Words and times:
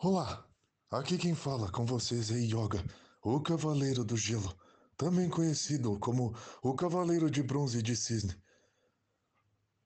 Olá, 0.00 0.48
aqui 0.92 1.18
quem 1.18 1.34
fala 1.34 1.72
com 1.72 1.84
vocês 1.84 2.30
é 2.30 2.36
Yoga, 2.36 2.84
o 3.20 3.40
Cavaleiro 3.40 4.04
do 4.04 4.16
Gelo, 4.16 4.56
também 4.96 5.28
conhecido 5.28 5.98
como 5.98 6.36
o 6.62 6.72
Cavaleiro 6.76 7.28
de 7.28 7.42
Bronze 7.42 7.82
de 7.82 7.96
Cisne. 7.96 8.40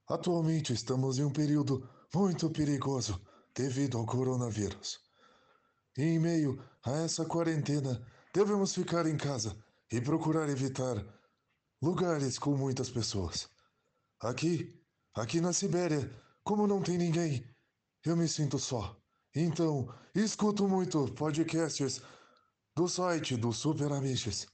Atualmente 0.06 0.74
estamos 0.74 1.18
em 1.18 1.24
um 1.24 1.32
período 1.32 1.88
muito 2.14 2.50
perigoso 2.50 3.18
devido 3.54 3.96
ao 3.96 4.04
coronavírus. 4.04 5.00
E 5.96 6.02
em 6.02 6.18
meio 6.18 6.62
a 6.84 6.90
essa 6.90 7.24
quarentena, 7.24 8.06
devemos 8.34 8.74
ficar 8.74 9.06
em 9.06 9.16
casa 9.16 9.56
e 9.90 9.98
procurar 9.98 10.46
evitar 10.50 11.02
lugares 11.80 12.38
com 12.38 12.54
muitas 12.54 12.90
pessoas. 12.90 13.48
Aqui, 14.20 14.78
aqui 15.14 15.40
na 15.40 15.54
Sibéria, 15.54 16.14
como 16.44 16.66
não 16.66 16.82
tem 16.82 16.98
ninguém, 16.98 17.42
eu 18.04 18.14
me 18.14 18.28
sinto 18.28 18.58
só. 18.58 19.01
Então, 19.34 19.88
escuto 20.14 20.68
muito 20.68 21.10
podcasts 21.14 22.02
do 22.76 22.86
site 22.86 23.34
do 23.34 23.50
Super 23.50 23.90
Amiches. 23.90 24.46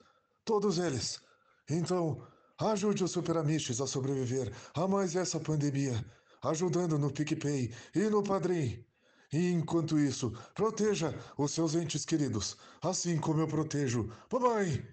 Todos 0.45 0.79
eles. 0.79 1.21
Então, 1.69 2.23
ajude 2.61 3.03
o 3.03 3.09
Super 3.09 3.39
Amiches 3.39 3.81
a 3.81 3.89
sobreviver 3.89 4.53
a 4.75 4.87
mais 4.87 5.17
essa 5.17 5.41
pandemia, 5.41 6.05
ajudando 6.45 6.97
no 6.97 7.11
PicPay 7.11 7.75
e 7.93 8.01
no 8.09 8.23
Padrim. 8.23 8.85
E 9.33 9.51
enquanto 9.51 9.99
isso, 9.99 10.33
proteja 10.55 11.13
os 11.37 11.51
seus 11.51 11.75
entes 11.75 12.05
queridos, 12.05 12.57
assim 12.81 13.19
como 13.19 13.41
eu 13.41 13.49
protejo. 13.49 14.09
Mamãe! 14.33 14.87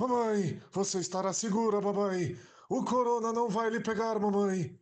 Mamãe! 0.00 0.62
Você 0.70 1.00
estará 1.00 1.32
segura, 1.32 1.80
mamãe! 1.80 2.38
O 2.68 2.84
corona 2.84 3.32
não 3.32 3.48
vai 3.48 3.68
lhe 3.68 3.80
pegar, 3.80 4.18
mamãe! 4.20 4.78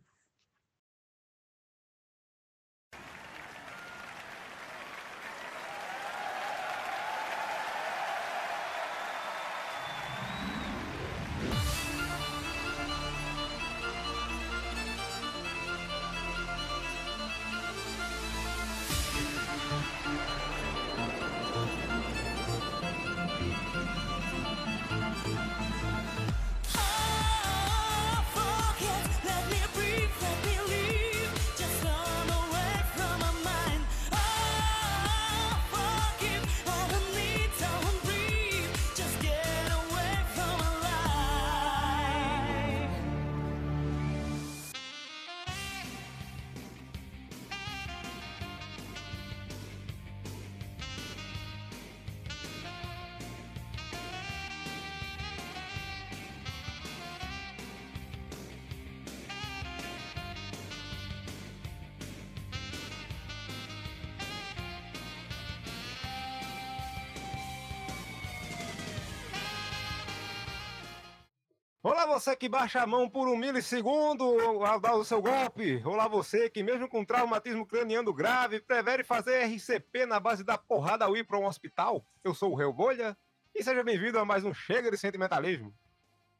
Olá 71.87 72.05
você 72.05 72.35
que 72.35 72.49
baixa 72.49 72.81
a 72.81 72.85
mão 72.85 73.09
por 73.09 73.29
um 73.29 73.37
milissegundo 73.37 74.25
ao 74.65 74.77
dar 74.77 74.95
o 74.95 75.05
seu 75.05 75.21
golpe. 75.21 75.81
Olá 75.85 76.05
você 76.05 76.49
que 76.49 76.61
mesmo 76.61 76.89
com 76.89 77.05
traumatismo 77.05 77.65
craniano 77.65 78.13
grave 78.13 78.59
prefere 78.59 79.05
fazer 79.05 79.45
RCP 79.45 80.05
na 80.05 80.19
base 80.19 80.43
da 80.43 80.57
porrada 80.57 81.05
ao 81.05 81.15
ir 81.15 81.23
para 81.23 81.39
um 81.39 81.45
hospital. 81.45 82.05
Eu 82.25 82.33
sou 82.33 82.51
o 82.51 82.55
Reu 82.55 82.73
Bolha 82.73 83.17
e 83.55 83.63
seja 83.63 83.85
bem-vindo 83.85 84.19
a 84.19 84.25
mais 84.25 84.43
um 84.43 84.53
Chega 84.53 84.91
de 84.91 84.97
Sentimentalismo. 84.97 85.73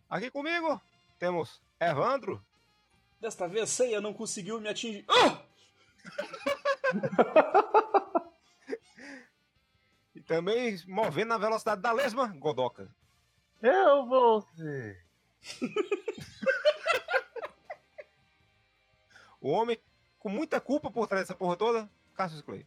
Aqui 0.09 0.29
comigo 0.29 0.81
temos 1.17 1.61
Evandro, 1.79 2.45
Desta 3.17 3.47
vez 3.47 3.69
Seiya 3.69 4.01
não 4.01 4.13
conseguiu 4.13 4.59
me 4.59 4.67
atingir. 4.67 5.05
Ah! 5.07 5.45
e 10.13 10.21
também 10.21 10.77
movendo 10.85 11.29
na 11.29 11.37
velocidade 11.37 11.81
da 11.81 11.93
lesma, 11.93 12.27
Godoka. 12.37 12.93
Eu 13.61 14.05
vou 14.05 14.41
ser. 14.41 15.06
O 19.39 19.51
homem 19.51 19.77
com 20.17 20.29
muita 20.29 20.59
culpa 20.59 20.89
por 20.89 21.07
trás 21.07 21.23
dessa 21.23 21.37
porra 21.37 21.55
toda, 21.55 21.89
Cassius 22.15 22.41
Clay. 22.41 22.65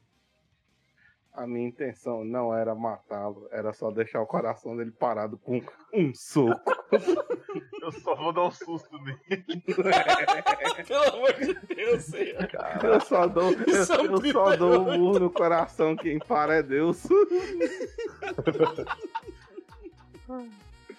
A 1.33 1.47
minha 1.47 1.69
intenção 1.69 2.25
não 2.25 2.55
era 2.55 2.75
matá-lo, 2.75 3.49
era 3.53 3.73
só 3.73 3.91
deixar 3.91 4.21
o 4.21 4.27
coração 4.27 4.77
dele 4.77 4.91
parado 4.91 5.37
com 5.37 5.63
um 5.93 6.15
soco. 6.15 6.73
Eu 7.83 7.93
só 7.93 8.15
vou 8.15 8.33
dar 8.33 8.45
um 8.45 8.51
susto 8.51 8.99
nele. 8.99 9.45
Pelo 10.87 11.05
amor 11.15 11.33
de 11.35 11.55
Deus, 11.75 12.05
Seiya. 12.05 12.49
Eu 12.83 13.01
só 13.01 13.27
dou, 13.27 13.53
eu, 13.53 13.59
é 13.59 14.03
um 14.03 14.25
eu 14.25 14.33
só 14.33 14.57
dou 14.57 14.81
um 14.81 14.99
murro 14.99 15.19
no 15.19 15.31
coração, 15.31 15.97
quem 15.97 16.19
para 16.19 16.57
é 16.57 16.63
Deus. 16.63 17.05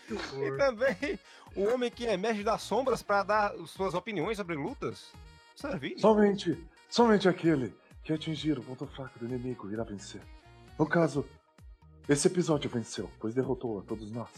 E 0.09 0.57
também 0.57 1.19
o 1.55 1.63
homem 1.73 1.89
que 1.91 2.05
emerge 2.05 2.43
das 2.43 2.61
sombras 2.61 3.01
para 3.03 3.23
dar 3.23 3.53
suas 3.67 3.93
opiniões 3.93 4.37
sobre 4.37 4.55
lutas, 4.55 5.11
Servini. 5.55 5.99
Somente, 5.99 6.57
somente 6.89 7.27
aquele 7.29 7.73
que 8.03 8.11
atingir 8.13 8.57
o 8.57 8.63
ponto 8.63 8.87
fraco 8.87 9.19
do 9.19 9.25
inimigo 9.25 9.69
irá 9.71 9.83
vencer. 9.83 10.21
No 10.79 10.87
caso, 10.87 11.25
esse 12.09 12.27
episódio 12.27 12.69
venceu, 12.69 13.09
pois 13.19 13.33
derrotou 13.35 13.79
a 13.79 13.83
todos 13.83 14.11
nós, 14.11 14.29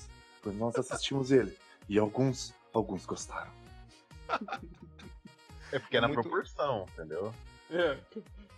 pois 0.41 0.56
nós 0.57 0.75
assistimos 0.75 1.31
ele 1.31 1.56
e 1.88 1.97
alguns, 1.97 2.53
alguns 2.73 3.06
gostaram. 3.06 3.52
É 5.72 5.79
porque 5.79 5.97
é 5.97 6.02
na 6.02 6.07
Muito- 6.07 6.22
proporção, 6.22 6.85
entendeu? 6.94 7.34
É. 7.72 7.97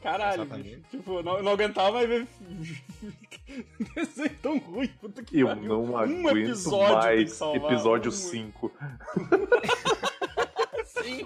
Caralho, 0.02 0.42
Exatamente. 0.44 0.70
bicho. 0.76 0.82
Tipo, 0.92 1.24
não, 1.24 1.42
não 1.42 1.52
aguentava 1.54 2.04
e 2.04 2.08
ver. 2.08 2.28
Desenho 3.96 4.38
tão 4.42 4.58
ruim, 4.60 4.88
puta 5.02 5.24
que 5.24 5.40
Eu 5.40 5.48
pariu. 5.48 5.64
não 5.64 5.84
Um 5.86 5.98
aguento 5.98 6.38
episódio 6.38 6.94
mais 6.96 7.42
episódio 7.56 8.10
um- 8.10 8.14
5. 8.14 8.72
Sim. 10.86 11.26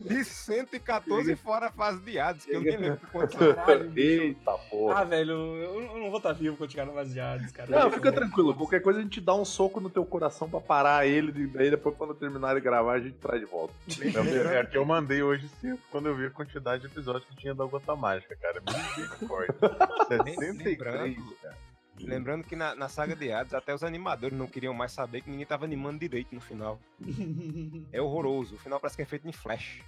De 0.00 0.24
114 0.24 1.36
fora 1.36 1.66
a 1.66 1.70
fase 1.72 2.00
de 2.02 2.18
Hades, 2.18 2.44
que 2.44 2.52
eu 2.54 2.60
nem 2.60 2.76
lembro 2.76 3.00
quantos. 3.10 3.36
Eita 3.96 4.52
porra. 4.70 5.00
Ah, 5.00 5.04
velho, 5.04 5.32
eu 5.32 5.82
eu 5.82 5.98
não 5.98 6.08
vou 6.08 6.18
estar 6.18 6.32
vivo 6.32 6.56
quando 6.56 6.70
chegar 6.70 6.84
no 6.86 6.92
Vaziades, 6.92 7.50
cara. 7.52 7.70
Não, 7.84 7.90
fica 7.90 8.12
tranquilo. 8.12 8.54
Qualquer 8.54 8.80
coisa 8.80 8.98
a 9.00 9.02
gente 9.02 9.20
dá 9.20 9.34
um 9.34 9.44
soco 9.44 9.80
no 9.80 9.90
teu 9.90 10.04
coração 10.04 10.48
pra 10.48 10.60
parar 10.60 11.06
ele. 11.06 11.42
E 11.42 11.46
daí 11.46 11.70
depois, 11.70 11.96
quando 11.96 12.14
terminar 12.14 12.54
de 12.54 12.60
gravar, 12.60 12.94
a 12.94 13.00
gente 13.00 13.16
traz 13.18 13.40
de 13.40 13.46
volta. 13.46 13.74
É 14.52 14.60
a 14.60 14.66
que 14.66 14.76
eu 14.76 14.84
mandei 14.84 15.22
hoje 15.22 15.48
cedo, 15.60 15.78
quando 15.90 16.06
eu 16.08 16.14
vi 16.14 16.26
a 16.26 16.30
quantidade 16.30 16.82
de 16.82 16.88
episódios 16.88 17.24
que 17.24 17.34
tinha 17.36 17.54
da 17.54 17.64
Gota 17.64 17.94
Mágica, 17.96 18.36
cara. 18.36 18.62
Misericórdia. 18.96 19.54
63, 20.08 20.58
Lembrando- 20.58 21.36
cara. 21.42 21.56
Lembrando 22.04 22.44
que 22.44 22.56
na, 22.56 22.74
na 22.74 22.88
saga 22.88 23.14
de 23.16 23.30
Hades, 23.32 23.54
até 23.54 23.74
os 23.74 23.82
animadores 23.84 24.36
não 24.36 24.46
queriam 24.46 24.74
mais 24.74 24.92
saber 24.92 25.20
que 25.22 25.30
ninguém 25.30 25.46
tava 25.46 25.64
animando 25.64 25.98
direito 25.98 26.34
no 26.34 26.40
final. 26.40 26.78
É 27.92 28.00
horroroso. 28.00 28.54
O 28.54 28.58
final 28.58 28.80
parece 28.80 28.96
que 28.96 29.02
é 29.02 29.06
feito 29.06 29.28
em 29.28 29.32
flash. 29.32 29.82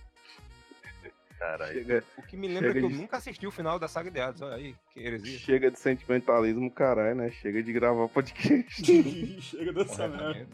Caralho. 1.38 2.02
O 2.16 2.22
que 2.22 2.36
me 2.36 2.46
lembra 2.48 2.68
Chega 2.68 2.80
que 2.80 2.86
eu 2.86 2.90
de- 2.90 2.96
nunca 2.96 3.16
assisti 3.16 3.46
o 3.46 3.50
final 3.50 3.78
da 3.78 3.88
saga 3.88 4.10
de 4.10 4.20
Hades. 4.20 4.40
Olha 4.40 4.54
aí, 4.56 4.74
que 4.92 5.00
heresia. 5.00 5.38
chega 5.38 5.70
de 5.70 5.78
sentimentalismo, 5.78 6.70
caralho, 6.70 7.14
né? 7.16 7.30
Chega 7.30 7.62
de 7.62 7.72
gravar 7.72 8.08
podcast. 8.08 8.82
Chega 9.42 9.72
dessa 9.72 10.08
merda. 10.08 10.46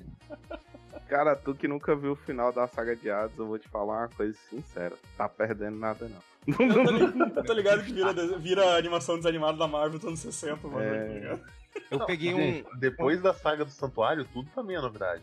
Cara, 1.08 1.37
tu 1.37 1.55
que 1.55 1.69
nunca 1.69 1.94
viu 1.94 2.12
o 2.12 2.17
final 2.17 2.52
da 2.52 2.67
saga 2.67 2.96
de 2.96 3.11
Hades, 3.11 3.37
eu 3.38 3.46
vou 3.46 3.58
te 3.58 3.69
falar 3.69 3.99
uma 3.99 4.08
coisa 4.08 4.37
sincera. 4.49 4.96
Tá 5.17 5.29
perdendo 5.29 5.76
nada, 5.76 6.08
não. 6.08 6.30
Eu 6.46 7.44
tô 7.44 7.52
ligado, 7.52 7.81
eu 7.81 7.84
que 7.84 7.92
vira, 7.92 8.12
vira 8.38 8.76
animação 8.76 9.16
desanimada 9.16 9.58
da 9.58 9.66
Marvel 9.69 9.98
dos 9.98 10.06
anos 10.08 10.20
60, 10.20 10.66
mano. 10.69 10.81
É. 10.82 11.37
tá? 11.37 11.38
Eu 11.90 11.98
Não, 11.98 12.06
peguei 12.06 12.34
um. 12.34 12.38
gente, 12.38 12.66
Depois 12.78 13.20
da 13.20 13.32
saga 13.32 13.64
do 13.64 13.70
Santuário, 13.70 14.25
tudo 14.32 14.48
também 14.54 14.76
é 14.76 14.81
novidade. 14.81 15.22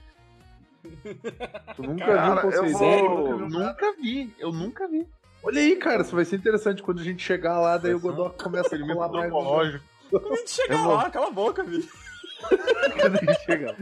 Tu 1.76 1.82
nunca 1.84 2.06
Cara, 2.06 2.42
viu 2.42 2.52
eu 2.52 2.64
Poseidon? 2.64 2.78
vou- 2.78 3.40
Nunca 3.40 3.48
viu? 3.50 3.60
Nunca 3.60 3.94
vi, 4.02 4.36
eu 4.40 4.52
nunca 4.54 4.88
vi. 4.88 5.08
Olha 5.44 5.60
aí, 5.60 5.76
cara, 5.76 6.02
isso 6.02 6.16
vai 6.16 6.24
ser 6.26 6.38
interessante 6.38 6.82
quando 6.82 7.00
a 7.00 7.04
gente 7.04 7.22
chegar 7.24 7.60
lá, 7.60 7.78
daí 7.78 7.94
o 7.94 7.98
um 7.98 8.00
Godok 8.00 8.42
começa 8.42 8.76
a 8.76 8.80
colar 8.80 9.10
mais. 9.12 9.82
Quando 10.10 10.34
a 10.34 10.36
gente 10.38 10.52
chegar 10.52 10.76
Eu 10.76 10.84
vou- 10.84 10.96
lá, 10.96 11.10
cala 11.10 11.28
a 11.28 11.32
boca, 11.32 11.64
bicho. 11.64 11.90
Quando 12.48 13.16
a 13.16 13.20
gente 13.26 13.46
chegar. 13.46 13.76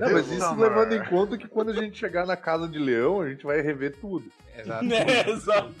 Não, 0.00 0.12
mas 0.12 0.30
isso 0.30 0.54
levando 0.54 0.92
em 0.94 1.04
conta 1.04 1.38
que 1.38 1.46
quando 1.48 1.70
a 1.70 1.74
gente 1.74 1.98
chegar 1.98 2.26
na 2.26 2.36
casa 2.36 2.66
de 2.68 2.78
leão, 2.78 3.20
a 3.20 3.28
gente 3.28 3.44
vai 3.44 3.60
rever 3.60 3.96
tudo. 4.00 4.30
Exato. 4.56 4.84
É, 4.92 5.30
exato. 5.30 5.74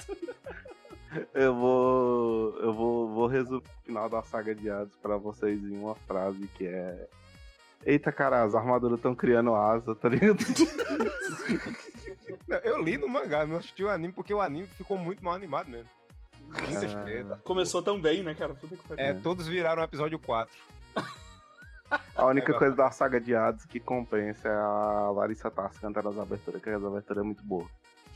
Eu 1.34 1.54
vou. 1.54 2.58
Eu 2.58 2.72
vou, 2.74 3.08
vou 3.08 3.26
resumir 3.26 3.58
o 3.58 3.84
final 3.84 4.08
da 4.08 4.22
saga 4.22 4.54
de 4.54 4.70
Hades 4.70 4.96
pra 4.96 5.16
vocês 5.16 5.62
em 5.62 5.78
uma 5.78 5.94
frase 5.94 6.46
que 6.48 6.66
é. 6.66 7.08
Eita, 7.84 8.12
cara, 8.12 8.44
as 8.44 8.54
armaduras 8.54 8.98
estão 8.98 9.14
criando 9.14 9.54
asa, 9.54 9.94
tá 9.94 10.08
ligado? 10.08 10.38
Eu 12.64 12.80
li 12.80 12.96
no 12.96 13.08
mangá, 13.08 13.44
não 13.44 13.56
assisti 13.56 13.82
o 13.82 13.90
anime 13.90 14.12
porque 14.12 14.32
o 14.32 14.40
anime 14.40 14.68
ficou 14.68 14.96
muito 14.96 15.24
mal 15.24 15.34
animado 15.34 15.68
mesmo. 15.68 15.88
Muitas 16.48 16.94
Ah. 16.94 17.38
Começou 17.42 17.82
tão 17.82 18.00
bem, 18.00 18.22
né, 18.22 18.34
cara? 18.34 18.54
É, 18.96 19.14
todos 19.14 19.48
viraram 19.48 19.82
episódio 19.82 20.18
4. 20.18 20.54
A 22.14 22.26
única 22.26 22.54
coisa 22.54 22.74
da 22.74 22.90
saga 22.90 23.20
de 23.20 23.34
Hades 23.34 23.64
que 23.66 23.80
compensa 23.80 24.48
é 24.48 24.54
a 24.54 25.10
Larissa 25.10 25.50
Tassi 25.50 25.80
cantando 25.80 26.08
as 26.08 26.18
aberturas, 26.18 26.62
que 26.62 26.70
as 26.70 26.84
aberturas 26.84 27.22
é 27.22 27.26
muito 27.26 27.42
boa. 27.42 27.68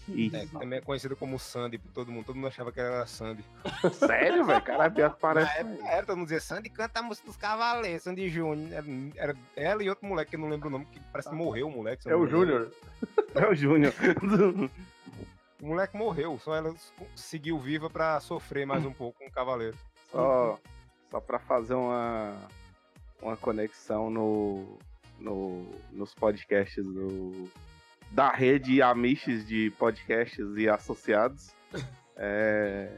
É, 0.09 0.47
que 0.47 0.53
também 0.59 0.79
é 0.79 0.83
conhecido 0.83 1.17
como 1.17 1.39
Sandy 1.39 1.79
por 1.79 1.91
todo 1.91 2.13
mundo. 2.13 2.27
Todo 2.27 2.37
mundo 2.37 2.49
achava 2.49 2.71
que 2.71 2.81
era 2.81 3.07
Sandy. 3.07 3.45
Sério, 3.99 4.45
velho? 4.45 4.63
Cara, 4.63 4.91
pior 4.91 5.09
que 5.11 5.15
Na 5.17 5.21
parece. 5.21 5.59
época 5.59 5.89
era, 5.89 6.07
todo 6.07 6.17
mundo 6.17 6.27
dizia 6.27 6.41
Sandy 6.41 6.69
canta 6.71 7.01
a 7.01 7.03
música 7.03 7.27
dos 7.27 7.37
Cavaleiros, 7.37 8.03
Sandy 8.03 8.29
Júnior. 8.29 8.73
Era, 8.73 8.87
era 9.17 9.37
ela 9.57 9.83
e 9.83 9.89
outro 9.89 10.07
moleque 10.07 10.31
que 10.31 10.37
eu 10.37 10.41
não 10.41 10.49
lembro 10.49 10.69
o 10.69 10.71
nome, 10.71 10.87
que 10.87 11.01
parece 11.13 11.29
que 11.29 11.35
morreu 11.35 11.69
o 11.69 11.71
moleque. 11.71 12.09
É 12.09 12.13
não 12.13 12.21
o. 12.21 12.27
Júnior. 12.27 12.71
É 13.35 13.47
o 13.47 13.55
Júnior. 13.55 13.93
O 15.61 15.69
moleque 15.69 15.97
morreu, 15.97 16.39
só 16.39 16.55
ela 16.55 16.75
seguiu 17.15 17.59
viva 17.59 17.89
pra 17.89 18.21
sofrer 18.21 18.67
mais 18.67 18.85
um 18.85 18.93
pouco 18.93 19.19
com 19.19 19.27
o 19.27 19.31
Cavaleiro. 19.31 19.77
Só, 20.13 20.59
só 21.11 21.19
pra 21.19 21.39
fazer 21.39 21.73
uma, 21.73 22.35
uma 23.23 23.39
conexão 23.39 24.11
no, 24.11 24.79
no, 25.19 25.67
nos 25.93 26.15
podcasts 26.15 26.85
do, 26.85 27.51
da 28.11 28.31
rede 28.31 28.81
Amiches 28.83 29.47
de 29.47 29.71
podcasts 29.79 30.47
e 30.57 30.69
associados. 30.69 31.51
É, 32.17 32.89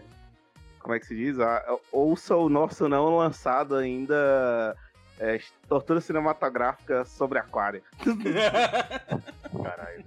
como 0.81 0.95
é 0.95 1.01
que 1.01 1.07
se 1.07 1.17
diz? 1.17 1.39
Ah, 1.41 1.77
ouça 1.91 2.37
o 2.37 2.49
nosso 2.49 2.89
não 2.89 3.17
lançado 3.17 3.75
ainda. 3.75 4.77
é, 5.19 5.41
Tortura 5.69 6.01
cinematográfica 6.01 7.05
sobre 7.05 7.39
Aquário. 7.39 7.83
Caralho. 9.63 10.05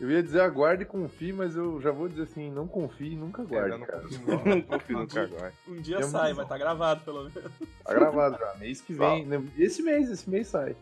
Eu 0.00 0.10
ia 0.10 0.22
dizer 0.22 0.40
aguarde 0.40 0.82
e 0.82 0.86
confie, 0.86 1.32
mas 1.32 1.54
eu 1.54 1.80
já 1.80 1.92
vou 1.92 2.08
dizer 2.08 2.22
assim, 2.24 2.50
não 2.50 2.66
confie, 2.66 3.14
nunca 3.14 3.42
É, 3.42 3.44
aguarde, 3.44 3.78
não 3.78 3.86
cara. 3.86 4.02
confio, 4.02 4.20
não. 4.26 4.60
Confio 4.62 4.98
no 4.98 5.06
Caguai. 5.06 5.52
Um 5.68 5.76
dia 5.76 6.02
sai, 6.02 6.32
vai 6.34 6.44
estar 6.44 6.58
gravado 6.58 7.04
pelo 7.04 7.18
menos. 7.24 7.34
Tá 7.84 7.94
gravado 7.94 8.36
já, 8.36 8.54
mês 8.56 8.80
que 8.80 8.94
vem. 8.94 9.24
né? 9.26 9.40
Esse 9.56 9.80
mês, 9.80 10.10
esse 10.10 10.28
mês 10.28 10.48
sai. 10.48 10.74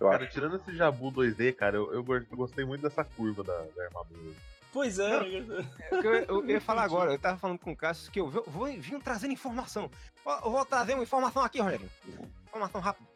Eu 0.00 0.08
Cara, 0.08 0.24
acho. 0.24 0.32
tirando 0.32 0.56
esse 0.56 0.74
Jabu 0.76 1.10
2D, 1.10 1.54
cara, 1.54 1.76
eu, 1.76 1.92
eu 1.92 2.02
go- 2.04 2.14
eu 2.16 2.36
gostei 2.36 2.64
muito 2.64 2.82
dessa 2.82 3.04
curva 3.04 3.42
da, 3.42 3.52
da 3.76 3.84
armadura. 3.84 4.32
Pois 4.72 4.98
é, 4.98 5.20
né? 5.40 5.66
É 5.90 6.00
que 6.00 6.06
Eu, 6.06 6.14
eu 6.14 6.46
ia 6.50 6.60
falar 6.60 6.82
agora, 6.84 7.12
eu 7.12 7.18
tava 7.18 7.38
falando 7.38 7.58
com 7.58 7.72
o 7.72 7.76
Cássio 7.76 8.12
que 8.12 8.20
eu 8.20 8.28
vou, 8.30 8.44
vou 8.46 8.66
vim 8.66 9.00
trazendo 9.00 9.32
informação. 9.32 9.90
Eu 10.44 10.50
vou 10.50 10.64
trazer 10.64 10.94
uma 10.94 11.02
informação 11.02 11.42
aqui, 11.42 11.60
Rogério. 11.60 11.88
Informação 12.46 12.80
rápida. 12.80 13.08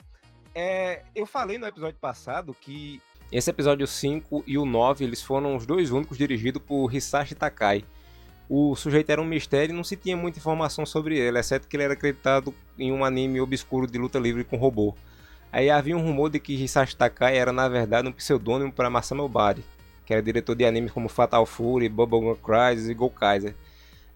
É, 0.54 1.02
eu 1.14 1.24
falei 1.26 1.58
no 1.58 1.66
episódio 1.66 1.98
passado 2.00 2.54
que. 2.60 3.00
Esse 3.30 3.48
episódio 3.48 3.86
5 3.86 4.44
e 4.46 4.58
o 4.58 4.64
9, 4.66 5.04
eles 5.04 5.22
foram 5.22 5.56
os 5.56 5.64
dois 5.64 5.90
únicos 5.90 6.18
dirigidos 6.18 6.60
por 6.62 6.92
Hisashi 6.94 7.34
Takai. 7.34 7.84
O 8.48 8.74
sujeito 8.76 9.08
era 9.08 9.22
um 9.22 9.24
mistério 9.24 9.72
e 9.72 9.76
não 9.76 9.84
se 9.84 9.96
tinha 9.96 10.14
muita 10.16 10.38
informação 10.38 10.84
sobre 10.84 11.18
ele, 11.18 11.38
exceto 11.38 11.66
que 11.66 11.74
ele 11.76 11.84
era 11.84 11.94
acreditado 11.94 12.54
em 12.78 12.92
um 12.92 13.02
anime 13.04 13.40
obscuro 13.40 13.86
de 13.86 13.96
luta 13.96 14.18
livre 14.18 14.44
com 14.44 14.56
robô. 14.58 14.94
Aí 15.52 15.68
havia 15.68 15.94
um 15.94 16.00
rumor 16.00 16.30
de 16.30 16.40
que 16.40 16.54
Hisashi 16.54 16.96
Takai 16.96 17.36
era 17.36 17.52
na 17.52 17.68
verdade 17.68 18.08
um 18.08 18.12
pseudônimo 18.12 18.72
para 18.72 18.88
Masami 18.88 19.20
Obari, 19.20 19.62
que 20.06 20.14
era 20.14 20.22
diretor 20.22 20.54
de 20.54 20.64
animes 20.64 20.90
como 20.90 21.10
Fatal 21.10 21.44
Fury, 21.44 21.90
Bubblegum 21.90 22.34
Crisis 22.36 22.88
e 22.88 22.94
Gokaiser. 22.94 23.54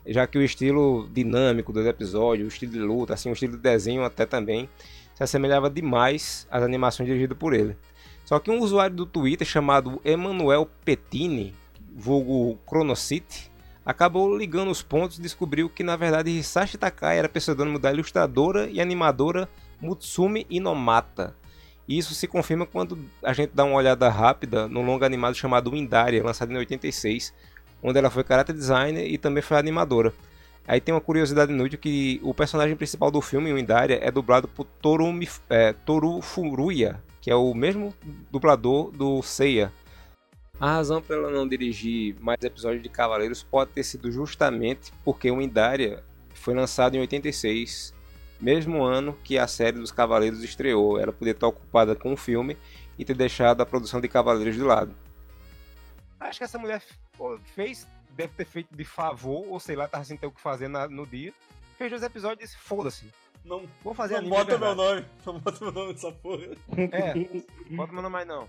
Já 0.07 0.27
que 0.27 0.39
o 0.39 0.43
estilo 0.43 1.07
dinâmico 1.13 1.75
dos 1.75 1.85
episódios, 1.85 2.47
o 2.47 2.49
estilo 2.49 2.73
de 2.73 2.79
luta, 2.79 3.13
assim, 3.13 3.29
o 3.29 3.35
estilo 3.35 3.53
de 3.53 3.63
desenho 3.63 4.03
até 4.03 4.25
também, 4.25 4.67
se 5.15 5.23
assemelhava 5.23 5.69
demais 5.69 6.47
às 6.51 6.63
animações 6.63 7.07
dirigidas 7.07 7.37
por 7.37 7.53
ele. 7.53 7.77
Só 8.25 8.39
que 8.39 8.51
um 8.51 8.61
usuário 8.61 8.97
do 8.97 9.05
Twitter 9.05 9.47
chamado 9.47 10.01
Emanuel 10.05 10.69
Pettini, 10.85 11.55
vulgo 11.95 12.59
Chronocity, 12.67 13.51
acabou 13.85 14.37
ligando 14.37 14.71
os 14.71 14.81
pontos 14.81 15.19
e 15.19 15.23
descobriu 15.23 15.69
que 15.69 15.85
na 15.85 15.97
verdade 15.97 16.31
Hisashi 16.31 16.79
Takai 16.79 17.19
era 17.19 17.29
pseudônimo 17.29 17.79
da 17.79 17.93
ilustradora 17.93 18.69
e 18.71 18.81
animadora 18.81 19.49
Mutsumi 19.81 20.47
Inomata. 20.49 21.35
Isso 21.89 22.15
se 22.15 22.27
confirma 22.27 22.67
quando 22.67 22.99
a 23.23 23.33
gente 23.33 23.53
dá 23.55 23.65
uma 23.65 23.77
olhada 23.77 24.09
rápida 24.09 24.67
no 24.67 24.83
longa 24.83 25.07
animado 25.07 25.37
chamado 25.37 25.71
Windaria, 25.71 26.25
lançado 26.25 26.53
em 26.53 26.57
86, 26.57 27.33
onde 27.83 27.99
ela 27.99 28.11
foi 28.11 28.25
character 28.25 28.55
designer 28.55 29.07
e 29.07 29.17
também 29.17 29.43
foi 29.43 29.57
animadora. 29.57 30.13
Aí 30.67 30.81
tem 30.81 30.93
uma 30.93 31.01
curiosidade 31.01 31.53
inútil 31.53 31.79
que 31.79 32.21
o 32.25 32.35
personagem 32.35 32.75
principal 32.75 33.11
do 33.11 33.21
filme, 33.21 33.55
Windaria, 33.55 34.01
é 34.03 34.11
dublado 34.11 34.49
por 34.49 34.65
Toru, 34.65 35.07
é, 35.49 35.73
Toru 35.73 36.21
Furuya, 36.21 37.01
que 37.21 37.31
é 37.31 37.37
o 37.37 37.55
mesmo 37.55 37.95
dublador 38.33 38.91
do 38.91 39.23
Seiya. 39.23 39.73
A 40.59 40.73
razão 40.73 41.01
para 41.01 41.17
ela 41.17 41.31
não 41.31 41.47
dirigir 41.47 42.17
mais 42.19 42.43
episódios 42.43 42.83
de 42.83 42.89
Cavaleiros 42.89 43.43
pode 43.43 43.71
ter 43.73 43.85
sido 43.85 44.11
justamente 44.11 44.93
porque 45.05 45.31
o 45.31 45.39
Windaria 45.39 46.03
foi 46.35 46.55
lançado 46.55 46.97
em 46.97 47.01
86, 47.01 47.95
mesmo 48.41 48.83
ano 48.83 49.17
que 49.25 49.39
a 49.39 49.47
série 49.47 49.79
dos 49.79 49.91
Cavaleiros 49.93 50.43
estreou. 50.43 50.99
Ela 50.99 51.13
poderia 51.13 51.33
estar 51.33 51.47
ocupada 51.49 51.95
com 51.97 52.13
o 52.13 52.17
filme 52.17 52.57
e 52.99 53.05
ter 53.05 53.15
deixado 53.15 53.61
a 53.61 53.67
produção 53.67 54.01
de 54.01 54.09
Cavaleiros 54.09 54.55
de 54.55 54.63
lado. 54.63 54.95
Acho 56.21 56.39
que 56.39 56.45
essa 56.45 56.59
mulher 56.59 56.83
fez, 57.55 57.87
deve 58.11 58.33
ter 58.35 58.45
feito 58.47 58.75
de 58.75 58.85
favor, 58.85 59.45
ou 59.49 59.61
sei 59.61 59.77
lá, 59.77 59.87
tava 59.87 60.05
sem 60.05 60.17
ter 60.17 60.27
o 60.27 60.31
que 60.33 60.41
fazer 60.41 60.69
na- 60.69 60.89
no 60.89 61.07
dia. 61.07 61.33
Fez 61.77 61.91
dois 61.91 62.03
episódios 62.03 62.41
e 62.41 62.45
disse, 62.53 62.57
foda-se. 62.59 63.07
Não, 63.45 63.65
Vou 63.85 63.95
fazer 63.95 64.21
não 64.23 64.31
bota 64.31 64.59
meu 64.59 64.59
verdade." 64.59 64.77
nome. 64.77 65.07
Não 65.27 65.39
bota 65.39 65.65
meu 65.65 65.73
nome 65.73 65.93
nessa 65.93 66.11
porra. 66.13 66.45
É, 66.77 67.15
bota 67.77 67.93
meu 67.93 68.03
nome 68.03 68.13
mais 68.13 68.27
não. 68.27 68.49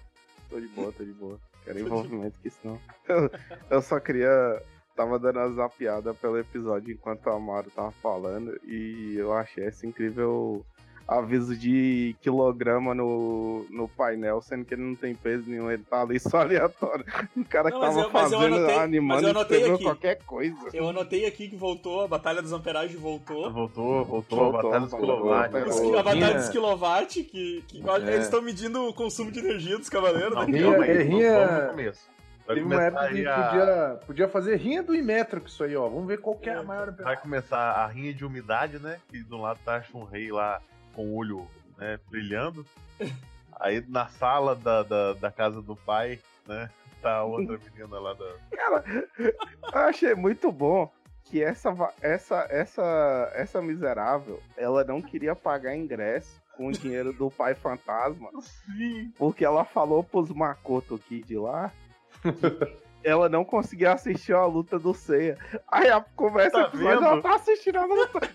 Tô 0.49 0.59
de 0.59 0.67
boa, 0.69 0.91
tô 0.91 1.03
de 1.03 1.11
boa. 1.11 1.39
Quero 1.65 1.79
envolvimento 1.81 2.39
que 2.41 2.49
senão. 2.49 2.79
Eu, 3.07 3.29
eu 3.69 3.81
só 3.81 3.99
queria. 3.99 4.63
Tava 4.97 5.17
dando 5.19 5.37
uma 5.39 5.49
zapiada 5.53 6.13
pelo 6.15 6.37
episódio 6.39 6.91
enquanto 6.93 7.29
a 7.29 7.35
Amaro 7.35 7.69
tava 7.73 7.91
falando 7.91 8.59
e 8.65 9.15
eu 9.15 9.31
achei 9.31 9.65
esse 9.65 9.85
incrível 9.85 10.65
aviso 11.07 11.55
de 11.55 12.15
quilograma 12.21 12.93
no, 12.93 13.65
no 13.69 13.87
painel, 13.87 14.41
sendo 14.41 14.65
que 14.65 14.73
ele 14.73 14.81
não 14.81 14.93
tem 14.93 15.15
peso 15.15 15.49
nenhum, 15.49 15.71
ele 15.71 15.83
tá 15.83 16.01
ali 16.01 16.19
só 16.19 16.39
aleatório. 16.41 17.05
O 17.37 17.45
cara 17.45 17.69
Não, 17.69 17.79
que 17.79 17.85
tava 17.85 17.99
eu- 18.01 18.09
mas 18.11 18.31
eu 18.31 18.39
fazendo, 18.39 18.55
anotei- 18.57 18.75
animando, 18.77 19.27
escreveu 19.39 19.75
aqui. 19.75 19.83
qualquer 19.85 20.17
coisa. 20.25 20.57
Eu 20.73 20.89
anotei 20.89 21.25
aqui 21.25 21.47
que 21.47 21.55
voltou, 21.55 22.01
a 22.01 22.07
Batalha 22.09 22.41
dos 22.41 22.51
Amperagens 22.51 22.99
voltou. 22.99 23.49
Voltou, 23.53 24.03
voltou, 24.03 24.37
Voltou, 24.39 24.49
a 24.59 24.63
Batalha 24.63 24.79
dos 24.81 24.91
voltou. 24.91 25.33
A 25.97 26.03
Batalha 26.03 26.33
dos 26.33 26.49
Kilowatt, 26.49 27.23
que, 27.23 27.63
que 27.69 27.81
É. 27.89 28.13
eles 28.13 28.25
estão 28.25 28.41
medindo 28.41 28.83
o 28.89 28.93
consumo 28.93 29.31
de 29.31 29.39
energia 29.39 29.77
dos 29.77 29.87
cavaleiros, 29.87 30.33
Não, 30.33 30.45
né? 30.45 30.57
Aí, 30.57 30.93
guerrinha- 30.97 31.47
vamos 31.47 31.63
no 31.63 31.69
começo. 31.69 32.16
Teve 32.47 32.61
uma 32.63 32.83
época 32.83 33.09
que 33.09 33.27
a- 33.27 33.43
podia, 33.43 33.99
podia 34.07 34.27
fazer 34.29 34.55
rinha 34.55 34.81
do 34.81 34.95
Imetro 34.95 35.41
com 35.41 35.47
isso 35.47 35.63
aí, 35.63 35.75
ó. 35.75 35.87
Vamos 35.89 36.07
ver 36.07 36.19
qual 36.19 36.35
que 36.35 36.49
é 36.49 36.55
a 36.55 36.63
maior. 36.63 36.91
Vai 36.91 37.17
começar 37.17 37.57
a 37.59 37.85
rinha 37.87 38.13
de 38.13 38.25
umidade, 38.25 38.79
né? 38.79 38.99
Que 39.09 39.21
do 39.21 39.37
lado 39.37 39.59
tá 39.65 39.83
um 39.93 40.03
rei 40.03 40.31
lá 40.31 40.61
com 40.93 41.05
o 41.05 41.15
olho 41.15 41.47
né, 41.77 41.99
brilhando. 42.09 42.65
Aí 43.59 43.83
na 43.87 44.07
sala 44.07 44.55
da, 44.55 44.83
da, 44.83 45.13
da 45.13 45.31
casa 45.31 45.61
do 45.63 45.75
pai, 45.75 46.19
né? 46.47 46.69
Tá 47.01 47.15
a 47.17 47.23
outra 47.23 47.57
menina 47.73 47.99
lá 47.99 48.13
da. 48.13 48.35
Eu 49.73 49.79
achei 49.81 50.13
muito 50.15 50.51
bom 50.51 50.91
que 51.23 51.43
essa, 51.43 51.75
essa, 52.01 52.47
essa, 52.49 53.31
essa 53.33 53.61
miserável, 53.61 54.41
ela 54.55 54.83
não 54.83 55.01
queria 55.01 55.35
pagar 55.35 55.75
ingresso 55.75 56.39
com 56.55 56.67
o 56.67 56.71
dinheiro 56.71 57.11
do 57.13 57.29
pai 57.29 57.53
fantasma, 57.53 58.29
Sim! 58.41 59.11
porque 59.17 59.43
ela 59.43 59.65
falou 59.65 60.03
pros 60.03 60.29
Makoto 60.31 60.97
Kid 60.97 61.37
lá 61.37 61.71
ela 63.03 63.29
não 63.29 63.45
conseguia 63.45 63.93
assistir 63.93 64.33
a 64.33 64.45
luta 64.45 64.77
do 64.79 64.93
Seiya. 64.93 65.37
Aí 65.71 65.89
a 65.89 66.01
conversa 66.01 66.63
Tá 66.63 66.67
episódio, 66.67 67.05
ela 67.05 67.21
tá 67.21 67.35
assistindo 67.35 67.77
a 67.77 67.85
luta. 67.85 68.19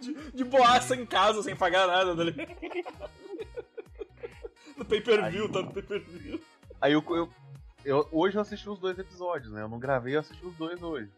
De, 0.00 0.12
de 0.32 0.44
boaça 0.44 0.94
em 0.94 1.06
casa, 1.06 1.42
sem 1.42 1.56
pagar 1.56 1.86
nada. 1.86 2.14
Tá 2.14 2.24
no 4.76 4.84
pay-per-view, 4.84 5.44
Aí- 5.46 5.52
tá 5.52 5.62
no 5.62 5.72
pay-per-view. 5.72 6.40
Aí 6.80 6.92
eu, 6.92 7.02
eu, 7.10 7.28
eu- 7.84 8.08
Hoje 8.12 8.36
eu 8.36 8.42
assisti 8.42 8.68
os 8.68 8.78
dois 8.78 8.98
episódios, 8.98 9.52
né? 9.52 9.62
Eu 9.62 9.68
não 9.68 9.78
gravei, 9.78 10.16
eu 10.16 10.20
assisti 10.20 10.44
os 10.44 10.54
dois 10.56 10.82
hoje. 10.82 11.10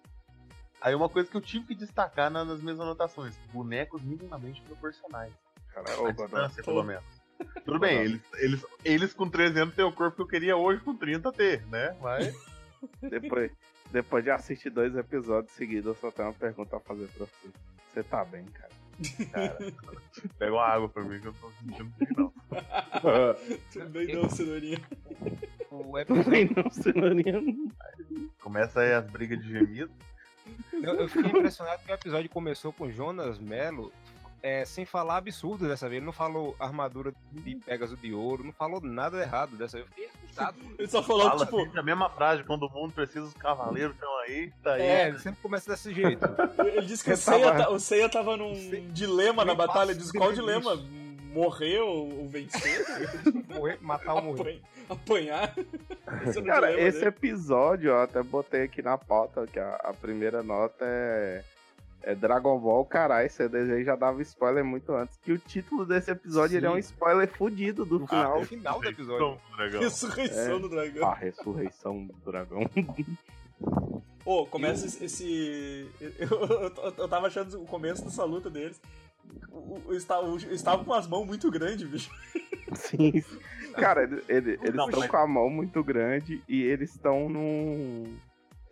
Aí 0.80 0.94
uma 0.94 1.08
coisa 1.08 1.28
que 1.28 1.37
eu 1.37 1.40
tive 1.40 1.66
que 1.66 1.75
destacar 1.75 2.30
na- 2.30 2.44
nas 2.44 2.61
minhas 2.61 2.78
anotações: 2.78 3.37
bonecos 3.52 4.02
minimamente 4.02 4.61
proporcionais. 4.62 5.32
Cara, 5.73 6.08
A 6.08 6.12
distância, 6.12 6.62
pelo 6.62 6.82
menos. 6.85 7.04
Tudo 7.64 7.78
bem, 7.78 7.99
eles, 7.99 8.21
eles, 8.35 8.66
eles 8.85 9.12
com 9.12 9.28
13 9.28 9.61
anos 9.61 9.75
têm 9.75 9.85
o 9.85 9.93
corpo 9.93 10.16
que 10.16 10.23
eu 10.23 10.26
queria 10.26 10.57
hoje 10.57 10.81
com 10.81 10.95
30 10.95 11.33
ter, 11.33 11.66
né? 11.66 11.97
Mas. 12.00 12.35
depois, 13.02 13.50
depois 13.90 14.25
de 14.25 14.31
assistir 14.31 14.71
dois 14.71 14.95
episódios 14.97 15.52
seguidos, 15.52 15.87
eu 15.87 15.95
só 15.95 16.11
tenho 16.11 16.28
uma 16.28 16.35
pergunta 16.35 16.76
a 16.76 16.81
fazer 16.81 17.09
pra 17.09 17.26
você. 17.26 17.49
Você 17.93 18.02
tá 18.02 18.25
bem, 18.25 18.45
cara? 18.45 18.71
Cara, 19.31 19.59
pega 20.38 20.52
uma 20.52 20.66
água 20.66 20.88
pra 20.88 21.02
mim 21.02 21.21
que 21.21 21.26
eu 21.26 21.35
tô 21.35 21.50
sentindo 21.50 21.93
bem, 21.99 22.09
não. 22.16 22.33
Tudo 23.73 23.88
bem 23.90 24.14
não, 24.14 24.31
cenourinha. 24.31 24.81
O 25.71 25.99
episódio, 25.99 26.31
bem, 26.31 26.50
não, 26.55 26.71
cenourinha. 26.71 27.43
Começa 28.40 28.81
aí 28.81 28.95
as 28.95 29.05
brigas 29.11 29.38
de 29.43 29.50
gemido. 29.50 29.90
Eu, 30.73 30.95
eu 30.95 31.09
fiquei 31.09 31.31
impressionado 31.31 31.83
que 31.83 31.90
o 31.90 31.95
episódio 31.95 32.31
começou 32.31 32.73
com 32.73 32.90
Jonas 32.90 33.38
Mello 33.38 33.93
é, 34.46 34.64
sem 34.64 34.84
falar 34.84 35.16
absurdo 35.16 35.66
dessa 35.66 35.88
vez. 35.88 35.96
Ele 35.98 36.06
não 36.06 36.12
falou 36.12 36.54
armadura 36.60 37.12
de 37.32 37.56
Pegasus 37.56 38.00
de 38.00 38.12
ouro, 38.12 38.44
não 38.44 38.52
falou 38.52 38.80
nada 38.80 39.20
errado 39.20 39.56
dessa 39.56 39.78
vez. 39.78 39.88
Eu 39.88 39.94
fiquei 39.94 40.06
assustado. 40.06 40.56
Ele 40.78 40.88
só 40.88 41.02
falou, 41.02 41.28
Fala 41.30 41.44
tipo, 41.44 41.78
a 41.78 41.82
mesma 41.82 42.08
frase, 42.10 42.44
quando 42.44 42.66
o 42.66 42.70
mundo 42.70 42.92
precisa, 42.92 43.22
os 43.24 43.34
cavaleiros 43.34 43.94
estão 43.94 44.18
aí, 44.20 44.52
tá 44.62 44.74
aí. 44.74 44.82
É, 44.82 45.08
ele 45.08 45.18
sempre 45.18 45.40
começa 45.42 45.68
desse 45.70 45.92
jeito. 45.92 46.24
ele 46.64 46.86
disse 46.86 47.02
que 47.02 47.12
o 47.12 47.16
Seiya, 47.16 47.44
tava- 47.52 47.64
ta- 47.64 47.70
o 47.70 47.80
Seiya 47.80 48.08
tava 48.08 48.36
num 48.36 48.54
dilema 48.92 49.44
na 49.44 49.54
batalha. 49.54 49.88
passa 49.94 49.98
Diz 49.98 50.12
qual 50.12 50.32
dilema? 50.32 50.76
Morrer 51.32 51.80
ou 51.80 52.20
ou 52.20 52.28
vencer? 52.28 52.84
Morrer, 53.52 53.78
matar 53.80 54.14
ou 54.14 54.22
morrer. 54.22 54.62
Apanha- 54.88 55.42
Apanhar? 55.44 55.54
Esse 56.28 56.38
é 56.38 56.42
Cara, 56.42 56.66
dilema 56.68 56.88
esse 56.88 56.98
dele. 56.98 57.08
episódio, 57.08 57.90
eu 57.90 58.00
até 58.00 58.22
botei 58.22 58.62
aqui 58.62 58.80
na 58.80 58.96
pauta, 58.96 59.46
que 59.46 59.58
a, 59.58 59.74
a 59.84 59.92
primeira 59.92 60.42
nota 60.42 60.84
é, 60.86 61.42
é 62.06 62.14
Dragon 62.14 62.58
Ball, 62.58 62.84
caralho, 62.86 63.26
esse 63.26 63.46
desenho 63.48 63.84
já 63.84 63.96
dava 63.96 64.22
spoiler 64.22 64.64
muito 64.64 64.92
antes, 64.94 65.18
que 65.18 65.32
o 65.32 65.38
título 65.38 65.84
desse 65.84 66.10
episódio 66.10 66.56
ele 66.56 66.66
é 66.66 66.70
um 66.70 66.78
spoiler 66.78 67.28
fudido 67.28 67.84
do 67.84 67.98
No 67.98 68.06
final. 68.06 68.38
no 68.40 68.46
final 68.46 68.80
do 68.80 68.88
episódio. 68.88 69.38
Dragão. 69.56 69.80
Ressurreição 69.80 70.56
É. 70.56 70.58
do 70.60 70.68
dragão. 70.68 71.08
A 71.08 71.14
ressurreição 71.14 72.06
do 72.06 72.14
dragão. 72.30 72.60
Ô, 74.25 74.46
começa 74.46 74.86
esse. 74.86 75.04
esse- 75.04 75.90
Eu, 76.00 76.28
eu, 76.30 76.72
eu- 76.76 76.94
eu 76.98 77.08
tava 77.08 77.26
achando 77.26 77.60
o 77.60 77.66
começo 77.66 78.04
dessa 78.04 78.25
luta 78.25 78.48
deles. 78.50 78.80
O, 79.50 79.80
o, 79.88 79.94
esta- 79.96 80.20
o- 80.20 80.36
eles 80.36 80.52
estavam 80.52 80.84
com 80.84 80.92
as 80.94 81.06
mãos 81.06 81.26
muito 81.26 81.50
grandes, 81.50 81.88
bicho. 81.88 82.10
Sim. 82.75 83.22
Cara, 83.75 84.02
ele- 84.04 84.22
ele- 84.28 84.50
eles 84.52 84.68
estão 84.70 84.88
mas- 85.00 85.10
com 85.10 85.16
a 85.16 85.26
mão 85.26 85.48
muito 85.50 85.82
grande 85.82 86.42
e 86.48 86.62
eles 86.62 86.90
estão 86.90 87.28
num. 87.28 88.16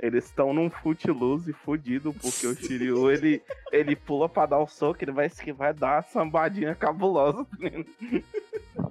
Eles 0.05 0.27
estão 0.27 0.53
num 0.53 0.69
footloose 0.69 1.51
fudido, 1.55 2.13
porque 2.13 2.47
o 2.47 2.55
Shiryu, 2.55 3.11
ele, 3.11 3.43
ele 3.73 3.97
pula 3.97 4.29
pra 4.29 4.45
dar 4.45 4.59
o 4.59 4.67
soco, 4.67 5.03
ele 5.03 5.13
vai, 5.13 5.31
que 5.31 5.51
vai 5.51 5.73
dar 5.73 5.95
uma 5.95 6.03
sambadinha 6.03 6.75
cabulosa. 6.75 7.47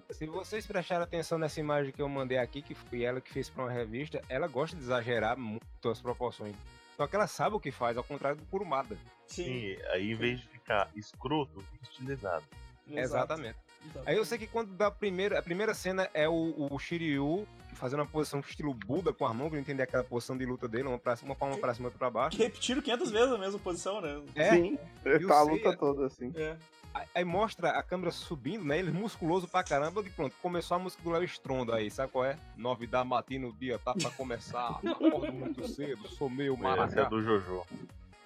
Se 0.10 0.26
vocês 0.26 0.66
prestarem 0.66 1.04
atenção 1.04 1.38
nessa 1.38 1.60
imagem 1.60 1.92
que 1.92 2.02
eu 2.02 2.10
mandei 2.10 2.40
aqui, 2.40 2.64
que 2.64 2.74
foi 2.74 3.04
ela 3.04 3.22
que 3.22 3.32
fez 3.32 3.48
pra 3.48 3.66
uma 3.66 3.72
revista, 3.72 4.24
ela 4.28 4.48
gosta 4.48 4.76
de 4.76 4.82
exagerar 4.82 5.38
muito 5.38 5.88
as 5.88 6.02
proporções. 6.02 6.56
Só 6.98 7.06
que 7.06 7.16
ela 7.16 7.28
sabe 7.28 7.56
o 7.56 7.60
que 7.60 7.70
faz, 7.70 7.96
ao 7.96 8.04
contrário 8.04 8.40
do 8.40 8.46
Kurumada. 8.48 8.98
Sim, 9.28 9.78
aí 9.92 10.14
em 10.14 10.16
vez 10.16 10.40
de 10.40 10.48
ficar 10.48 10.90
escroto, 10.96 11.64
fica 11.74 11.84
estilizado. 11.92 12.44
Exatamente. 12.90 13.60
Aí 14.04 14.18
eu 14.18 14.26
sei 14.26 14.40
que 14.40 14.48
quando 14.48 14.74
da 14.74 14.90
primeira, 14.90 15.38
a 15.38 15.44
primeira 15.44 15.76
cena 15.76 16.10
é 16.12 16.28
o, 16.28 16.70
o 16.72 16.80
Shiryu 16.80 17.48
fazendo 17.74 18.00
uma 18.02 18.06
posição 18.06 18.40
estilo 18.40 18.74
Buda 18.74 19.12
com 19.14 19.26
a 19.26 19.34
mão, 19.34 19.50
pra 19.50 19.60
entender 19.60 19.84
aquela 19.84 20.04
posição 20.04 20.38
de 20.38 20.46
luta 20.46 20.68
dele, 20.68 20.88
uma, 20.88 20.98
pra, 21.00 21.18
uma 21.24 21.36
palma 21.36 21.58
pra 21.58 21.74
cima 21.74 21.86
e 21.86 21.88
outra 21.88 22.00
pra 22.00 22.10
baixo. 22.10 22.38
Repetiram 22.38 22.82
500 22.82 23.12
vezes 23.12 23.32
a 23.34 23.38
mesma 23.38 23.60
posição, 23.60 24.02
né? 24.02 24.22
É, 24.36 24.50
Sim, 24.52 24.78
tá 25.28 25.40
a 25.40 25.44
luta 25.44 25.70
é- 25.70 25.76
toda 25.76 26.06
assim. 26.06 26.32
É. 26.36 26.56
Aí- 27.16 27.26
mostra 27.26 27.72
a 27.72 27.82
câmera 27.82 28.12
subindo, 28.12 28.64
né? 28.64 28.78
Ele 28.78 28.92
musculoso 28.92 29.48
pra 29.48 29.64
caramba. 29.64 30.02
E 30.06 30.10
pronto, 30.12 30.36
começou 30.42 30.76
a 30.76 30.80
música 30.80 31.02
do 31.02 31.10
Léo 31.10 31.24
Stronda 31.24 31.76
aí, 31.76 31.90
sabe 31.90 32.12
qual 32.12 32.24
é? 32.24 32.38
Nove 32.56 32.86
da 32.86 33.04
matina, 33.04 33.48
o 33.48 33.54
dia 33.54 33.80
tá 33.80 33.96
pra 33.96 34.12
começar. 34.12 34.80
Acordo 34.86 35.34
muito 35.34 35.68
cedo, 35.68 36.08
sou 36.10 36.30
meio 36.30 36.54
Esse 36.54 36.62
é 36.64 36.68
maracá. 36.68 37.04
do 37.06 37.22
Jojo. 37.22 37.64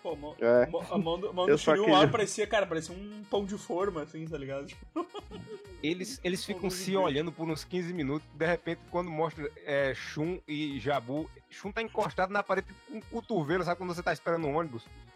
Pô, 0.07 0.13
a 0.13 0.15
mão, 0.15 0.35
É. 0.39 0.63
a 0.91 0.97
mão- 0.97 1.19
do, 1.19 1.29
a 1.29 1.33
mão 1.33 1.45
do 1.45 1.57
Shiryu 1.57 1.83
queria- 1.85 1.99
lá 1.99 2.07
parecia, 2.07 2.47
cara, 2.47 2.65
parecia 2.65 2.95
um 2.95 3.23
pão 3.29 3.43
de 3.45 3.57
forma, 3.57 4.03
assim, 4.03 4.25
tá 4.25 4.37
ligado? 4.37 4.65
Tipo, 4.67 4.85
Eles, 5.83 6.19
eles 6.23 6.43
ficam 6.43 6.71
se 6.71 6.95
olhando 6.97 7.31
por 7.31 7.47
uns 7.47 7.63
15 7.63 7.93
minutos. 7.93 8.27
De 8.33 8.45
repente, 8.47 8.81
quando 8.89 9.11
mostra 9.11 9.47
é, 9.63 9.93
Shun 9.93 10.39
e 10.47 10.79
Jabu, 10.79 11.29
Shun 11.51 11.71
tá 11.71 11.83
encostado 11.83 12.33
na 12.33 12.41
parede 12.41 12.67
com 12.89 12.97
o 12.97 13.01
cotovelo, 13.11 13.63
sabe 13.63 13.77
quando 13.77 13.93
você 13.93 14.01
tá 14.01 14.11
esperando 14.11 14.47
um 14.47 14.55
ônibus? 14.57 14.83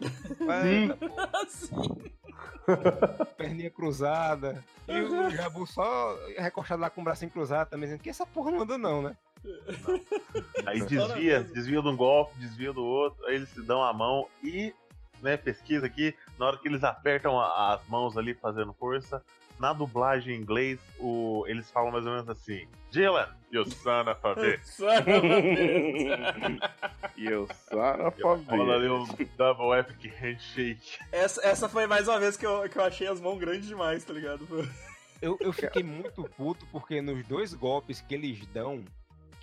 Eita, 0.64 0.96
pô, 0.96 1.20
assim. 1.36 2.12
perninha 3.36 3.70
cruzada. 3.70 4.64
E 4.86 5.00
o 5.00 5.30
Jabu 5.30 5.66
só 5.66 6.16
recostado 6.38 6.80
lá 6.80 6.90
com 6.90 7.00
o 7.00 7.04
bracinho 7.04 7.30
cruzado 7.30 7.68
também, 7.70 7.86
dizendo 7.88 8.02
que 8.02 8.10
essa 8.10 8.24
porra 8.24 8.50
não 8.52 8.60
anda 8.62 8.78
não, 8.78 9.02
né? 9.02 9.16
Aí 10.66 10.78
Só 10.78 10.84
na 10.84 11.06
desvia, 11.14 11.42
desvia 11.42 11.82
de 11.82 11.88
um 11.88 11.96
golpe, 11.96 12.38
desvia 12.38 12.72
do 12.72 12.84
outro, 12.84 13.26
aí 13.26 13.34
eles 13.34 13.48
se 13.48 13.60
dão 13.62 13.82
a 13.82 13.92
mão 13.92 14.28
e, 14.42 14.72
né, 15.22 15.36
pesquisa 15.36 15.86
aqui, 15.86 16.14
na 16.38 16.46
hora 16.46 16.58
que 16.58 16.68
eles 16.68 16.82
apertam 16.84 17.38
a- 17.40 17.74
as 17.74 17.88
mãos 17.88 18.16
ali 18.18 18.34
fazendo 18.34 18.72
força, 18.74 19.22
na 19.58 19.72
dublagem 19.72 20.34
em 20.34 20.40
inglês, 20.40 20.80
o, 20.98 21.44
eles 21.46 21.70
falam 21.70 21.92
mais 21.92 22.04
ou 22.04 22.12
menos 22.12 22.28
assim, 22.28 22.66
Dylan, 22.90 23.28
you 23.52 23.64
son 23.70 24.08
of 24.10 24.20
a 24.26 24.34
bitch. 24.34 24.66
E 27.16 27.26
eu 27.26 27.46
só 27.68 27.96
na 27.96 28.08
Rola 28.56 28.74
ali 28.74 28.88
um 28.88 29.06
double 29.36 29.78
epic 29.78 30.12
handshake. 30.16 30.98
essa, 31.12 31.46
essa 31.46 31.68
foi 31.68 31.86
mais 31.86 32.08
uma 32.08 32.18
vez 32.18 32.36
que 32.36 32.44
eu, 32.46 32.68
que 32.68 32.76
eu 32.76 32.82
achei 32.84 33.06
as 33.06 33.20
mãos 33.20 33.38
grandes 33.38 33.68
demais, 33.68 34.04
tá 34.04 34.12
ligado? 34.12 34.46
Eu, 35.20 35.36
eu 35.40 35.52
fiquei 35.52 35.82
muito 35.84 36.24
puto 36.36 36.66
porque 36.72 37.00
nos 37.00 37.24
dois 37.26 37.54
golpes 37.54 38.00
que 38.00 38.14
eles 38.14 38.44
dão, 38.48 38.84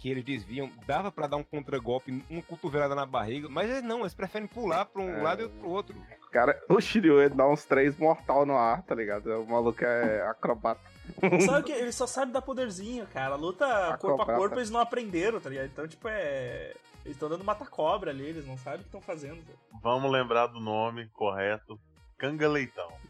que 0.01 0.09
eles 0.09 0.23
desviam, 0.23 0.69
dava 0.87 1.11
pra 1.11 1.27
dar 1.27 1.37
um 1.37 1.43
contragolpe, 1.43 2.23
uma 2.29 2.41
cotovelada 2.41 2.95
na 2.95 3.05
barriga, 3.05 3.47
mas 3.49 3.69
eles 3.69 3.83
não, 3.83 3.99
eles 4.01 4.13
preferem 4.13 4.47
pular 4.47 4.85
pra 4.85 5.01
um 5.01 5.09
É. 5.17 5.21
lado 5.21 5.41
e 5.41 5.43
outro 5.43 5.59
pro 5.59 5.69
outro. 5.69 5.95
Cara, 6.31 6.61
o 6.69 6.79
Shiryu 6.79 7.19
ele 7.21 7.33
dá 7.33 7.47
uns 7.47 7.65
três 7.65 7.97
mortal 7.97 8.45
no 8.45 8.55
ar, 8.55 8.81
tá 8.83 8.93
ligado? 8.95 9.27
O 9.41 9.47
maluco 9.49 9.83
é 9.83 10.21
acrobata. 10.27 10.79
Sabe 11.45 11.63
que 11.65 11.71
eles 11.71 11.95
só 11.95 12.05
sabem 12.05 12.31
dar 12.31 12.41
poderzinho, 12.41 13.07
cara. 13.07 13.33
A 13.33 13.37
luta 13.37 13.65
corpo 13.65 13.81
a 13.81 13.93
Acrobata. 13.95 14.35
corpo 14.35 14.55
eles 14.57 14.69
não 14.69 14.79
aprenderam, 14.79 15.39
tá 15.39 15.49
ligado? 15.49 15.65
Então, 15.65 15.87
tipo, 15.87 16.07
é. 16.07 16.73
Eles 17.03 17.15
estão 17.15 17.29
dando 17.29 17.43
mata-cobra 17.43 18.11
ali, 18.11 18.25
eles 18.25 18.45
não 18.45 18.57
sabem 18.57 18.79
o 18.79 18.83
que 18.83 18.87
estão 18.89 19.01
fazendo. 19.01 19.41
Vamos 19.81 20.11
lembrar 20.11 20.47
do 20.47 20.59
nome 20.59 21.07
correto, 21.13 21.79
Canga 22.17 22.47
Leitão. 22.47 22.91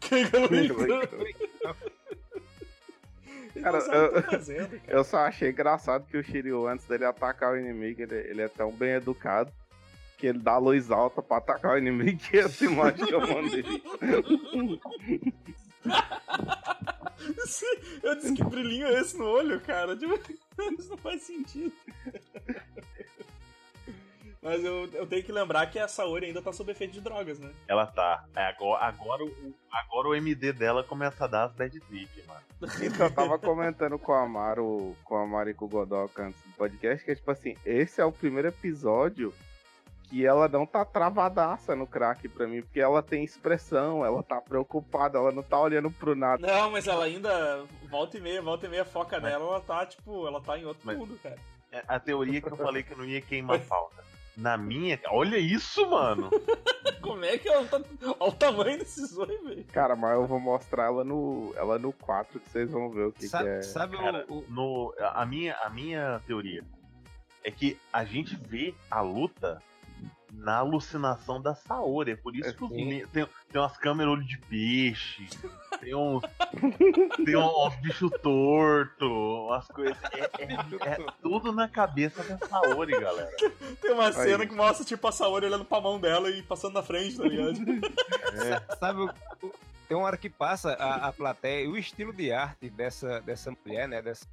Cara, 3.62 3.80
que 3.82 3.94
eu- 3.94 4.06
estão 4.06 4.22
fazendo, 4.22 4.80
cara. 4.80 4.98
Eu 4.98 5.04
só 5.04 5.18
achei 5.18 5.50
engraçado 5.50 6.06
que 6.06 6.16
o 6.16 6.22
Shiryu, 6.24 6.66
antes 6.66 6.86
dele 6.86 7.04
atacar 7.04 7.52
o 7.52 7.56
inimigo, 7.58 8.02
ele, 8.02 8.14
ele 8.16 8.42
é 8.42 8.48
tão 8.48 8.70
bem 8.72 8.90
educado 8.92 9.52
que 10.18 10.26
ele 10.26 10.38
dá 10.38 10.52
a 10.52 10.58
luz 10.58 10.90
alta 10.90 11.22
pra 11.22 11.38
atacar 11.38 11.74
o 11.74 11.78
inimigo 11.78 12.20
e 12.32 12.38
essa 12.38 12.64
imagem 12.64 13.06
que 13.06 13.14
eu 13.14 13.20
mandei. 13.20 13.64
Eu 18.02 18.14
disse 18.16 18.34
que 18.34 18.44
brilhinho 18.44 18.86
é 18.86 19.00
esse 19.00 19.16
no 19.16 19.24
olho, 19.24 19.60
cara. 19.60 19.94
Isso 20.78 20.90
não 20.90 20.96
faz 20.98 21.22
sentido. 21.22 21.72
Mas 24.42 24.64
eu, 24.64 24.88
eu 24.94 25.06
tenho 25.06 25.22
que 25.22 25.30
lembrar 25.30 25.66
que 25.66 25.78
a 25.78 25.86
Saori 25.86 26.26
ainda 26.26 26.40
tá 26.40 26.50
sob 26.52 26.72
efeito 26.72 26.92
de 26.94 27.00
drogas, 27.00 27.38
né? 27.38 27.52
Ela 27.68 27.86
tá. 27.86 28.24
É, 28.34 28.44
agora, 28.46 28.84
agora, 28.86 29.24
o, 29.24 29.54
agora 29.70 30.08
o 30.08 30.14
MD 30.14 30.52
dela 30.52 30.82
começa 30.82 31.24
a 31.24 31.28
dar 31.28 31.44
as 31.44 31.52
bad 31.52 31.78
trip, 31.80 32.08
mano. 32.26 32.40
Isso 32.82 33.02
eu 33.02 33.10
tava 33.14 33.38
comentando 33.38 33.98
com 33.98 34.12
a 34.12 34.22
Amaro, 34.22 34.96
com 35.04 35.16
a 35.16 35.26
Mari 35.26 35.50
e 35.50 35.54
com 35.54 35.66
o 35.66 35.68
Godoka 35.68 36.24
antes 36.24 36.40
do 36.42 36.52
podcast, 36.54 37.04
que 37.04 37.10
é 37.10 37.14
tipo 37.14 37.30
assim, 37.30 37.54
esse 37.66 38.00
é 38.00 38.04
o 38.04 38.12
primeiro 38.12 38.48
episódio 38.48 39.34
que 40.08 40.26
ela 40.26 40.48
não 40.48 40.66
tá 40.66 40.84
travadaça 40.84 41.76
no 41.76 41.86
crack 41.86 42.28
pra 42.28 42.46
mim, 42.46 42.62
porque 42.62 42.80
ela 42.80 43.00
tem 43.02 43.22
expressão, 43.22 44.04
ela 44.04 44.22
tá 44.22 44.40
preocupada, 44.40 45.18
ela 45.18 45.30
não 45.30 45.42
tá 45.42 45.60
olhando 45.60 45.88
pro 45.90 46.16
nada. 46.16 46.44
Não, 46.44 46.70
mas 46.70 46.88
ela 46.88 47.04
ainda 47.04 47.64
volta 47.88 48.16
e 48.18 48.20
meia, 48.20 48.42
volta 48.42 48.66
e 48.66 48.68
meia 48.68 48.84
foca 48.84 49.20
Mas- 49.20 49.30
nela, 49.30 49.44
ela 49.44 49.60
tá, 49.60 49.86
tipo, 49.86 50.26
ela 50.26 50.40
tá 50.40 50.58
em 50.58 50.64
outro 50.64 50.82
Mas- 50.84 50.98
mundo, 50.98 51.18
cara. 51.22 51.36
É 51.70 51.84
a 51.86 52.00
teoria 52.00 52.40
que 52.40 52.48
eu 52.50 52.56
falei 52.56 52.82
que 52.82 52.90
eu 52.92 52.96
não 52.98 53.04
ia 53.04 53.20
queimar 53.20 53.60
pauta. 53.60 54.02
Na 54.40 54.56
minha. 54.56 54.98
Olha 55.08 55.36
isso, 55.36 55.88
mano! 55.88 56.30
Como 57.02 57.24
é 57.24 57.36
que 57.38 57.48
ela 57.48 57.64
tá. 57.66 57.80
Olha 58.18 58.30
o 58.30 58.32
tamanho 58.32 58.78
desse 58.78 59.04
zoio, 59.06 59.44
velho. 59.44 59.64
Cara, 59.72 59.94
mas 59.94 60.12
eu 60.14 60.26
vou 60.26 60.40
mostrar 60.40 60.84
ela 60.86 61.04
no, 61.04 61.52
ela 61.56 61.78
no 61.78 61.92
4 61.92 62.40
que 62.40 62.48
vocês 62.50 62.70
vão 62.70 62.90
ver 62.90 63.06
o 63.06 63.12
que, 63.12 63.20
que 63.20 63.28
sabe 63.28 63.48
é. 63.48 63.62
sabe 63.62 63.96
o- 63.96 64.00
Cara, 64.00 64.24
o, 64.28 64.44
no, 64.48 64.94
a, 64.98 65.24
minha, 65.26 65.54
a 65.62 65.68
minha 65.70 66.20
teoria 66.26 66.62
é 67.44 67.50
que 67.50 67.78
a 67.92 68.04
gente 68.04 68.34
vê 68.36 68.74
a 68.90 69.00
luta 69.00 69.62
na 70.32 70.56
alucinação 70.58 71.40
da 71.40 71.54
Saori. 71.54 72.12
É 72.12 72.16
por 72.16 72.34
isso 72.36 72.54
que 72.54 72.64
os 72.64 72.70
Sim. 72.70 72.84
me- 72.86 73.06
tem, 73.06 73.26
tem 73.52 73.60
umas 73.60 73.76
câmeras 73.76 74.12
olho 74.14 74.24
de 74.24 74.38
peixe, 74.38 75.28
tem 75.80 75.94
uns, 75.94 76.22
tem 77.24 77.36
uns 77.36 77.74
bichos 77.76 78.10
tortos, 78.22 79.08
umas 79.10 79.66
coisas. 79.68 79.96
É, 80.12 80.44
é- 80.44 80.92
é 80.92 81.06
tudo 81.22 81.52
na 81.52 81.68
cabeça 81.68 82.22
da 82.24 82.38
Saori, 82.46 82.92
galera. 82.98 83.30
Tem 83.80 83.92
uma 83.92 84.12
cena 84.12 84.42
Aí. 84.44 84.48
que 84.48 84.54
mostra, 84.54 84.84
tipo, 84.84 85.06
a 85.06 85.12
Saori 85.12 85.46
olhando 85.46 85.64
pra 85.64 85.80
mão 85.80 85.98
dela 86.00 86.30
e 86.30 86.42
passando 86.42 86.74
na 86.74 86.82
frente, 86.82 87.16
tá 87.16 87.24
ligado? 87.24 87.58
Sabe, 88.78 89.00
o- 89.00 89.10
o- 89.46 89.52
tem 89.88 89.96
uma 89.96 90.06
hora 90.06 90.16
que 90.16 90.30
passa 90.30 90.72
a, 90.74 91.08
a 91.08 91.12
plateia, 91.12 91.64
e 91.64 91.68
o 91.68 91.76
estilo 91.76 92.12
de 92.12 92.30
arte 92.32 92.70
dessa, 92.70 93.20
dessa 93.22 93.52
mulher, 93.64 93.88
né? 93.88 94.00
Dessa, 94.00 94.26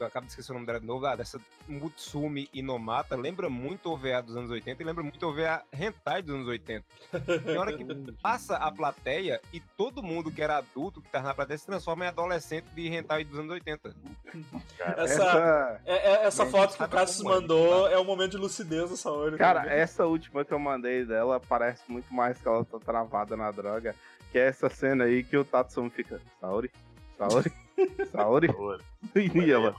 eu 0.00 0.06
acabo 0.06 0.26
de 0.26 0.32
esquecer 0.32 0.50
o 0.52 0.54
nome 0.54 0.66
dela 0.66 0.80
de 0.80 0.86
novo, 0.86 1.06
ah, 1.06 1.14
dessa 1.16 1.40
Mutsumi 1.68 2.48
Inomata, 2.52 3.16
lembra 3.16 3.48
muito 3.48 3.88
o 3.88 3.92
OVA 3.92 4.20
dos 4.22 4.36
anos 4.36 4.50
80 4.50 4.82
e 4.82 4.86
lembra 4.86 5.02
muito 5.02 5.24
o 5.24 5.28
OVA 5.30 5.62
Hentai 5.72 6.22
dos 6.22 6.34
anos 6.34 6.48
80. 6.48 6.84
Na 7.52 7.60
hora 7.60 7.72
que 7.76 7.84
passa 8.22 8.56
a 8.56 8.70
plateia 8.72 9.40
e 9.52 9.60
todo 9.60 10.02
mundo 10.02 10.30
que 10.30 10.42
era 10.42 10.56
adulto, 10.58 11.00
que 11.00 11.08
tava 11.08 11.28
na 11.28 11.34
plateia, 11.34 11.58
se 11.58 11.66
transforma 11.66 12.04
em 12.04 12.08
adolescente 12.08 12.66
de 12.74 12.88
Hentai 12.88 13.24
dos 13.24 13.38
anos 13.38 13.50
80. 13.52 13.94
Essa, 14.78 15.02
Essa. 15.02 15.80
é- 15.86 16.12
é- 16.12 16.24
essa 16.26 16.46
foto 16.46 16.76
que 16.76 16.82
o 16.82 16.88
Cassius 16.88 17.20
é, 17.24 17.28
mandou 17.28 17.88
é 17.88 17.98
um 17.98 18.04
momento 18.04 18.32
de 18.32 18.38
lucidez 18.38 18.90
dessa 18.90 19.10
hora. 19.10 19.32
tá 19.32 19.38
Cara, 19.38 19.62
ligado? 19.62 19.78
essa 19.78 20.06
última 20.06 20.44
que 20.44 20.52
eu 20.52 20.58
mandei 20.58 21.04
dela 21.04 21.38
parece 21.40 21.82
muito 21.88 22.12
mais 22.12 22.38
que 22.38 22.48
ela 22.48 22.64
tá 22.64 22.78
travada 22.78 23.36
na 23.36 23.50
droga. 23.50 23.94
Que 24.30 24.38
é 24.38 24.46
essa 24.46 24.70
cena 24.70 25.04
aí 25.04 25.22
que 25.22 25.36
o 25.36 25.44
Tatsumi 25.44 25.90
fica. 25.90 26.18
Saori? 26.40 26.70
Saori? 27.18 27.52
Saori? 28.10 28.48
E 29.14 29.50
ela. 29.50 29.74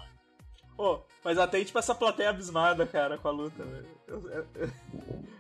Pô, 0.76 1.02
mas 1.24 1.38
até 1.38 1.64
tipo 1.64 1.78
essa 1.78 1.94
plateia 1.94 2.30
abismada, 2.32 2.86
cara, 2.88 3.18
com 3.18 3.28
a 3.28 3.32
luta, 3.32 3.64
velho. 3.64 3.88
Eu- 4.08 4.30
eu- 4.30 4.48
eu- 4.56 4.70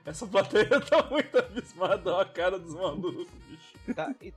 Essa 0.06 0.28
plateia 0.28 0.80
tá 0.82 1.04
muito 1.10 1.38
abismada, 1.38 2.14
ó, 2.14 2.22
a 2.22 2.26
cara 2.26 2.60
dos 2.60 2.74
malucos, 2.76 3.28
bicho. 3.48 3.94
Tá, 3.96 4.14
e 4.22 4.32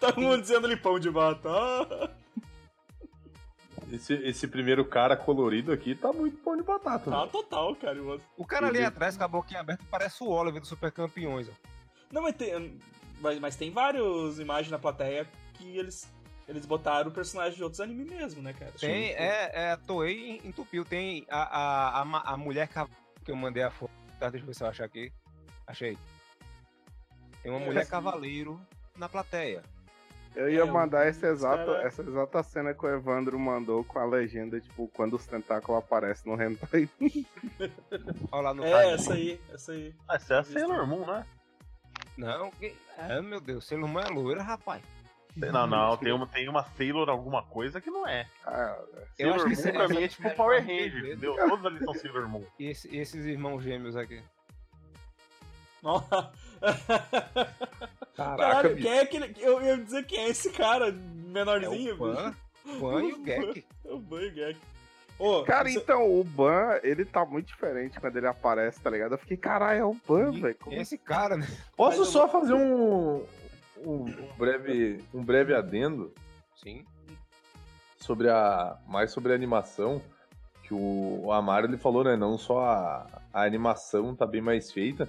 Tá 0.00 0.12
todo 0.12 0.20
mundo 0.20 0.40
dizendo 0.40 0.66
lipão 0.68 0.98
de 1.00 1.10
bata. 1.10 1.48
Ah, 1.50 2.10
Esse, 3.92 4.14
esse 4.14 4.48
primeiro 4.48 4.84
cara 4.84 5.16
colorido 5.16 5.72
aqui 5.72 5.94
tá 5.94 6.12
muito 6.12 6.36
pão 6.38 6.56
de 6.56 6.62
batata. 6.62 7.10
tá 7.10 7.24
né? 7.24 7.28
total, 7.30 7.74
cara. 7.76 7.96
eu- 7.96 8.20
o 8.36 8.46
cara 8.46 8.68
ali 8.68 8.82
atrás 8.84 9.16
com 9.16 9.24
a 9.24 9.28
boquinha 9.28 9.60
aberta 9.60 9.84
parece 9.90 10.22
o 10.22 10.28
Oliver 10.28 10.60
do 10.60 10.66
Super 10.66 10.90
Campeões. 10.90 11.48
ó. 11.48 11.52
Não, 12.10 12.22
mas 12.22 12.34
tem, 12.36 12.78
mas, 13.20 13.38
mas 13.40 13.56
tem 13.56 13.70
várias 13.70 14.38
imagens 14.38 14.70
na 14.70 14.78
plateia 14.78 15.26
que 15.54 15.76
eles, 15.76 16.08
eles 16.48 16.66
botaram 16.66 17.10
o 17.10 17.14
personagem 17.14 17.56
de 17.56 17.62
outros 17.62 17.80
animes 17.80 18.06
mesmo, 18.08 18.42
né, 18.42 18.52
cara? 18.52 18.72
Tem, 18.78 19.10
é, 19.12 19.50
é, 19.54 19.70
a 19.72 19.76
Toei 19.76 20.40
entupiu. 20.44 20.84
Tem 20.84 21.26
a, 21.30 21.42
a, 21.42 22.02
a, 22.02 22.32
a 22.32 22.36
mulher 22.36 22.68
cavalo 22.68 22.94
que 23.24 23.30
eu 23.30 23.36
mandei 23.36 23.62
a 23.62 23.70
foto. 23.70 23.92
Tá, 24.20 24.28
deixa 24.30 24.42
eu 24.44 24.46
ver 24.48 24.54
se 24.54 24.62
eu 24.62 24.68
achar 24.68 24.84
aqui. 24.84 25.12
Achei. 25.66 25.96
Tem 27.42 27.50
uma 27.50 27.60
É, 27.60 27.64
mulher 27.64 27.80
assim- 27.82 27.90
cavaleiro 27.90 28.60
na 28.96 29.08
plateia. 29.08 29.62
Eu 30.36 30.50
ia 30.50 30.62
É, 30.62 30.64
mandar 30.64 31.06
essa 31.06 31.28
exata, 31.28 31.76
essa 31.86 32.02
exata 32.02 32.42
cena 32.42 32.74
que 32.74 32.84
o 32.84 32.88
Evandro 32.88 33.38
mandou 33.38 33.84
com 33.84 34.00
a 34.00 34.04
legenda, 34.04 34.60
tipo, 34.60 34.88
quando 34.88 35.14
os 35.14 35.24
tentáculos 35.26 35.78
aparecem 35.78 36.30
no 36.30 36.42
hentai. 36.42 36.88
Olha 38.32 38.42
lá 38.42 38.54
no 38.54 38.64
É, 38.64 38.70
card. 38.70 38.92
essa 38.94 39.14
aí, 39.14 39.40
essa 39.52 39.72
aí. 39.72 39.94
Ah, 40.08 40.16
essa 40.16 40.34
é 40.34 40.38
a 40.38 40.44
Sailor 40.44 40.86
Moon, 40.88 41.06
né? 41.06 41.24
Não, 42.16 42.50
que... 42.50 42.74
Ah, 42.98 43.22
meu 43.22 43.40
Deus, 43.40 43.64
Sailor 43.66 43.88
Moon 43.88 44.00
é 44.00 44.08
loira, 44.08 44.42
rapaz. 44.42 44.82
Não, 45.36 45.66
não, 45.66 45.96
tem 45.96 46.12
uma, 46.12 46.26
tem 46.28 46.48
uma 46.48 46.62
Sailor 46.76 47.08
alguma 47.08 47.42
coisa 47.42 47.80
que 47.80 47.90
não 47.90 48.06
é. 48.06 48.26
Ah, 48.46 48.76
Eu 49.18 49.32
Sailor 49.32 49.34
acho 49.34 49.44
que 49.62 49.66
Moon 49.68 49.72
pra 49.74 49.88
mim 49.88 50.02
é 50.04 50.08
tipo 50.08 50.26
essa- 50.28 50.36
Power 50.36 50.60
Ranger, 50.60 50.98
entendeu? 51.06 51.34
Todos 51.48 51.66
ali 51.66 51.78
são 51.84 51.94
Sailor 51.94 52.28
Moon. 52.28 52.44
E 52.58 52.66
esse- 52.66 52.96
esses 52.96 53.24
irmãos 53.24 53.60
gêmeos 53.62 53.96
aqui. 53.96 54.22
Nossa. 55.82 56.30
Caraca, 58.16 58.36
Caralho, 58.52 58.76
quem 58.76 58.90
é 58.90 59.00
aquele. 59.00 59.34
Eu 59.38 59.60
ia 59.62 59.76
dizer 59.76 60.06
quem 60.06 60.20
é 60.20 60.28
esse 60.28 60.50
cara 60.50 60.88
É 60.88 60.92
menorzinho, 60.92 61.94
o 61.94 61.98
Pan, 61.98 62.34
Pan 62.80 63.02
e 63.02 63.12
o 63.12 63.24
Gek. 63.24 63.64
É 63.84 63.92
o 63.92 63.98
Ban 63.98 64.30
Gek. 64.30 64.58
Ô, 65.18 65.42
Cara, 65.44 65.68
você- 65.68 65.78
então, 65.78 66.10
o 66.18 66.24
Ban, 66.24 66.78
ele 66.82 67.04
tá 67.04 67.24
muito 67.24 67.46
diferente 67.46 68.00
quando 68.00 68.16
ele 68.16 68.26
aparece, 68.26 68.80
tá 68.80 68.90
ligado? 68.90 69.12
Eu 69.12 69.18
fiquei, 69.18 69.36
caralho, 69.36 69.80
é 69.80 69.84
o 69.84 69.96
Ban, 70.08 70.30
velho. 70.32 70.56
É 70.70 70.80
esse 70.80 70.96
cara, 70.98 71.36
né? 71.36 71.46
Posso 71.76 71.98
Mas 71.98 72.06
eu- 72.06 72.12
só 72.12 72.28
fazer 72.28 72.54
um, 72.54 73.24
um, 73.84 74.04
um 74.04 74.36
breve, 74.36 75.04
um 75.12 75.24
breve 75.24 75.54
adendo 75.54 76.12
Sim. 76.56 76.84
sobre 77.98 78.28
a 78.28 78.78
mais 78.86 79.10
sobre 79.12 79.32
a 79.32 79.34
animação 79.34 80.00
que 80.62 80.72
o, 80.72 81.20
o 81.24 81.32
Amaro 81.32 81.66
ele 81.66 81.76
falou, 81.76 82.04
né? 82.04 82.16
Não 82.16 82.38
só 82.38 82.64
a, 82.64 83.06
a 83.32 83.44
animação 83.44 84.14
tá 84.14 84.26
bem 84.26 84.40
mais 84.40 84.72
feita, 84.72 85.08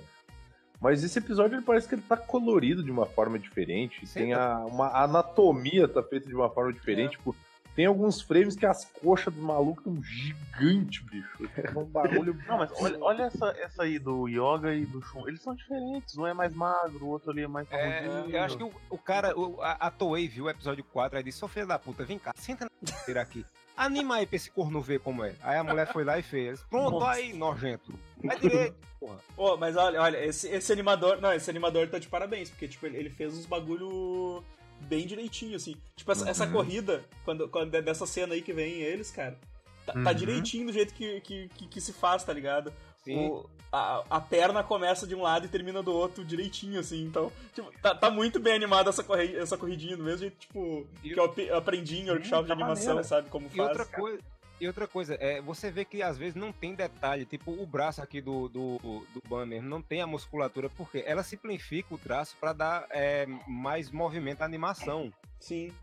mas 0.80 1.04
esse 1.04 1.18
episódio 1.18 1.56
ele 1.56 1.66
parece 1.66 1.88
que 1.88 1.96
ele 1.96 2.02
tá 2.02 2.18
colorido 2.18 2.84
de 2.84 2.92
uma 2.92 3.06
forma 3.06 3.40
diferente. 3.40 4.06
Tem 4.14 4.34
tá. 4.34 4.58
a, 4.58 4.66
uma 4.66 4.88
a 4.88 5.04
anatomia 5.04 5.88
tá 5.88 6.04
feita 6.04 6.28
de 6.28 6.36
uma 6.36 6.50
forma 6.50 6.74
diferente. 6.74 7.12
Tipo, 7.12 7.36
tem 7.76 7.86
alguns 7.86 8.22
frames 8.22 8.56
que 8.56 8.66
as 8.66 8.86
coxas 8.86 9.34
do 9.34 9.42
maluco 9.42 9.80
estão 9.80 10.02
gigantes, 10.02 11.04
bicho. 11.04 11.50
É 11.58 11.78
um 11.78 11.84
barulho. 11.84 12.38
Não, 12.48 12.58
mas 12.58 12.72
olha, 12.76 12.98
olha 13.02 13.24
essa, 13.24 13.48
essa 13.60 13.84
aí 13.84 14.00
do 14.00 14.30
Yoga 14.30 14.74
e 14.74 14.86
do 14.86 15.02
Shun. 15.02 15.28
Eles 15.28 15.42
são 15.42 15.54
diferentes. 15.54 16.18
Um 16.18 16.26
é 16.26 16.34
mais 16.34 16.56
magro, 16.56 17.06
o 17.06 17.10
outro 17.10 17.32
ali 17.32 17.42
é 17.42 17.48
mais 17.48 17.70
É, 17.72 18.26
eu 18.30 18.42
acho 18.42 18.56
que 18.56 18.64
o, 18.64 18.72
o 18.90 18.98
cara, 18.98 19.38
o, 19.38 19.62
a, 19.62 19.74
a 19.74 19.92
Toei 19.92 20.28
viu 20.28 20.46
o 20.46 20.50
episódio 20.50 20.86
4 20.86 21.18
aí 21.18 21.24
disse, 21.24 21.44
ô 21.44 21.48
filho 21.50 21.68
da 21.68 21.78
puta, 21.78 22.06
vem 22.06 22.18
cá, 22.18 22.32
senta 22.36 22.66
na 22.66 22.92
cadeira 22.92 23.22
aqui. 23.22 23.46
Anima 23.76 24.16
aí 24.16 24.26
pra 24.26 24.38
esse 24.38 24.50
corno 24.50 24.80
ver 24.80 25.02
como 25.02 25.24
é. 25.24 25.36
Aí 25.44 25.58
a 25.58 25.64
mulher 25.64 25.92
foi 25.92 26.06
lá 26.06 26.18
e 26.18 26.24
fez. 26.24 26.62
Pronto, 26.70 27.00
Nossa. 27.00 27.12
aí, 27.12 27.34
nojento. 27.34 27.94
Vai 28.24 28.40
direito, 28.40 28.78
porra. 28.98 29.18
Ô, 29.36 29.58
mas 29.58 29.76
olha, 29.76 30.02
olha, 30.02 30.26
esse, 30.26 30.48
esse 30.48 30.72
animador. 30.72 31.20
Não, 31.20 31.34
esse 31.34 31.50
animador 31.50 31.90
tá 31.90 32.00
de 32.00 32.08
parabéns, 32.08 32.50
porque, 32.50 32.70
tipo, 32.70 32.86
ele, 32.86 32.96
ele 32.98 33.10
fez 33.10 33.38
uns 33.38 33.46
bagulho 33.46 34.42
bem 34.82 35.06
direitinho, 35.08 35.56
assim. 35.56 35.76
Tipo, 35.96 36.12
essa, 36.12 36.30
essa 36.30 36.48
corrida, 36.48 37.04
quando, 37.24 37.48
quando 37.50 37.74
é 37.76 37.82
dessa 37.82 38.06
cena 38.06 38.34
aí 38.34 38.42
que 38.42 38.54
vem 38.54 38.74
eles, 38.82 39.12
cara, 39.12 39.38
tá, 39.86 39.94
tá 39.94 40.00
Uhum. 40.00 40.14
direitinho 40.16 40.68
do 40.68 40.74
jeito 40.74 40.94
que, 40.94 41.22
que, 41.22 41.50
que, 41.50 41.68
que 41.68 41.82
se 41.82 41.92
faz, 41.94 42.24
tá 42.24 42.32
ligado? 42.34 42.72
Sim. 43.04 43.28
O- 43.30 43.50
a, 43.72 44.06
a 44.10 44.22
perna 44.22 44.64
começa 44.64 45.06
de 45.06 45.14
um 45.16 45.22
lado 45.22 45.46
e 45.46 45.50
termina 45.50 45.84
do 45.84 45.92
outro 45.92 46.24
direitinho, 46.24 46.80
assim. 46.80 47.04
Então, 47.04 47.30
tipo, 47.54 47.70
tá, 47.82 47.94
tá 47.94 48.10
muito 48.10 48.40
bem 48.40 48.54
animada 48.54 48.90
essa, 48.90 49.04
corri 49.04 49.36
essa 49.36 49.58
corridinha, 49.58 49.98
do 49.98 50.04
mesmo 50.04 50.20
jeito, 50.20 50.38
tipo, 50.38 50.88
E 51.04 51.10
que 51.14 51.20
eu 51.20 51.26
ape- 51.26 51.50
aprendi 51.52 51.98
em 52.00 52.10
workshop 52.10 52.44
de 52.44 52.48
tá 52.48 52.54
animação, 52.54 52.86
maneira. 52.96 53.04
sabe? 53.04 53.30
Como 53.30 53.48
E 53.48 53.58
faz. 53.58 53.70
outra 53.70 53.86
coisa. 53.86 54.20
E 54.60 54.68
outra 54.68 54.88
coisa, 54.88 55.16
é, 55.16 55.42
você 55.42 55.70
vê 55.70 55.84
que 55.84 56.02
às 56.02 56.18
vezes 56.18 56.36
não 56.36 56.52
tem 56.54 56.74
detalhe, 56.74 57.26
tipo 57.26 57.52
o 57.52 57.66
braço 57.66 58.02
aqui 58.02 58.22
do, 58.22 58.48
do, 58.48 58.78
do 59.14 59.22
Ban 59.28 59.46
mesmo, 59.46 59.68
não 59.68 59.82
tem 59.82 60.02
a 60.02 60.08
musculatura, 60.08 60.70
porque 60.70 61.04
ela 61.06 61.24
simplifica 61.24 61.94
o 61.94 61.98
traço 61.98 62.38
pra 62.40 62.54
dar 62.54 62.86
é, 62.90 63.26
mais 63.48 63.92
movimento 63.92 64.42
à 64.42 64.46
animação. 64.46 65.12
Sim. 65.40 65.74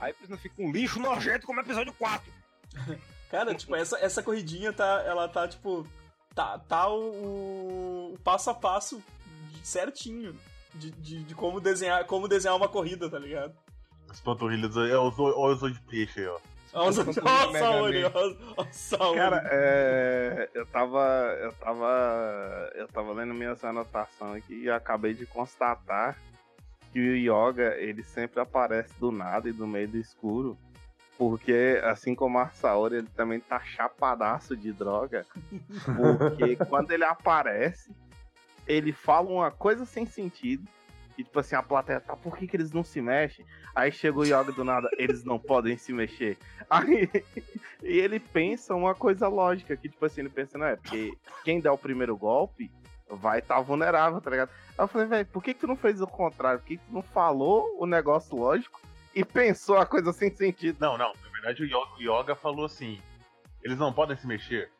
Aí 0.00 0.12
não 0.28 0.36
fica 0.36 0.60
um 0.60 0.72
lixo 0.72 0.98
nojento 0.98 1.46
como 1.46 1.60
episódio 1.60 1.92
4. 1.92 2.32
Cara, 3.30 3.54
tipo, 3.54 3.74
essa, 3.74 3.98
essa 3.98 4.22
corridinha 4.22 4.72
tá. 4.72 5.02
Ela 5.06 5.28
tá, 5.28 5.48
tipo. 5.48 5.86
Tá, 6.34 6.58
tá 6.58 6.88
o, 6.88 8.12
o- 8.12 8.18
passo 8.22 8.50
a 8.50 8.54
passo 8.54 9.02
certinho 9.62 10.36
de, 10.74 10.90
de, 10.90 11.24
de 11.24 11.34
como, 11.34 11.60
desenhar, 11.60 12.04
como 12.04 12.28
desenhar 12.28 12.56
uma 12.56 12.68
corrida, 12.68 13.08
tá 13.08 13.18
ligado? 13.18 13.54
As 14.08 14.20
panturrilhas, 14.20 14.76
é 14.76 14.98
os, 14.98 15.18
olha 15.18 15.54
os 15.54 15.62
olhos 15.62 15.76
de 15.78 15.82
peixe 15.84 16.20
aí, 16.20 16.26
ó. 16.26 16.38
Olha 16.76 16.90
o 16.90 18.58
olha 18.58 18.72
Saori. 18.72 19.16
Cara, 19.16 19.48
é, 19.50 20.50
eu 20.54 20.66
tava. 20.66 21.36
Eu 21.40 21.52
tava. 21.54 22.70
Eu 22.74 22.88
tava 22.88 23.12
lendo 23.12 23.32
minhas 23.32 23.64
anotações 23.64 24.44
aqui 24.44 24.64
e 24.64 24.70
acabei 24.70 25.14
de 25.14 25.24
constatar 25.26 26.16
que 26.92 27.00
o 27.00 27.16
Yoga, 27.16 27.76
ele 27.76 28.02
sempre 28.02 28.40
aparece 28.40 28.92
do 28.98 29.10
nada 29.10 29.48
e 29.48 29.52
do 29.52 29.66
meio 29.66 29.88
do 29.88 29.96
escuro. 29.96 30.56
Porque, 31.18 31.80
assim 31.82 32.14
como 32.14 32.38
a 32.38 32.48
Saori, 32.48 32.96
ele 32.96 33.08
também 33.16 33.40
tá 33.40 33.58
chapadaço 33.60 34.54
de 34.54 34.70
droga. 34.72 35.24
Porque 35.96 36.56
quando 36.68 36.90
ele 36.90 37.04
aparece, 37.04 37.90
ele 38.66 38.92
fala 38.92 39.30
uma 39.30 39.50
coisa 39.50 39.86
sem 39.86 40.04
sentido. 40.04 40.68
E 41.18 41.24
tipo 41.24 41.38
assim, 41.38 41.56
a 41.56 41.62
plateia 41.62 42.00
tá, 42.00 42.14
por 42.14 42.36
que, 42.36 42.46
que 42.46 42.56
eles 42.56 42.72
não 42.72 42.84
se 42.84 43.00
mexem? 43.00 43.44
Aí 43.74 43.90
chega 43.90 44.18
o 44.18 44.24
Yoga 44.24 44.52
do 44.52 44.64
nada, 44.64 44.88
eles 44.98 45.24
não 45.24 45.38
podem 45.38 45.76
se 45.76 45.92
mexer. 45.92 46.36
Aí 46.68 47.08
e 47.82 47.98
ele 47.98 48.20
pensa 48.20 48.74
uma 48.74 48.94
coisa 48.94 49.28
lógica, 49.28 49.76
que 49.76 49.88
tipo 49.88 50.04
assim, 50.04 50.22
ele 50.22 50.30
pensa, 50.30 50.58
não 50.58 50.66
é, 50.66 50.76
porque 50.76 51.16
quem 51.44 51.60
der 51.60 51.70
o 51.70 51.78
primeiro 51.78 52.16
golpe 52.16 52.70
vai 53.08 53.38
estar 53.38 53.56
tá 53.56 53.60
vulnerável, 53.60 54.20
tá 54.20 54.30
ligado? 54.30 54.50
Aí 54.76 54.84
eu 54.84 54.88
falei, 54.88 55.06
velho, 55.06 55.26
por 55.26 55.42
que, 55.42 55.54
que 55.54 55.60
tu 55.60 55.66
não 55.66 55.76
fez 55.76 56.00
o 56.00 56.06
contrário? 56.06 56.60
Por 56.60 56.66
que, 56.66 56.76
que 56.76 56.84
tu 56.84 56.92
não 56.92 57.02
falou 57.02 57.76
o 57.78 57.86
negócio 57.86 58.36
lógico 58.36 58.80
e 59.14 59.24
pensou 59.24 59.78
a 59.78 59.86
coisa 59.86 60.12
sem 60.12 60.34
sentido? 60.34 60.76
Não, 60.80 60.98
não. 60.98 61.12
Na 61.14 61.30
verdade, 61.30 61.62
o 61.62 61.66
Yoga, 61.66 61.94
o 61.96 62.02
Yoga 62.02 62.34
falou 62.34 62.66
assim: 62.66 63.00
eles 63.62 63.78
não 63.78 63.92
podem 63.92 64.16
se 64.16 64.26
mexer. 64.26 64.70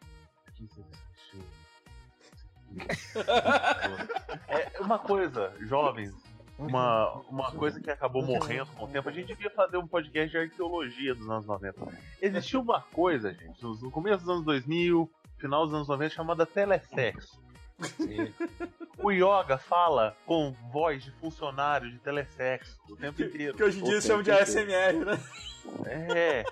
É 4.49 4.81
uma 4.81 4.99
coisa, 4.99 5.53
jovens, 5.61 6.15
uma, 6.59 7.13
uma 7.29 7.53
coisa 7.53 7.81
que 7.81 7.91
acabou 7.91 8.23
morrendo 8.23 8.67
com 8.73 8.85
o 8.85 8.89
tempo. 8.89 9.09
A 9.09 9.13
gente 9.13 9.29
devia 9.29 9.51
fazer 9.51 9.77
um 9.77 9.87
podcast 9.87 10.31
de 10.31 10.39
arqueologia 10.39 11.15
dos 11.15 11.29
anos 11.29 11.47
90. 11.47 11.75
Existiu 12.21 12.61
uma 12.63 12.81
coisa, 12.81 13.33
gente, 13.35 13.63
no 13.63 13.91
começo 13.91 14.19
dos 14.25 14.29
anos 14.29 14.45
2000, 14.45 15.11
final 15.39 15.65
dos 15.67 15.75
anos 15.75 15.89
90, 15.89 16.15
chamada 16.15 16.47
telesexo. 16.47 17.39
O 19.03 19.11
Yoga 19.11 19.59
fala 19.59 20.17
com 20.25 20.53
voz 20.73 21.05
de 21.05 21.11
funcionário 21.13 21.91
de 21.91 21.99
telesexo 21.99 22.81
o 22.89 22.97
tempo 22.97 23.23
inteiro. 23.23 23.55
Que 23.55 23.63
hoje 23.63 23.81
em 23.81 23.83
dia 23.83 23.93
eles 23.93 24.05
chamam 24.05 24.23
de 24.23 24.31
ASMR, 24.31 25.05
né? 25.05 25.21
É. 25.87 26.45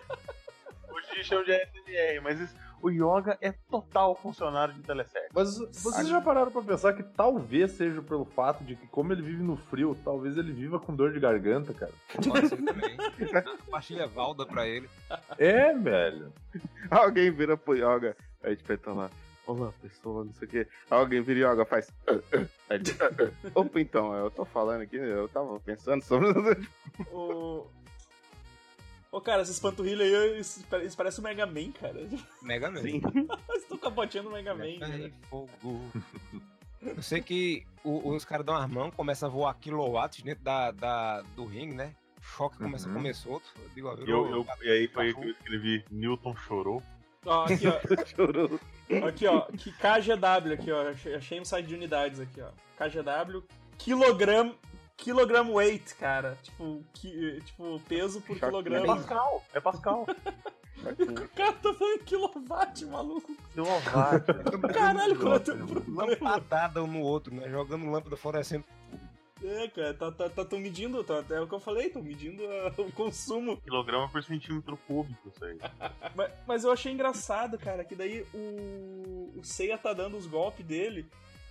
Hoje 0.93 1.07
a 1.11 1.15
gente 1.15 1.25
chama 1.27 1.45
de 1.45 1.53
ASMR, 1.53 2.21
mas 2.23 2.41
isso- 2.41 2.55
o 2.85 2.91
Yoga 2.91 3.39
é 3.41 3.51
total 3.71 4.15
funcionário 4.15 4.75
de 4.75 4.83
telecerto. 4.83 5.31
Mas 5.35 5.57
vocês 5.83 6.07
já 6.07 6.21
pararam 6.21 6.51
pra 6.51 6.61
pensar 6.61 6.93
que 6.93 7.03
talvez 7.03 7.71
seja 7.71 8.03
pelo 8.03 8.27
fato 8.27 8.63
de 8.63 8.77
que, 8.77 8.87
como 8.89 9.11
ele 9.11 9.23
vive 9.23 9.43
no 9.43 9.57
frio, 9.57 9.97
talvez 10.05 10.37
ele 10.37 10.53
viva 10.53 10.79
com 10.79 10.95
dor 10.95 11.11
de 11.11 11.19
garganta, 11.19 11.73
cara. 11.73 11.93
Pode 12.29 12.49
ser 12.49 12.63
também. 12.63 12.95
Pastilha 13.71 14.07
Valda 14.07 14.45
pra 14.45 14.67
ele. 14.67 14.87
É, 15.39 15.73
velho. 15.73 16.31
Alguém 16.91 17.31
vira 17.31 17.57
pro 17.57 17.75
Yoga, 17.75 18.15
aí 18.43 18.55
tipo, 18.55 18.71
ele 18.71 18.79
tá 18.79 18.93
lá. 18.93 19.11
Olá, 19.47 19.73
pessoa, 19.81 20.25
não 20.25 20.33
sei 20.35 20.47
o 20.47 20.51
quê. 20.51 20.67
Alguém 20.91 21.23
vira 21.23 21.53
Yoga 21.53 21.65
faz. 21.65 21.91
"Ah, 22.07 22.13
ah." 22.35 22.47
Aí 22.69 22.77
ele, 22.77 22.97
"Ah, 23.01 23.11
ah." 23.47 23.51
Opa, 23.55 23.81
então, 23.81 24.15
eu 24.15 24.31
tô 24.31 24.45
falando 24.45 24.83
aqui, 24.83 24.97
eu 24.97 25.27
tava 25.29 25.59
pensando 25.61 26.03
sobre. 26.03 26.29
O... 27.13 27.67
Ô, 29.17 29.21
cara, 29.21 29.43
esses 29.43 29.61
panturrilhas 29.61 30.13
aí, 30.13 30.41
isso 30.41 30.65
pare- 30.67 30.85
isso 30.87 30.97
parece 30.97 31.21
o 31.21 31.23
Mega 31.23 31.47
Man, 31.47 31.71
cara. 31.71 32.05
Mega 32.43 32.69
Man. 32.69 32.81
Sim. 32.83 33.01
Eles 33.49 33.63
estão 33.63 33.79
capoteando 33.79 34.29
o 34.29 34.33
Mega 34.33 34.53
Man, 34.55 34.79
cara. 34.81 35.13
fogo. 35.31 35.49
Eu 36.83 37.01
sei 37.01 37.23
que 37.23 37.65
o- 37.85 38.11
os 38.11 38.25
caras 38.25 38.45
dão 38.45 38.57
as 38.57 38.69
mãos, 38.69 38.93
começam 38.95 39.29
a 39.29 39.33
voar 39.33 39.55
quilowatts 39.55 40.23
dentro 40.23 40.43
da, 40.43 40.71
da- 40.73 41.23
do 41.37 41.45
ringue, 41.45 41.75
né? 41.77 41.95
Choque 42.21 42.59
começa 42.59 42.87
a 42.87 42.89
Uhum. 42.89 42.97
comer 42.97 43.15
solto. 43.15 43.47
Eu 43.63 43.69
digo, 43.75 43.89
E, 44.05 44.11
eu, 44.11 44.27
eu- 44.31 44.47
e 44.63 44.71
aí 44.71 44.89
foi 44.89 45.05
aí 45.07 45.15
que 45.15 45.21
eu 45.25 45.31
escrevi: 45.31 45.85
Newton 45.91 46.35
chorou. 46.37 46.83
Ó, 47.25 47.45
aqui, 47.45 47.67
ó. 47.69 47.79
Chorou. 48.17 48.61
Aqui, 49.07 49.27
ó. 49.27 49.43
Que 49.43 49.71
KGW 49.73 50.53
aqui, 50.55 50.73
ó. 50.73 50.89
Achei- 50.89 51.15
Achei 51.15 51.41
um 51.41 51.45
site 51.45 51.67
de 51.67 51.75
unidades 51.75 52.19
aqui, 52.19 52.41
ó. 52.41 52.49
KGW, 52.77 53.45
quilograma. 53.79 54.55
Kilogram 54.97 55.51
weight, 55.53 55.95
cara. 55.97 56.39
Tipo, 56.43 56.83
qui- 56.95 57.41
tipo 57.45 57.81
peso 57.89 58.21
por 58.21 58.37
Choque 58.37 58.45
É 58.45 58.49
quilograma. 58.63 58.97
Pascal, 58.97 59.45
é 59.53 59.61
Pascal. 59.61 60.07
O 60.85 61.29
cara 61.35 61.53
tá 61.53 61.73
falando 61.73 61.95
em 61.95 62.05
kilowatt, 62.05 62.85
maluco. 62.85 63.35
Quilowatt. 63.55 64.25
Caralho, 64.75 65.19
qual 65.19 65.35
é 65.35 65.37
o 65.37 65.41
teu 65.41 65.57
problema? 65.57 66.05
Lampadada 66.05 66.83
um 66.83 66.87
no 66.87 67.01
outro, 67.01 67.35
né? 67.35 67.49
Jogando 67.49 67.91
lâmpada 67.91 68.17
fluorescente. 68.19 68.67
É, 69.43 69.69
cara, 69.69 69.95
tá, 69.95 70.11
tá, 70.13 70.29
tá, 70.29 70.45
tão 70.45 70.59
medindo, 70.59 71.03
tá, 71.05 71.23
é 71.31 71.41
o 71.41 71.47
que 71.47 71.55
eu 71.55 71.61
falei, 71.61 71.87
estão 71.87 72.03
medindo 72.03 72.43
ah, 72.47 72.73
o 72.81 72.91
consumo. 72.93 73.57
Quilograma 73.59 74.09
por 74.09 74.23
centímetro 74.25 74.77
cúbico, 74.87 75.29
isso 75.29 75.45
aí. 75.45 75.59
Mas, 76.15 76.33
mas 76.47 76.65
eu 76.65 76.73
achei 76.73 76.93
engraçado, 76.93 77.59
cara, 77.59 77.85
que 77.85 77.95
daí 77.95 78.25
o, 78.35 79.33
o 79.37 79.41
Seiya 79.45 79.77
tá 79.79 79.93
dando 79.93 80.17
os 80.17 80.27
golpes 80.27 80.65
dele 80.65 81.07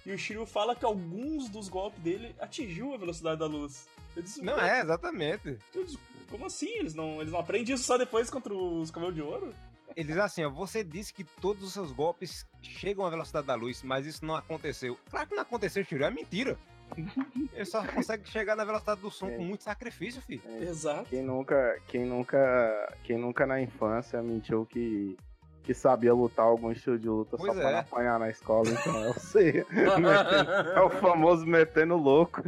e 0.05 0.11
o 0.11 0.17
Shiryu 0.17 0.45
fala 0.45 0.75
que 0.75 0.85
alguns 0.85 1.49
dos 1.49 1.69
golpes 1.69 1.99
dele 2.01 2.35
atingiu 2.39 2.93
a 2.93 2.97
velocidade 2.97 3.39
da 3.39 3.45
luz. 3.45 3.87
Eu 4.15 4.21
disse, 4.21 4.41
Não 4.43 4.59
é, 4.59 4.81
exatamente. 4.81 5.57
eu 5.73 5.83
disse, 5.85 5.97
como 6.29 6.45
assim? 6.45 6.69
Eles 6.77 6.93
não, 6.93 7.19
eles 7.21 7.31
não 7.31 7.39
aprendem 7.39 7.73
isso 7.73 7.83
só 7.83 7.97
depois 7.97 8.29
contra 8.29 8.53
os 8.53 8.91
Camelos 8.91 9.15
de 9.15 9.21
Ouro? 9.21 9.53
Ele 9.95 10.07
diz 10.07 10.17
assim, 10.17 10.43
ó, 10.43 10.49
você 10.49 10.83
disse 10.83 11.13
que 11.13 11.23
todos 11.23 11.63
os 11.63 11.71
seus 11.73 11.91
golpes 11.91 12.45
chegam 12.61 13.05
à 13.05 13.09
velocidade 13.09 13.45
da 13.45 13.53
luz, 13.55 13.83
mas 13.83 14.05
isso 14.07 14.25
não 14.25 14.35
aconteceu. 14.35 14.97
Claro 15.09 15.27
que 15.29 15.35
não 15.35 15.43
aconteceu, 15.43 15.83
Shiryu, 15.83 16.05
é 16.05 16.09
mentira. 16.11 16.57
Ele 17.53 17.65
só 17.65 17.85
consegue 17.85 18.27
chegar 18.29 18.55
na 18.55 18.65
velocidade 18.65 19.01
do 19.01 19.09
som 19.11 19.27
É. 19.27 19.35
com 19.37 19.43
muito 19.43 19.63
sacrifício, 19.63 20.21
filho. 20.21 20.41
Exato. 20.61 21.05
Quem 21.09 21.21
nunca, 21.23 21.79
quem 21.87 22.05
nunca, 22.05 22.97
quem 23.03 23.17
nunca 23.17 23.45
na 23.45 23.61
infância 23.61 24.21
mentiu 24.21 24.65
que, 24.65 25.15
que 25.63 25.73
sabia 25.73 26.13
lutar 26.13 26.45
algum 26.45 26.71
estilo 26.71 26.99
de 26.99 27.07
luta 27.07 27.37
Pois 27.37 27.53
só 27.53 27.59
pra 27.59 27.69
é. 27.69 27.73
não 27.73 27.79
apanhar 27.79 28.19
na 28.19 28.29
escola, 28.29 28.69
então 28.69 29.03
eu 29.05 29.13
sei. 29.13 29.65
é 30.75 30.81
o 30.81 30.89
famoso 30.89 31.45
metendo 31.45 31.95
louco. 31.95 32.41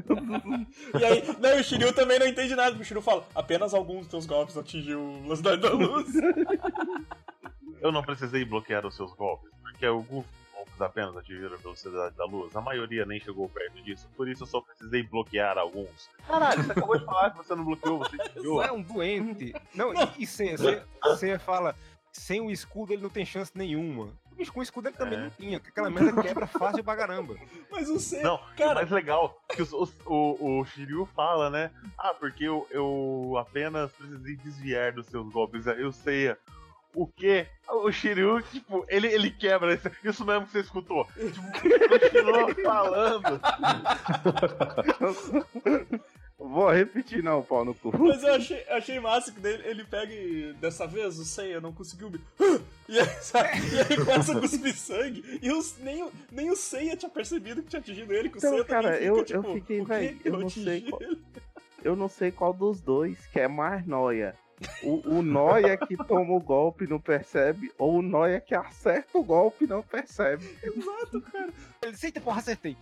E 0.99 1.03
aí, 1.05 1.35
daí 1.39 1.59
o 1.59 1.63
Shiryu 1.63 1.93
também 1.93 2.19
não 2.19 2.27
entende 2.27 2.53
nada, 2.55 2.71
porque 2.71 2.83
o 2.83 2.85
Shiryu 2.85 3.01
fala, 3.01 3.25
apenas 3.33 3.73
alguns 3.73 3.99
dos 4.01 4.07
teus 4.07 4.25
golpes 4.25 4.57
atingiu 4.57 4.99
a 5.17 5.21
velocidade 5.21 5.61
da 5.61 5.69
luz. 5.71 6.07
Eu 7.81 7.91
não 7.91 8.01
precisei 8.01 8.43
bloquear 8.43 8.85
os 8.85 8.95
seus 8.95 9.13
golpes, 9.13 9.51
porque 9.61 9.85
alguns 9.85 10.25
golpes 10.53 10.81
apenas 10.81 11.15
atingiram 11.17 11.53
a 11.53 11.57
velocidade 11.57 12.15
da 12.15 12.25
luz. 12.25 12.55
A 12.55 12.61
maioria 12.61 13.05
nem 13.05 13.19
chegou 13.19 13.47
perto 13.47 13.81
disso, 13.83 14.07
por 14.17 14.27
isso 14.27 14.43
eu 14.43 14.47
só 14.47 14.59
precisei 14.61 15.03
bloquear 15.03 15.57
alguns. 15.57 16.09
Caralho, 16.27 16.63
você 16.63 16.71
acabou 16.71 16.97
de 16.97 17.05
falar 17.05 17.29
que 17.31 17.37
você 17.37 17.53
não 17.53 17.63
bloqueou, 17.63 17.99
você 17.99 18.17
desviou. 18.17 18.55
Não 18.57 18.63
é 18.63 18.71
um 18.71 18.81
doente. 18.81 19.53
Não, 19.75 19.93
e, 19.93 20.23
e 20.23 20.25
Seiya, 20.25 20.57
Seiya- 20.57 20.83
Seiya 21.17 21.39
fala, 21.39 21.75
sem 22.15 22.41
o 22.41 22.49
escudo 22.49 22.93
ele 22.93 23.03
não 23.03 23.09
tem 23.09 23.25
chance 23.25 23.51
nenhuma. 23.55 24.09
O 24.31 24.35
bicho 24.35 24.51
com 24.51 24.59
o 24.59 24.63
escudo 24.63 24.87
ele 24.89 24.97
também 24.97 25.17
É. 25.19 25.23
não 25.23 25.29
tinha, 25.29 25.59
porque 25.59 25.69
aquela 25.71 25.89
merda 25.89 26.21
quebra 26.21 26.47
fácil 26.47 26.83
pra 26.83 26.95
caramba. 26.95 27.35
Mas 27.71 27.87
o 27.89 28.17
Não, 28.21 28.35
o 28.35 28.55
cara, 28.57 28.75
mais 28.75 28.89
legal 28.91 29.41
que 29.49 29.61
os- 29.61 29.71
os- 29.73 29.93
o, 30.05 30.59
o 30.59 30.65
Shiryu 30.65 31.05
fala, 31.15 31.49
né? 31.49 31.71
Ah, 31.97 32.13
porque 32.13 32.43
eu, 32.45 32.67
eu 32.71 33.35
apenas 33.39 33.91
precisei 33.93 34.35
desviar 34.37 34.91
dos 34.93 35.05
seus 35.07 35.29
golpes. 35.31 35.65
Eu 35.67 35.91
sei. 35.91 36.35
O 36.93 37.05
quê? 37.07 37.47
O 37.69 37.91
Shiryu, 37.91 38.41
tipo, 38.43 38.85
ele, 38.87 39.07
ele 39.07 39.29
quebra. 39.29 39.73
Isso, 39.73 39.91
isso 40.03 40.25
mesmo 40.25 40.45
que 40.45 40.51
você 40.53 40.59
escutou. 40.61 41.05
Tipo, 41.13 41.51
continuou 41.99 42.55
falando. 42.63 43.41
Vou 46.37 46.69
repetir 46.69 47.23
não, 47.23 47.41
pau 47.41 47.63
no 47.63 47.73
cu. 47.73 47.97
Mas 47.97 48.21
eu 48.21 48.33
achei, 48.35 48.61
achei 48.69 48.99
massa 48.99 49.31
que 49.31 49.39
dele, 49.39 49.63
ele 49.65 49.83
pega 49.85 50.13
e 50.13 50.53
dessa 50.59 50.85
vez 50.85 51.17
o 51.17 51.23
Seiya 51.25 51.61
não 51.61 51.71
conseguiu 51.73 52.09
me. 52.09 52.19
E 52.87 52.99
aí, 52.99 53.07
sabe? 53.19 53.49
E 53.73 53.79
aí 53.79 53.97
começa 54.05 54.37
a 54.37 54.39
cuspir 54.39 54.75
sangue. 54.77 55.39
E 55.41 55.51
os, 55.51 55.75
nem, 55.79 56.03
o- 56.03 56.11
nem 56.31 56.51
o 56.51 56.55
Seiya 56.55 56.95
tinha 56.95 57.09
percebido 57.09 57.63
que 57.63 57.69
tinha 57.69 57.79
atingido 57.79 58.13
ele. 58.13 58.29
Que 58.29 58.35
o 58.35 58.37
Então, 58.37 58.51
Seiya 58.51 58.63
cara, 58.65 59.01
eu- 59.01 59.15
fica, 59.25 59.33
eu 59.37 59.41
tipo, 59.41 59.53
fiquei, 59.55 59.79
"O 59.81 59.85
quê? 59.85 59.91
véi, 59.93 60.17
eu 60.23 60.37
não 60.37 60.49
sei 60.49 60.81
qual- 60.81 61.01
ele?" 61.01 61.21
Eu 61.83 61.95
não 61.95 62.09
sei 62.09 62.31
qual 62.31 62.53
dos 62.53 62.79
dois 62.81 63.17
que 63.27 63.39
é 63.39 63.47
mais 63.47 63.87
noia. 63.87 64.35
O, 64.83 65.17
o 65.17 65.21
Noia 65.21 65.75
que 65.77 65.97
toma 65.97 66.33
o 66.33 66.39
golpe 66.39 66.85
e 66.85 66.87
não 66.87 66.99
percebe, 66.99 67.71
ou 67.77 67.95
o 67.97 68.01
Noia 68.01 68.39
que 68.39 68.55
acerta 68.55 69.17
o 69.17 69.23
golpe 69.23 69.65
e 69.65 69.67
não 69.67 69.81
percebe. 69.83 70.57
Exato, 70.63 71.21
cara. 71.21 71.49
Ele 71.81 71.97
eita 72.01 72.21
porra, 72.21 72.39
acertei. 72.39 72.77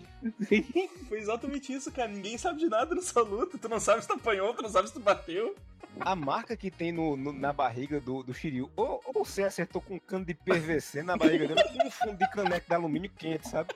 Foi 1.09 1.19
exatamente 1.19 1.73
isso, 1.73 1.91
cara. 1.91 2.09
Ninguém 2.09 2.37
sabe 2.37 2.59
de 2.59 2.67
nada 2.69 2.93
nessa 2.93 3.21
luta. 3.21 3.57
Tu 3.57 3.67
não 3.67 3.79
sabe 3.79 4.01
se 4.01 4.07
tu 4.07 4.13
apanhou, 4.13 4.53
tu 4.53 4.61
não 4.61 4.69
sabe 4.69 4.87
se 4.87 4.93
tu 4.93 4.99
bateu. 4.99 5.55
A 5.99 6.15
marca 6.15 6.55
que 6.55 6.69
tem 6.71 6.91
no, 6.91 7.15
no- 7.17 7.33
na 7.33 7.51
barriga 7.53 7.99
do, 7.99 8.23
do 8.23 8.33
Shiryu, 8.33 8.69
ou, 8.75 9.01
ou 9.05 9.25
você 9.25 9.43
acertou 9.43 9.81
com 9.81 9.95
um 9.95 9.99
cano 9.99 10.25
de 10.25 10.33
PVC 10.33 11.03
na 11.03 11.15
barriga 11.17 11.47
dele, 11.47 11.63
com 11.63 11.87
um 11.87 11.91
fundo 11.91 12.17
de 12.17 12.29
caneco 12.31 12.67
de 12.67 12.73
alumínio 12.73 13.11
quente, 13.17 13.47
sabe? 13.47 13.73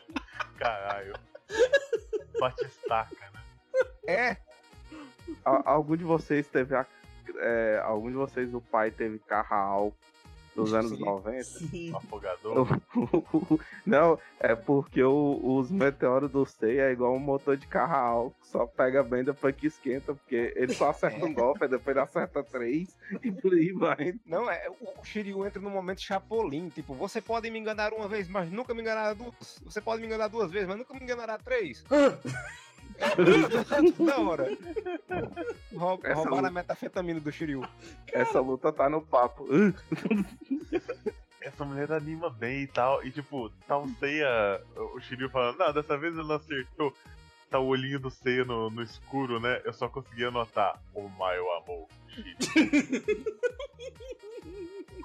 Caralho. 0.58 1.14
Batistaca, 2.40 3.32
né? 3.34 3.42
É, 4.08 4.38
Al- 5.44 5.64
algum 5.66 5.96
de 5.98 6.04
vocês 6.04 6.48
teve 6.48 6.76
a. 6.76 6.86
é, 7.38 7.82
algum 7.84 8.10
de 8.10 8.16
vocês, 8.16 8.54
o 8.54 8.62
pai 8.62 8.92
teve 8.92 9.20
carral 9.20 9.94
dos 10.56 10.74
anos 10.74 10.90
Sim. 10.90 11.06
90? 11.06 11.44
Sim. 11.44 11.96
Afogador. 11.96 12.68
Não, 13.86 14.18
é 14.40 14.56
porque 14.56 15.04
o- 15.04 15.40
os 15.60 15.70
meteoros 15.70 16.32
do 16.32 16.48
Sei 16.48 16.80
é 16.80 16.92
igual 16.92 17.13
um 17.13 17.20
motor 17.20 17.56
de 17.56 17.68
carro 17.68 18.34
só 18.42 18.66
pega 18.66 19.04
bem 19.04 19.24
depois 19.24 19.56
que 19.56 19.68
esquenta, 19.68 20.16
porque 20.16 20.52
ele 20.56 20.74
só 20.74 20.90
acerta 20.90 21.24
um 21.24 21.32
golpe, 21.34 21.63
aí 21.63 21.70
depois 21.70 21.96
ele 21.96 22.04
acerta 22.04 22.44
três 22.44 22.98
e 23.24 23.32
por 23.32 23.54
aí 23.54 23.72
vai. 23.72 24.16
não, 24.26 24.50
é, 24.50 24.68
o 24.82 25.04
Shiryu 25.06 25.46
entra 25.46 25.62
no 25.62 25.70
momento 25.70 26.02
chapolim, 26.02 26.70
tipo, 26.70 26.96
você 26.96 27.22
pode 27.22 27.52
me 27.52 27.60
enganar 27.60 27.94
uma 27.94 28.08
vez, 28.08 28.28
mas 28.28 28.52
nunca 28.52 28.74
me 28.74 28.82
enganará 28.82 29.13
duas. 29.13 29.62
Você 29.63 29.80
pode 29.80 30.02
me 30.02 30.08
enganar 30.08 30.28
duas 30.28 30.50
vezes, 30.50 30.68
mas 30.68 30.78
nunca 30.80 30.92
me 30.96 31.02
enganará 31.04 31.38
três. 31.38 31.84
Da 34.06 34.18
hora. 34.20 34.48
Roub, 35.76 36.04
Essa 36.04 36.14
roubaram 36.16 36.36
luta- 36.38 36.48
a 36.48 36.52
metafetamina 36.52 37.20
do 37.20 37.32
Shiryu. 37.32 37.62
Essa 38.12 38.40
luta 38.40 38.72
tá 38.74 38.90
no 38.90 39.02
papo. 39.02 39.48
Essa 41.42 41.64
mulher 41.66 41.92
anima 41.92 42.30
bem 42.30 42.64
e 42.64 42.68
tal. 42.68 43.04
E 43.06 43.12
tipo, 43.12 43.50
tá 43.68 43.78
o 43.78 43.88
Seiya, 44.00 44.62
o 44.96 45.00
Shiryu 45.00 45.30
falando, 45.30 45.58
não, 45.60 45.72
dessa 45.74 45.98
vez 45.98 46.14
ele 46.18 46.28
não 46.28 46.36
acertou. 46.36 46.94
Tá 47.50 47.60
o 47.60 47.68
olhinho 47.68 48.00
do 48.00 48.10
Seiya 48.12 48.44
no, 48.44 48.70
no 48.70 48.82
escuro, 48.84 49.40
né? 49.40 49.62
Eu 49.64 49.72
só 49.72 49.88
consegui 49.88 50.26
anotar 50.26 50.78
o 50.94 51.04
meu 51.08 51.52
amor. 51.54 51.88
Shiryu. 52.10 52.36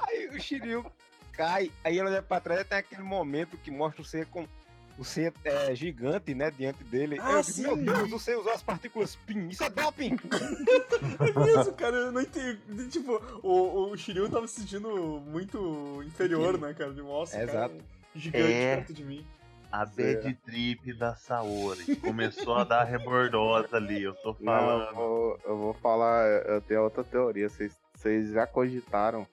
Aí 0.08 0.28
o 0.28 0.40
Shiryu 0.40 0.84
cai, 1.32 1.70
aí 1.84 1.98
ele 1.98 2.08
olha 2.08 2.22
pra 2.22 2.40
trás 2.40 2.60
e 2.60 2.64
tem 2.64 2.78
aquele 2.78 3.02
momento 3.02 3.56
que 3.56 3.70
mostra 3.70 4.02
o 4.02 4.04
Seiya 4.04 4.26
com. 4.26 4.46
O 4.98 5.04
Seiya 5.04 5.32
é 5.44 5.74
gigante, 5.74 6.34
né, 6.34 6.50
diante 6.50 6.84
dele. 6.84 7.16
Ah, 7.20 7.32
eu 7.32 7.42
digo, 7.42 7.52
sim. 7.52 7.62
meu 7.62 7.76
Deus, 7.76 8.12
o 8.12 8.18
Seiya 8.18 8.38
usou 8.40 8.52
as 8.52 8.62
partículas 8.62 9.16
PIN. 9.26 9.48
Isso 9.48 9.64
é 9.64 9.70
doping! 9.70 10.16
É 11.20 11.60
isso, 11.60 11.72
cara. 11.72 11.96
Eu 11.96 12.12
não 12.12 12.20
entendi. 12.20 12.58
Tipo, 12.88 13.20
o, 13.42 13.90
o 13.90 13.96
Shiryu 13.96 14.28
tava 14.28 14.46
se 14.46 14.60
sentindo 14.60 14.88
muito 15.26 16.02
inferior, 16.06 16.58
né, 16.58 16.74
cara? 16.74 16.92
De 16.92 17.00
nossa, 17.02 17.36
É, 17.36 17.46
cara, 17.46 17.58
exato. 17.66 17.74
gigante 18.14 18.44
É. 18.52 18.76
perto 18.76 18.92
de 18.92 19.04
mim. 19.04 19.26
A 19.70 19.86
bad 19.86 20.34
trip 20.44 20.92
da 20.92 21.14
Saori. 21.16 21.96
Começou 21.96 22.54
a 22.54 22.64
dar 22.64 22.84
rebordosa 22.84 23.76
ali, 23.78 24.02
eu 24.02 24.14
tô 24.16 24.36
Não, 24.40 24.52
eu 24.52 24.60
falando. 24.60 24.94
vou, 24.94 25.40
eu 25.46 25.56
vou 25.56 25.74
falar, 25.74 26.26
eu 26.46 26.60
tenho 26.60 26.82
outra 26.82 27.02
teoria. 27.02 27.48
Vocês, 27.48 27.72
vocês 27.94 28.30
já 28.30 28.46
cogitaram 28.46 29.26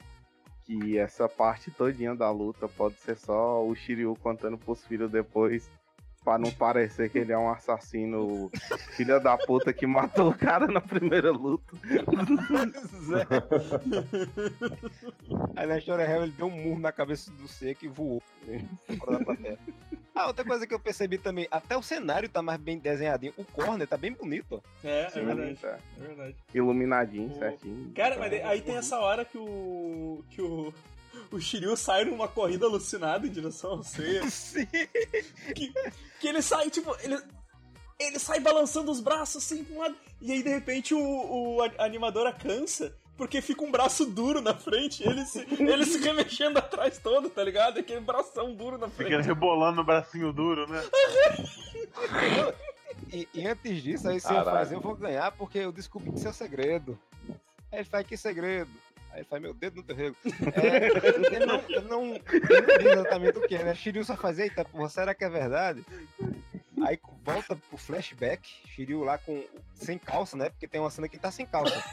que 0.69 0.99
essa 0.99 1.27
parte 1.27 1.71
todinha 1.71 2.13
da 2.13 2.29
luta 2.29 2.67
pode 2.67 2.93
ser 2.99 3.17
só 3.17 3.65
o 3.65 3.73
Shiryu 3.73 4.15
contando 4.21 4.55
pros 4.55 4.85
filhos 4.85 5.09
depois 5.09 5.67
Pra 6.29 6.37
não 6.37 6.51
parecer 6.51 7.09
que 7.09 7.17
ele 7.17 7.31
é 7.33 7.37
um 7.39 7.49
assassino 7.49 8.51
filha 8.95 9.19
da 9.19 9.35
puta 9.35 9.73
que 9.73 9.87
matou 9.87 10.29
o 10.29 10.37
cara 10.37 10.67
na 10.67 10.79
primeira 10.79 11.31
luta. 11.31 11.75
Zé. 13.01 13.25
Aí 15.57 15.65
na 15.65 15.79
história 15.79 16.05
real 16.05 16.21
ele 16.21 16.31
deu 16.33 16.45
um 16.45 16.51
murro 16.51 16.79
na 16.79 16.91
cabeça 16.91 17.31
do 17.31 17.47
seco 17.47 17.83
e 17.83 17.87
voou. 17.87 18.21
fora 18.99 19.17
da 19.17 19.25
plateia. 19.25 19.57
Ah, 20.13 20.27
outra 20.27 20.45
coisa 20.45 20.67
que 20.67 20.73
eu 20.73 20.79
percebi 20.79 21.17
também, 21.17 21.47
até 21.49 21.75
o 21.75 21.81
cenário 21.81 22.29
tá 22.29 22.43
mais 22.43 22.59
bem 22.59 22.77
desenhadinho. 22.77 23.33
O 23.35 23.43
corner 23.43 23.87
tá 23.87 23.97
bem 23.97 24.13
bonito, 24.13 24.61
ó. 24.63 24.87
É, 24.87 25.05
é 25.05 25.09
Sim, 25.09 25.25
verdade. 25.25 25.55
tá. 25.55 25.79
É 25.99 26.03
verdade. 26.07 26.35
Iluminadinho, 26.53 27.31
O- 27.31 27.39
certinho. 27.39 27.91
Cara, 27.95 28.19
mas 28.19 28.31
aí 28.33 28.61
tem 28.61 28.77
essa 28.77 28.99
hora 28.99 29.25
que 29.25 29.37
o. 29.39 30.23
que 30.29 30.43
o. 30.43 30.71
O 31.31 31.39
Shiryu 31.39 31.75
sai 31.77 32.05
numa 32.05 32.27
corrida 32.27 32.65
alucinada 32.65 33.25
em 33.27 33.31
direção 33.31 33.71
ao 33.71 33.83
Seiya. 33.83 34.27
Sim. 34.29 34.65
que, 35.55 35.73
que 36.19 36.27
ele 36.27 36.41
sai, 36.41 36.69
tipo, 36.69 36.95
ele, 37.01 37.19
ele 37.99 38.19
sai 38.19 38.39
balançando 38.39 38.91
os 38.91 38.99
braços 38.99 39.43
assim 39.43 39.63
pra 39.63 39.75
um 39.75 39.79
lado, 39.79 39.95
e 40.21 40.31
aí 40.31 40.41
de 40.43 40.49
repente 40.49 40.93
o, 40.93 40.99
o 40.99 41.61
a- 41.61 41.71
a 41.79 41.85
animadora 41.85 42.31
cansa. 42.33 42.95
Porque 43.17 43.41
fica 43.41 43.61
um 43.65 43.69
braço 43.69 44.05
duro 44.05 44.39
na 44.39 44.55
frente, 44.55 45.03
ele 45.05 45.25
se, 45.25 45.39
ele 45.59 45.85
se 45.85 45.97
remexendo 45.97 46.57
atrás 46.57 46.97
todo, 46.99 47.29
tá 47.29 47.43
ligado? 47.43 47.77
Aquele 47.77 47.99
bração 47.99 48.55
duro 48.55 48.77
na 48.77 48.87
Fica 48.87 49.09
frente. 49.09 49.25
rebolando 49.25 49.75
no 49.75 49.83
bracinho 49.83 50.31
duro, 50.31 50.65
né? 50.71 50.81
E, 53.11 53.27
e 53.33 53.45
antes 53.45 53.83
disso, 53.83 54.07
aí 54.07 54.21
se 54.21 54.27
eu 54.27 54.35
Caralho. 54.35 54.57
fazer, 54.57 54.75
eu 54.75 54.79
vou 54.81 54.95
ganhar 54.95 55.31
porque 55.33 55.57
eu 55.59 55.71
descobri 55.73 56.11
que 56.13 56.19
seu 56.21 56.31
segredo. 56.31 56.97
Aí 57.71 57.79
ele 57.79 57.83
faz 57.83 58.07
que 58.07 58.15
segredo. 58.15 58.69
Aí 59.11 59.19
ele 59.19 59.25
faz 59.25 59.41
meu 59.41 59.53
dedo 59.53 59.77
no 59.77 59.83
teu 59.83 59.95
rego. 59.95 60.15
É, 60.55 61.35
ele, 61.35 61.45
não, 61.45 61.63
ele, 61.67 61.81
não, 61.81 62.15
ele 62.15 62.61
não 62.61 62.77
diz 62.77 62.91
exatamente 62.91 63.37
o 63.37 63.47
que, 63.47 63.57
né? 63.57 63.73
Shiryu 63.75 64.03
só 64.03 64.15
faz, 64.15 64.39
eita, 64.39 64.63
porra, 64.65 64.89
será 64.89 65.13
que 65.13 65.23
é 65.23 65.29
verdade? 65.29 65.83
Aí 66.83 66.99
volta 67.23 67.55
pro 67.55 67.77
flashback, 67.77 68.47
Shiryu 68.67 69.03
lá 69.03 69.17
com. 69.17 69.43
sem 69.73 69.97
calça, 69.97 70.37
né? 70.37 70.49
Porque 70.49 70.67
tem 70.67 70.79
uma 70.79 70.89
cena 70.89 71.07
que 71.07 71.15
ele 71.15 71.21
tá 71.21 71.31
sem 71.31 71.45
calça. 71.45 71.83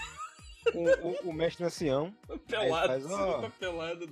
Com 0.72 0.84
o, 0.84 1.30
o 1.30 1.32
mestre 1.32 1.64
ancião. 1.64 2.12
pelado, 2.48 2.88
faz, 2.88 3.04
luta 3.04 3.52
pelado. 3.58 4.06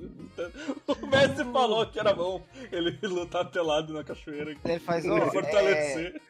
O 0.87 1.07
mestre 1.07 1.45
falou 1.53 1.87
que 1.87 1.99
era 1.99 2.13
bom 2.13 2.45
ele 2.71 2.97
lutar 3.03 3.51
pelado 3.51 3.93
na 3.93 4.05
cachoeira. 4.05 4.57
Ele 4.65 4.79
faz, 4.79 5.05
ó. 5.05 5.17
É, 5.19 5.31
fortalecer. 5.31 6.23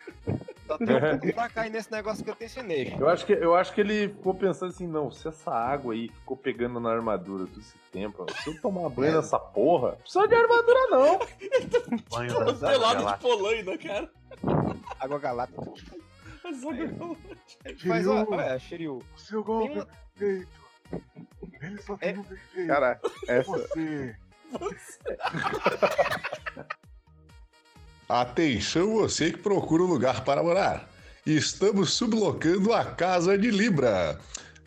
Só 0.67 0.79
tem 0.79 0.97
um 0.97 1.01
pouco 1.19 1.33
pra 1.35 1.49
cair 1.49 1.71
nesse 1.71 1.91
negócio 1.93 2.25
que 2.25 2.31
eu 2.31 2.35
te 2.35 2.45
ensinei. 2.45 2.95
Eu 2.99 3.09
acho, 3.09 3.25
que, 3.27 3.33
eu 3.33 3.55
acho 3.55 3.73
que 3.75 3.81
ele 3.81 4.09
ficou 4.09 4.35
pensando 4.35 4.71
assim, 4.71 4.87
não, 4.87 5.11
se 5.11 5.27
essa 5.29 5.51
água 5.53 5.93
aí 5.95 6.09
ficou 6.09 6.37
pegando 6.37 6.81
na 6.81 6.91
armadura 6.91 7.47
todo 7.47 7.61
esse 7.61 7.77
tempo, 7.93 8.27
se 8.43 8.51
eu 8.51 8.61
tomar 8.61 8.89
banho 8.89 9.13
É. 9.13 9.17
nessa 9.17 9.39
porra, 9.39 9.91
não 9.91 9.97
precisa 9.99 10.27
de 10.29 10.35
armadura 10.35 10.87
não. 10.91 11.19
Banho 12.11 12.33
Todo 12.35 12.53
da 12.53 12.69
pelado 12.71 13.07
de 13.07 13.19
polaina, 13.21 13.79
cara. 13.79 14.11
Água 15.01 15.19
galáctica. 15.19 15.63
Mas 16.43 16.63
olha, 16.65 16.83
Ele 17.65 17.77
faz, 17.79 18.07
ó, 18.07 18.27
olha, 18.29 18.59
Shiryu. 18.59 19.03
O 19.15 19.19
seu 19.19 19.43
golpe 19.43 19.75
uma- 19.75 19.83
é 19.83 19.87
perfeito. 20.19 20.65
Ele 21.63 21.83
só 21.83 21.97
tem 21.97 22.11
É- 22.11 22.19
um 22.19 22.23
defeito. 22.23 22.67
Cara, 22.69 23.01
essa. 23.29 23.51
Você. 23.51 24.17
Atenção 28.15 28.93
você 28.93 29.33
que 29.33 29.39
procura 29.39 29.83
um 29.83 29.87
lugar 29.87 30.23
para 30.23 30.41
morar. 30.41 30.89
Estamos 31.27 31.95
sublocando 31.95 32.73
a 32.73 32.85
Casa 32.85 33.37
de 33.37 33.51
Libra. 33.51 34.21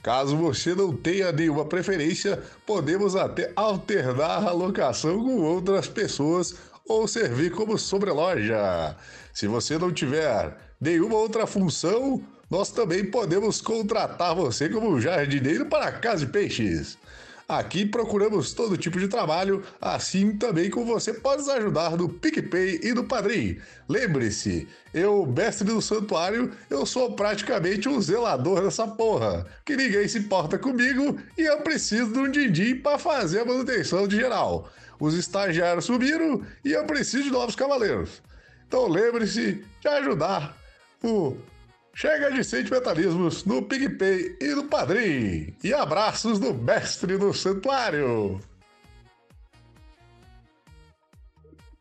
Caso 0.04 0.36
você 0.36 0.76
não 0.76 0.94
tenha 0.94 1.32
nenhuma 1.32 1.64
preferência, 1.64 2.44
podemos 2.66 3.16
até 3.16 3.54
alternar 3.56 4.46
a 4.46 4.52
locação 4.52 5.24
com 5.24 5.40
outras 5.44 5.88
pessoas 5.88 6.56
ou 6.86 7.08
servir 7.08 7.52
como 7.52 7.78
sobreloja. 7.78 8.98
Se 9.34 9.48
você 9.48 9.78
não 9.78 9.94
tiver 9.94 10.58
nenhuma 10.82 11.16
outra 11.16 11.48
função, 11.48 12.22
nós 12.52 12.70
também 12.70 13.06
podemos 13.06 13.62
contratar 13.62 14.36
você 14.36 14.68
como 14.68 15.00
jardineiro 15.00 15.68
para 15.68 15.86
a 15.86 15.92
Casa 15.94 16.26
de 16.26 16.34
Peixes. 16.34 16.98
Aqui 17.48 17.86
procuramos 17.86 18.52
todo 18.52 18.76
tipo 18.76 19.00
de 19.00 19.08
trabalho, 19.08 19.64
assim 19.80 20.36
também 20.36 20.70
como 20.70 20.86
você 20.88 21.14
pode 21.14 21.44
nos 21.44 21.50
ajudar 21.50 21.96
no 21.96 22.10
PicPay 22.10 22.82
e 22.84 22.94
no 22.94 23.06
Padrim. 23.06 23.58
Lembre-se, 23.88 24.68
eu, 24.94 25.26
mestre 25.26 25.66
do 25.66 25.82
santuário, 25.82 26.52
eu 26.70 26.86
sou 26.86 27.14
praticamente 27.14 27.88
um 27.88 28.02
zelador 28.02 28.62
dessa 28.62 28.86
porra, 28.86 29.46
que 29.66 29.78
ninguém 29.78 30.06
se 30.10 30.20
importa 30.20 30.60
comigo 30.60 31.18
e 31.38 31.44
eu 31.44 31.62
preciso 31.62 32.12
de 32.12 32.20
um 32.20 32.30
din-din 32.30 32.82
para 32.82 33.00
fazer 33.00 33.40
a 33.40 33.46
manutenção 33.46 34.06
de 34.10 34.18
geral. 34.18 34.70
Os 35.00 35.14
estagiários 35.14 35.86
subiram 35.86 36.42
e 36.66 36.74
eu 36.74 36.84
preciso 36.84 37.24
de 37.24 37.32
novos 37.32 37.56
cavaleiros. 37.56 38.22
Então 38.68 38.90
lembre-se 38.90 39.64
de 39.80 39.88
ajudar 39.88 40.54
o 41.02 41.38
Chega 42.00 42.32
de 42.32 42.44
sentimentalismos 42.44 43.44
no 43.44 43.60
PicPay 43.60 44.38
e 44.40 44.54
no 44.54 44.66
Padrim. 44.66 45.58
E 45.64 45.74
abraços 45.74 46.38
do 46.38 46.54
mestre 46.54 47.18
do 47.18 47.34
santuário. 47.34 48.40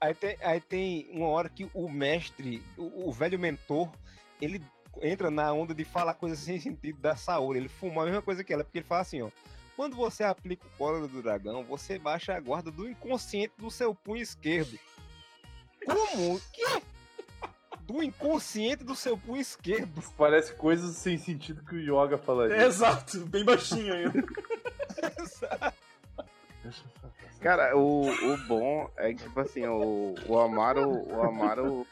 Aí 0.00 0.14
tem, 0.14 0.38
aí 0.40 0.58
tem 0.58 1.06
uma 1.12 1.28
hora 1.28 1.50
que 1.50 1.68
o 1.74 1.86
mestre, 1.86 2.62
o, 2.78 3.10
o 3.10 3.12
velho 3.12 3.38
mentor, 3.38 3.92
ele 4.40 4.64
entra 5.02 5.30
na 5.30 5.52
onda 5.52 5.74
de 5.74 5.84
falar 5.84 6.14
coisas 6.14 6.38
sem 6.38 6.58
sentido 6.58 6.98
da 6.98 7.14
Saori. 7.14 7.58
Ele 7.58 7.68
fuma 7.68 8.00
a 8.00 8.06
mesma 8.06 8.22
coisa 8.22 8.42
que 8.42 8.54
ela, 8.54 8.64
porque 8.64 8.78
ele 8.78 8.86
fala 8.86 9.02
assim, 9.02 9.20
ó. 9.20 9.28
Quando 9.76 9.96
você 9.96 10.24
aplica 10.24 10.66
o 10.66 10.78
cólera 10.78 11.06
do 11.06 11.20
dragão, 11.20 11.62
você 11.62 11.98
baixa 11.98 12.34
a 12.34 12.40
guarda 12.40 12.70
do 12.70 12.88
inconsciente 12.88 13.52
do 13.58 13.70
seu 13.70 13.94
punho 13.94 14.22
esquerdo. 14.22 14.78
Como? 15.84 16.40
Que? 16.54 16.95
Do 17.86 18.02
inconsciente 18.02 18.82
do 18.82 18.96
seu 18.96 19.16
punho 19.16 19.40
esquerdo. 19.40 20.02
Parece 20.18 20.52
coisas 20.54 20.96
sem 20.96 21.16
sentido 21.16 21.62
que 21.64 21.76
o 21.76 21.78
Yoga 21.78 22.18
falaria. 22.18 22.66
Exato, 22.66 23.20
bem 23.26 23.44
baixinho 23.44 23.94
ainda. 23.94 24.24
Cara, 27.40 27.76
o, 27.76 28.08
o 28.10 28.36
bom 28.48 28.90
é 28.96 29.14
que, 29.14 29.22
tipo 29.22 29.38
assim, 29.38 29.64
o, 29.66 30.14
o 30.26 30.38
Amaro. 30.38 30.90
O 31.06 31.22
Amaro. 31.22 31.86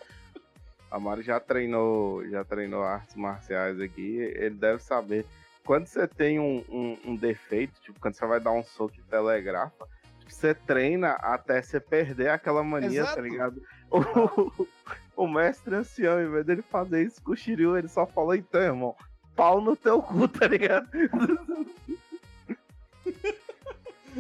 Amaro 0.91 1.23
já 1.23 1.39
treinou, 1.39 2.29
já 2.29 2.45
treinou 2.45 2.83
artes 2.83 3.15
marciais 3.15 3.81
aqui. 3.81 4.17
Ele 4.17 4.57
deve 4.57 4.83
saber. 4.83 5.25
Quando 5.65 5.87
você 5.87 6.09
tem 6.09 6.39
um, 6.39 6.65
um, 6.69 6.99
um 7.05 7.17
defeito, 7.17 7.81
tipo, 7.81 7.99
quando 8.01 8.15
você 8.15 8.27
vai 8.27 8.41
dar 8.41 8.51
um 8.51 8.63
soco 8.65 8.95
e 8.99 9.03
telegrafa, 9.03 9.87
tipo, 10.19 10.33
você 10.33 10.55
treina 10.55 11.13
até 11.13 11.63
você 11.63 11.79
perder 11.81 12.31
aquela 12.31 12.63
mania, 12.63 13.01
Exato. 13.01 13.15
tá 13.15 13.21
ligado? 13.23 13.63
O, 13.91 14.67
o 15.17 15.27
mestre 15.27 15.75
ancião, 15.75 16.21
em 16.21 16.31
vez 16.31 16.47
dele 16.47 16.63
fazer 16.63 17.05
isso 17.05 17.23
com 17.23 17.33
o 17.33 17.37
Shiryu, 17.37 17.77
ele 17.77 17.89
só 17.89 18.07
falou, 18.07 18.35
então, 18.35 18.61
irmão, 18.61 18.97
pau 19.35 19.61
no 19.61 19.77
teu 19.77 20.03
cu, 20.03 20.27
tá 20.29 20.47
ligado? 20.47 20.89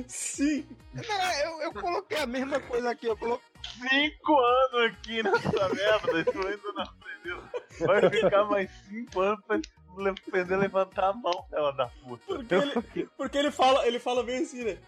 Sim. 0.06 0.66
Não, 0.92 1.32
eu, 1.44 1.62
eu 1.62 1.72
coloquei 1.72 2.18
a 2.18 2.26
mesma 2.26 2.60
coisa 2.60 2.90
aqui. 2.90 3.06
Eu 3.06 3.16
coloquei. 3.16 3.46
Cinco 3.78 4.36
anos 4.38 4.92
aqui 4.92 5.22
nessa 5.22 5.68
merda, 5.74 6.20
isso 6.20 6.46
ainda 6.46 6.72
não 6.74 6.82
aprendeu. 6.82 7.42
Vai 7.80 8.10
ficar 8.10 8.44
mais 8.44 8.70
cinco 8.88 9.20
anos 9.20 9.40
pra 9.46 10.10
aprender 10.10 10.54
a 10.54 10.58
levantar 10.58 11.08
a 11.10 11.12
mão, 11.12 11.46
ela 11.52 11.72
da 11.72 11.86
puta. 11.86 12.24
Porque 12.26 12.54
ele, 12.54 13.08
porque 13.16 13.38
ele 13.38 13.50
fala, 13.50 13.86
ele 13.86 13.98
fala 13.98 14.22
bem 14.22 14.42
assim, 14.42 14.64
né? 14.64 14.78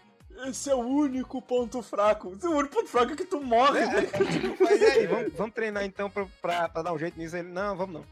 Esse 0.45 0.69
é 0.69 0.75
o 0.75 0.79
único 0.79 1.41
ponto 1.41 1.81
fraco. 1.81 2.33
Esse 2.37 2.45
é 2.45 2.49
o 2.49 2.55
único 2.57 2.75
ponto 2.75 2.87
fraco 2.89 3.15
que 3.15 3.25
tu 3.25 3.41
morre, 3.41 3.85
tá 3.85 3.99
ligado? 3.99 4.55
Mas 4.59 4.81
e 4.81 4.85
aí, 4.85 5.07
vamos, 5.07 5.33
vamos 5.33 5.53
treinar 5.53 5.83
então 5.83 6.09
pra, 6.09 6.25
pra, 6.41 6.69
pra 6.69 6.81
dar 6.81 6.93
um 6.93 6.99
jeito 6.99 7.17
nisso? 7.17 7.35
Ele, 7.37 7.47
não, 7.49 7.75
vamos 7.75 7.95
não. 7.95 8.05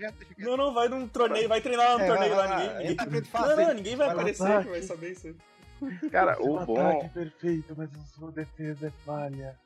Já 0.00 0.10
quieto. 0.12 0.38
Não, 0.38 0.56
não, 0.56 0.72
vai 0.72 0.88
num 0.88 1.06
torneio, 1.06 1.48
vai 1.48 1.60
treinar 1.60 1.90
lá 1.92 1.98
no 1.98 2.04
É, 2.04 2.06
torneio 2.06 2.34
vai 2.34 2.48
lá, 2.48 2.54
lá, 2.54 2.60
ninguém. 2.60 2.78
ninguém... 2.78 2.92
entra 2.92 3.06
pra 3.06 3.18
ele 3.18 3.28
Não, 3.32 3.66
não, 3.66 3.74
ninguém 3.74 3.96
vai 3.96 4.06
Vai 4.06 4.16
aparecer 4.16 4.48
vai. 4.48 4.64
que 4.64 4.70
vai 4.70 4.82
saber 4.82 5.10
isso 5.12 5.26
aí. 5.26 6.10
Cara, 6.10 6.36
o 6.40 6.64
bom. 6.64 6.80
ataque 6.80 7.06
é 7.06 7.08
perfeito, 7.08 7.74
mas 7.76 7.90
a 7.94 8.18
sua 8.18 8.30
defesa 8.30 8.86
é 8.86 8.90
falha. 9.04 9.58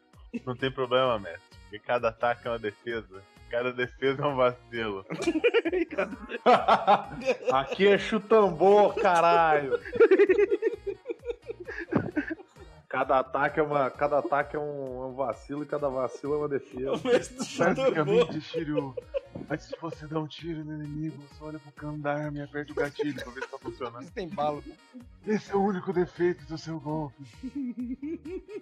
Não 0.45 0.57
tem 0.57 0.71
problema, 0.73 1.19
mestre. 1.19 1.41
Porque 1.63 1.79
cada 1.79 2.09
ataque 2.09 2.47
é 2.49 2.51
uma 2.51 2.59
defesa. 2.59 3.23
Cada 3.51 3.73
defesa 3.73 4.23
é 4.23 4.27
um 4.27 4.35
vacilo. 4.35 5.07
Aqui 7.53 7.87
é 7.89 7.99
chutambô, 7.99 8.93
caralho. 8.95 9.79
Cada 12.97 13.19
ataque 13.19 13.61
é 13.61 13.63
uma, 13.63 13.91
cada 13.91 14.19
ataque 14.21 14.57
é 14.57 14.59
um, 14.59 15.03
é 15.03 15.07
um 15.09 15.13
vacilo 15.13 15.63
e 15.63 15.67
cada 15.67 15.87
vacilo 15.87 16.33
é 16.33 16.39
uma 16.39 16.49
defesa. 16.49 16.93
O 16.93 17.07
mestre 17.07 17.37
do 17.37 17.45
chutambô. 17.45 17.83
Basicamente, 17.83 18.41
Shiryu, 18.41 18.95
antes 19.51 19.69
de 19.69 19.77
você 19.79 20.07
dar 20.07 20.21
um 20.21 20.27
tiro 20.27 20.65
no 20.65 20.83
inimigo, 20.83 21.23
você 21.29 21.45
olha 21.45 21.59
pro 21.59 21.73
cano 21.73 21.99
da 21.99 22.15
arma 22.15 22.39
e 22.39 22.41
aperta 22.41 22.73
o 22.73 22.75
gatilho 22.75 23.23
pra 23.23 23.33
ver 23.33 23.43
se 23.43 23.51
tá 23.51 23.59
funcionando. 23.59 24.03
Isso 24.03 24.13
tem 24.13 24.31
bala. 24.31 24.63
Esse 25.27 25.53
é 25.53 25.55
o 25.55 25.63
único 25.63 25.93
defeito 25.93 26.47
do 26.47 26.57
seu 26.57 26.81
golpe. 26.81 27.23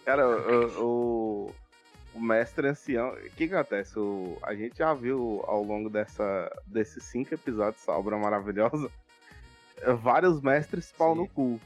Cara, 0.04 0.26
o, 0.26 0.82
o, 0.82 1.54
o 2.16 2.20
mestre 2.20 2.66
ancião. 2.66 3.10
O 3.10 3.30
que 3.30 3.46
que 3.46 3.54
acontece? 3.54 3.96
O, 3.96 4.36
a 4.42 4.52
gente 4.52 4.78
já 4.78 4.92
viu 4.94 5.44
ao 5.46 5.62
longo 5.62 5.88
dessa, 5.88 6.50
desses 6.66 7.04
cinco 7.04 7.32
episódios 7.34 7.76
dessa 7.76 7.92
obra 7.92 8.18
maravilhosa 8.18 8.90
vários 10.00 10.40
mestres 10.40 10.90
pau 10.90 11.14
Sim. 11.14 11.20
no 11.20 11.28
cu. 11.28 11.60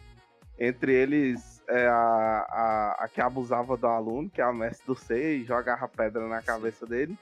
Entre 0.58 0.92
eles 0.92 1.57
é 1.68 1.86
a, 1.86 2.46
a, 2.48 3.04
a 3.04 3.08
que 3.08 3.20
abusava 3.20 3.76
do 3.76 3.86
aluno, 3.86 4.30
que 4.30 4.40
é 4.40 4.44
a 4.44 4.52
mestre 4.52 4.86
do 4.86 4.94
Sei, 4.94 5.38
e 5.38 5.44
jogava 5.44 5.86
pedra 5.86 6.26
na 6.26 6.42
cabeça 6.42 6.86
dele. 6.86 7.16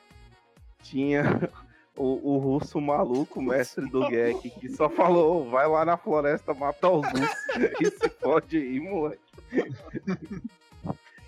tinha 0.83 1.23
o, 1.97 2.35
o 2.35 2.39
russo 2.39 2.81
maluco, 2.81 3.43
mestre 3.43 3.89
do 3.89 4.09
Gek, 4.09 4.51
que 4.51 4.69
só 4.69 4.89
falou: 4.89 5.43
"Ô, 5.43 5.51
vai 5.51 5.67
lá 5.67 5.85
na 5.85 5.97
floresta 5.97 6.55
matar 6.55 6.91
os 6.91 7.07
russos 7.11 7.37
e 7.81 7.91
se 7.91 8.09
pode 8.09 8.59
ir, 8.59 8.81
moleque. 8.81 9.21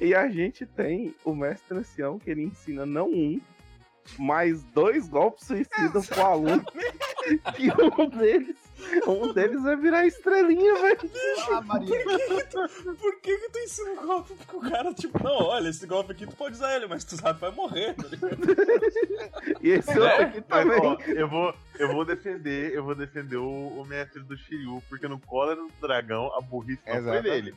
E 0.01 0.15
a 0.15 0.29
gente 0.29 0.65
tem 0.65 1.15
o 1.25 1.35
mestre 1.35 1.77
ancião 1.77 2.19
que 2.19 2.31
ele 2.31 2.45
ensina 2.45 2.87
não 2.87 3.09
um, 3.09 3.41
mas 4.17 4.63
dois 4.63 5.09
golpes 5.09 5.47
suicidas 5.47 6.07
pro 6.09 6.23
aluno. 6.25 6.65
Que 7.55 7.69
um 8.01 8.09
deles, 8.09 8.57
um 9.07 9.33
deles 9.33 9.63
vai 9.63 9.77
virar 9.77 10.07
estrelinha, 10.07 10.75
velho. 10.77 11.11
Ah, 11.51 11.61
Maria. 11.63 12.05
Por 12.99 13.21
que 13.21 13.37
que 13.37 13.49
tu 13.51 13.59
ensina 13.59 13.91
um 14.01 14.07
golpe 14.07 14.35
pro 14.47 14.61
cara? 14.61 14.95
Tipo, 14.95 15.23
não, 15.23 15.43
olha, 15.45 15.69
esse 15.69 15.87
golpe 15.87 16.13
aqui 16.13 16.27
tu 16.27 16.35
pode 16.37 16.55
usar 16.55 16.75
ele, 16.77 16.87
mas 16.87 17.05
tu 17.05 17.17
sabe 17.17 17.35
que 17.35 17.41
vai 17.47 17.51
morrer, 17.51 17.95
tá 17.95 18.09
ligado? 18.09 18.39
E 19.61 19.71
esse 19.71 19.99
outro 19.99 20.23
aqui 20.23 20.45
Mas, 20.49 20.65
também. 20.65 20.81
ó, 20.87 20.97
eu 21.07 21.29
vou, 21.29 21.55
eu 21.79 21.89
vou 21.93 22.05
defender, 22.05 22.73
eu 22.75 22.85
vou 22.85 22.95
defender 22.95 23.37
o, 23.37 23.49
o 23.81 23.85
mestre 23.85 24.23
do 24.23 24.37
Shiryu, 24.37 24.83
porque 24.89 25.09
no 25.09 25.19
Cólera 25.19 25.61
do 25.61 25.71
Dragão 25.81 26.33
a 26.37 26.41
burrice 26.41 26.83
não 26.87 26.93
foi 26.95 27.01
Exato. 27.03 27.23
dele. 27.23 27.55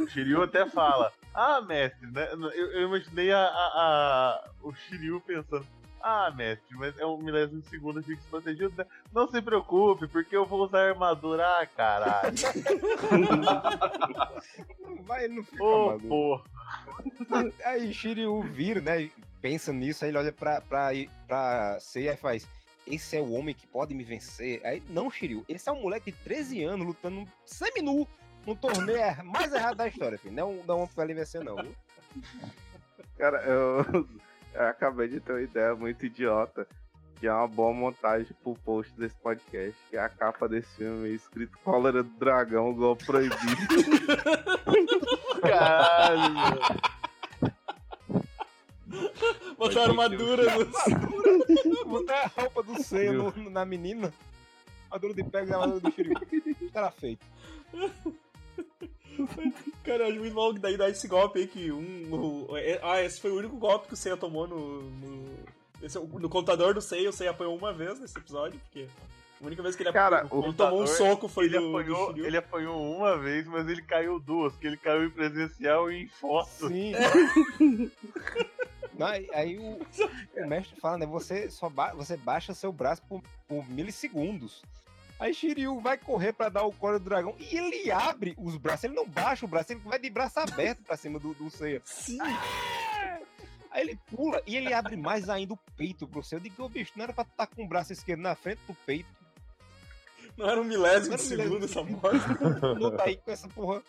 O 0.00 0.08
Shiryu 0.08 0.42
até 0.42 0.66
fala, 0.66 1.12
ah, 1.34 1.60
mestre, 1.60 2.06
né? 2.10 2.28
Eu, 2.32 2.72
eu 2.72 2.82
imaginei 2.88 3.30
a, 3.32 3.38
a- 3.40 3.50
a- 3.50 4.50
o 4.62 4.72
Shiryu 4.74 5.20
pensando, 5.20 5.66
ah, 6.04 6.30
mestre, 6.36 6.76
mas 6.76 6.96
é 6.98 7.06
um 7.06 7.16
milésimo 7.16 7.62
de 7.62 7.68
segundo, 7.68 7.98
eu 7.98 8.02
fico 8.04 8.20
desprotegido, 8.20 8.72
né? 8.76 8.84
Não 9.12 9.26
se 9.28 9.40
preocupe, 9.40 10.06
porque 10.08 10.36
eu 10.36 10.44
vou 10.44 10.64
usar 10.64 10.90
armadura, 10.90 11.44
ah, 11.46 11.66
caralho. 11.66 12.34
Vai, 15.06 15.24
ele 15.24 15.36
não 15.36 15.44
fica 15.44 15.62
Ô, 15.64 15.86
maluco. 15.86 16.08
porra. 16.08 16.44
Aí 17.64 17.92
Shiryu 17.92 18.42
vira, 18.42 18.80
né? 18.80 19.10
Pensa 19.40 19.72
nisso, 19.72 20.04
aí 20.04 20.10
ele 20.10 20.18
olha 20.18 20.32
pra, 20.32 20.60
pra, 20.62 20.88
pra 21.26 21.78
Seiya 21.80 22.14
e 22.14 22.16
faz. 22.16 22.46
Esse 22.86 23.16
é 23.16 23.20
o 23.20 23.32
homem 23.32 23.54
que 23.54 23.66
pode 23.66 23.94
me 23.94 24.02
vencer. 24.02 24.60
Aí, 24.64 24.82
não, 24.88 25.10
Shiryu, 25.10 25.44
esse 25.48 25.68
é 25.68 25.72
um 25.72 25.82
moleque 25.82 26.10
de 26.10 26.16
13 26.18 26.64
anos 26.64 26.86
lutando 26.86 27.26
semi-nu 27.44 28.06
no 28.46 28.54
torneio 28.56 28.98
er- 28.98 29.22
mais 29.22 29.52
errado 29.52 29.76
da 29.76 29.86
história, 29.88 30.18
filho. 30.18 30.34
Não, 30.34 30.54
não 30.66 30.86
pra 30.86 31.04
ele 31.04 31.14
vencer, 31.14 31.44
não. 31.44 31.56
viu? 31.56 31.74
Cara, 33.18 33.42
eu, 33.42 34.06
eu 34.54 34.66
acabei 34.68 35.08
de 35.08 35.20
ter 35.20 35.32
uma 35.32 35.42
ideia 35.42 35.74
muito 35.74 36.06
idiota. 36.06 36.66
Que 37.20 37.26
é 37.28 37.32
uma 37.32 37.46
boa 37.48 37.72
montagem 37.72 38.34
pro 38.42 38.54
post 38.54 38.92
desse 38.98 39.14
podcast. 39.16 39.74
Que 39.88 39.96
é 39.96 40.00
a 40.00 40.08
capa 40.08 40.48
desse 40.48 40.68
filme 40.76 41.14
escrito 41.14 41.56
Cólera 41.64 42.02
do 42.02 42.10
Dragão, 42.18 42.74
gol 42.74 42.96
proibido. 42.96 43.36
Caralho, 45.40 46.34
meu. 46.34 47.54
Botar 49.56 49.82
armadura 49.84 50.42
no. 50.56 50.66
Botar 51.86 52.30
a 52.36 52.40
roupa 52.40 52.62
do 52.62 52.74
no- 53.12 53.50
na 53.50 53.64
menina. 53.64 54.12
A 54.90 54.98
dor 54.98 55.14
de 55.14 55.24
pega 55.24 55.50
e 55.50 55.54
armadura 55.54 55.80
do 55.80 55.90
Shiryu. 55.92 56.14
Era 56.72 56.90
feito. 56.90 57.24
Cara, 59.84 60.04
eu 60.04 60.08
acho 60.08 60.18
muito 60.20 60.34
maluco 60.34 60.58
daí 60.60 60.76
dar 60.76 60.88
esse 60.90 61.06
golpe 61.08 61.40
aí 61.40 61.46
que 61.46 61.70
um. 61.72 62.08
o- 62.48 62.56
é- 62.56 62.80
ah, 62.82 63.02
esse 63.02 63.20
foi 63.20 63.30
o 63.30 63.36
único 63.38 63.56
golpe 63.56 63.88
que 63.88 63.94
o 63.94 63.96
Seiya 63.96 64.16
tomou 64.16 64.46
no. 64.46 64.82
no, 64.82 65.34
esse 65.82 65.96
é 65.96 66.00
o- 66.00 66.06
no 66.18 66.28
contador 66.28 66.74
do 66.74 66.80
Seiya, 66.80 67.10
o 67.10 67.12
Seiya 67.12 67.30
apanhou 67.32 67.56
uma 67.56 67.72
vez 67.72 67.98
nesse 68.00 68.16
episódio, 68.18 68.58
porque. 68.60 68.86
A 69.42 69.46
única 69.46 69.62
vez 69.62 69.76
que 69.76 69.82
ele, 69.82 69.92
Cara, 69.92 70.20
apanhou- 70.22 70.42
o 70.44 70.46
ele 70.48 70.54
tomou 70.54 70.82
um 70.82 70.86
soco 70.86 71.28
foi 71.28 71.46
Ele 71.46 71.58
do, 71.58 71.70
do 71.72 71.76
apanhou, 71.76 72.06
Shiryu. 72.06 72.26
ele 72.26 72.36
apanhou 72.36 72.96
uma 72.96 73.18
vez, 73.18 73.46
mas 73.46 73.68
ele 73.68 73.82
caiu 73.82 74.18
duas, 74.18 74.54
que 74.56 74.66
ele 74.66 74.76
caiu 74.78 75.04
em 75.04 75.10
presencial 75.10 75.90
e 75.92 76.04
em 76.04 76.08
foto. 76.08 76.68
Sim. 76.68 76.92
Não, 78.96 79.06
aí 79.08 79.28
aí 79.34 79.58
o, 79.58 79.78
o 80.42 80.46
mestre 80.46 80.80
fala, 80.80 80.98
né? 80.98 81.06
Você 81.06 81.50
só 81.50 81.68
ba- 81.68 81.92
você 81.94 82.16
baixa 82.16 82.54
seu 82.54 82.72
braço 82.72 83.02
por, 83.08 83.22
por 83.48 83.68
milissegundos. 83.68 84.62
Aí 85.24 85.32
Shiryu 85.32 85.80
vai 85.80 85.96
correr 85.96 86.34
pra 86.34 86.50
dar 86.50 86.64
o 86.64 86.72
core 86.72 86.98
do 86.98 87.06
dragão 87.06 87.34
e 87.38 87.56
ele 87.56 87.90
abre 87.90 88.34
os 88.36 88.58
braços. 88.58 88.84
Ele 88.84 88.94
não 88.94 89.08
baixa 89.08 89.46
o 89.46 89.48
braço, 89.48 89.72
ele 89.72 89.80
vai 89.80 89.98
de 89.98 90.10
braço 90.10 90.38
aberto 90.38 90.82
pra 90.82 90.98
cima 90.98 91.18
do, 91.18 91.32
do 91.32 91.48
Seiya. 91.48 91.80
Sim. 91.82 92.18
Aí 93.70 93.80
ele 93.80 93.98
pula 94.10 94.42
e 94.46 94.54
ele 94.54 94.74
abre 94.74 94.96
mais 94.96 95.30
ainda 95.30 95.54
o 95.54 95.58
peito 95.78 96.06
pro 96.06 96.22
Seiya. 96.22 96.40
Eu 96.40 96.42
digo, 96.42 96.62
ô 96.62 96.68
bicho, 96.68 96.92
não 96.94 97.04
era 97.04 97.14
pra 97.14 97.22
estar 97.24 97.46
com 97.46 97.64
o 97.64 97.66
braço 97.66 97.90
esquerdo 97.90 98.20
na 98.20 98.34
frente 98.34 98.60
do 98.66 98.74
peito. 98.74 99.08
Não 100.36 100.46
era 100.46 100.60
um 100.60 100.64
milésimo 100.64 101.16
de 101.16 101.22
segundo 101.22 101.64
essa 101.64 101.82
morte. 101.82 102.18
Não 102.78 102.94
tá 102.94 103.04
aí 103.04 103.16
com 103.16 103.30
essa 103.30 103.48
porra. 103.48 103.82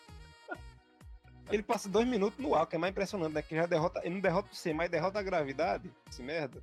Ele 1.50 1.62
passa 1.62 1.86
dois 1.86 2.08
minutos 2.08 2.38
no 2.38 2.54
ar, 2.54 2.66
que 2.66 2.76
é 2.76 2.78
mais 2.78 2.92
impressionante, 2.92 3.34
né? 3.34 3.42
Que 3.42 3.54
já 3.54 3.66
derrota. 3.66 4.00
Ele 4.02 4.14
não 4.14 4.22
derrota 4.22 4.48
o 4.50 4.56
Seiya, 4.56 4.74
mas 4.74 4.90
derrota 4.90 5.18
a 5.18 5.22
gravidade. 5.22 5.92
Esse 6.10 6.22
merda. 6.22 6.62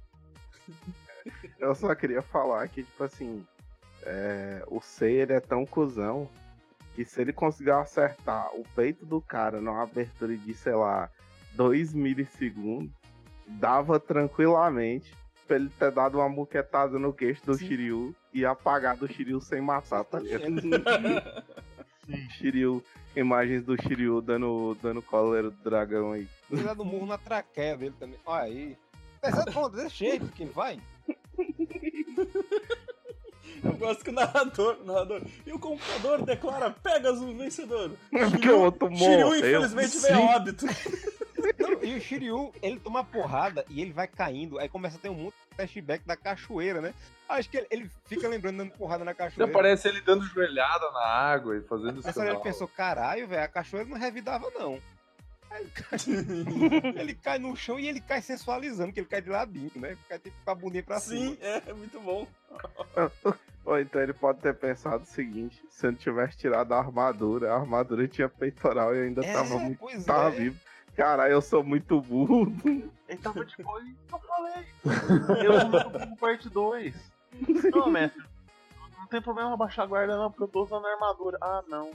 Eu 1.60 1.76
só 1.76 1.94
queria 1.94 2.24
falar 2.24 2.68
que, 2.70 2.82
tipo 2.82 3.04
assim, 3.04 3.46
é, 4.06 4.64
o 4.68 4.82
Seiya 4.82 5.24
ele 5.24 5.34
é 5.34 5.40
tão 5.40 5.66
cuzão 5.66 6.30
que 6.96 7.04
se 7.04 7.22
ele 7.22 7.34
conseguir 7.34 7.72
acertar 7.72 8.54
o 8.56 8.64
peito 8.76 9.06
do 9.06 9.20
cara 9.20 9.60
numa 9.60 9.82
abertura 9.84 10.36
de, 10.38 10.54
sei 10.54 10.76
lá, 10.76 11.10
2 11.56 11.94
milissegundos, 11.94 12.92
dava 13.48 14.00
tranquilamente 14.00 15.16
pra 15.48 15.56
ele 15.58 15.70
ter 15.70 15.92
dado 15.92 16.20
uma 16.20 16.30
muquetada 16.30 16.98
no 17.00 17.12
queixo 17.12 17.46
do 17.46 17.56
Sim. 17.56 17.68
Shiryu 17.68 18.16
e 18.34 18.46
apagado 18.46 19.06
o 19.06 19.08
Shiryu 19.08 19.42
sem 19.42 19.62
matar, 19.62 20.04
tá 20.04 20.20
ligado? 20.20 20.46
Shiryu, 22.38 22.84
imagens 23.16 23.64
do 23.64 23.82
Shiryu 23.82 24.22
dando, 24.22 24.78
dando 24.82 25.02
cólera 25.02 25.50
do 25.50 25.64
dragão 25.64 26.12
aí. 26.12 26.28
Ele 26.52 26.64
dá 26.64 26.74
do 26.74 26.86
murro 26.86 27.06
na 27.06 27.18
traqueia 27.18 27.76
dele 27.76 27.96
também. 28.00 28.20
Olha 28.26 28.44
aí. 28.44 28.78
Dessa, 29.22 29.46
pronto, 29.46 29.76
desse 29.76 29.96
jeito 29.96 30.28
que 30.28 30.46
vai. 30.46 30.80
Eu 33.64 33.74
gosto 33.74 34.04
que 34.04 34.10
o 34.10 34.14
narrador, 34.14 34.78
o 34.82 34.86
narrador. 34.86 35.22
E 35.46 35.54
o 35.54 35.60
computador 35.60 36.22
declara 36.24 36.70
Pegasus 36.72 37.36
vencedor. 37.38 37.92
Porque 38.10 38.50
o 38.50 38.62
outro 38.62 38.90
Shiryu, 38.96 39.28
morreu. 39.28 39.36
infelizmente, 39.38 39.98
veio 40.00 40.16
a 40.16 40.36
óbito. 40.36 40.66
Não, 41.60 41.84
e 41.84 41.98
o 41.98 42.02
Shiryu, 42.02 42.52
ele 42.62 42.80
toma 42.80 43.04
porrada 43.04 43.66
e 43.70 43.82
ele 43.82 43.92
vai 43.92 44.08
caindo. 44.08 44.60
Aí 44.60 44.70
começa 44.70 44.98
a 44.98 45.00
ter 45.00 45.10
um 45.10 45.16
monte 45.16 45.34
de 45.50 45.56
flashback 45.56 46.06
da 46.06 46.16
cachoeira, 46.16 46.82
né? 46.82 46.94
Acho 47.28 47.50
que 47.50 47.58
ele, 47.58 47.68
ele 47.72 47.92
fica 48.06 48.28
lembrando 48.28 48.58
dando 48.58 48.72
porrada 48.72 49.04
na 49.04 49.12
Já 49.12 49.16
cachoeira. 49.16 49.52
aparece 49.52 49.88
ele 49.88 50.02
dando 50.02 50.26
joelhada 50.26 50.90
na 50.92 51.06
água 51.06 51.58
e 51.58 51.62
fazendo 51.62 52.02
Nessa 52.04 52.20
hora 52.20 52.32
ele 52.32 52.40
pensou, 52.40 52.68
caralho, 52.68 53.28
velho, 53.28 53.44
a 53.44 53.48
cachoeira 53.48 53.90
não 53.90 53.98
revidava, 53.98 54.50
não. 54.52 54.80
Aí 55.54 55.62
ele 55.62 55.72
cai, 55.72 56.00
ele 57.02 57.14
cai 57.16 57.40
no 57.40 57.56
chão 57.56 57.80
e 57.80 57.88
ele 57.88 58.02
cai 58.02 58.22
sensualizando, 58.22 58.92
que 58.92 59.00
ele 59.00 59.08
cai 59.08 59.22
de 59.22 59.30
ladinho, 59.30 59.72
né? 59.76 59.96
Cai 60.10 60.18
tipo 60.20 60.36
com 60.44 60.52
a 60.52 60.56
bundinha 60.56 60.84
pra 60.84 61.00
Sim, 61.00 61.36
cima. 61.36 61.38
é, 61.42 61.62
é 61.68 61.74
muito 61.74 62.00
bom. 62.00 62.28
Ou 63.66 63.80
então 63.80 64.02
ele 64.02 64.14
pode 64.14 64.40
ter 64.40 64.54
pensado 64.56 65.04
o 65.04 65.08
seguinte: 65.08 65.64
se 65.70 65.86
eu 65.86 65.92
não 65.92 65.98
tivesse 65.98 66.38
tirado 66.38 66.74
a 66.74 66.80
armadura, 66.80 67.54
a 67.54 67.56
armadura 67.56 68.08
tinha 68.08 68.28
peitoral 68.28 68.94
e 68.96 69.04
ainda 69.04 69.24
É, 69.26 69.32
tava, 69.32 69.58
muito, 69.60 70.04
tava 70.06 70.28
é. 70.30 70.32
vivo. 70.32 70.60
Caralho, 70.96 71.32
eu 71.34 71.42
sou 71.42 71.64
muito 71.64 72.02
burro. 72.02 72.52
Ele 73.10 73.20
tava 73.22 73.44
de 73.46 73.56
boa 73.64 73.82
e 73.84 73.96
eu 74.12 74.20
falei. 74.20 74.66
Eu 75.46 75.68
luto 75.68 76.00
com 76.08 76.16
parte 76.16 76.50
2. 76.50 76.96
Não, 77.74 77.90
mestre. 77.90 78.24
Não 78.98 79.08
tem 79.08 79.22
problema 79.22 79.56
baixar 79.58 79.84
a 79.84 79.86
guarda 79.88 80.18
não, 80.18 80.30
porque 80.32 80.44
eu 80.44 80.48
tô 80.48 80.64
usando 80.64 80.86
armadura. 80.88 81.38
Ah, 81.42 81.64
não. 81.68 81.92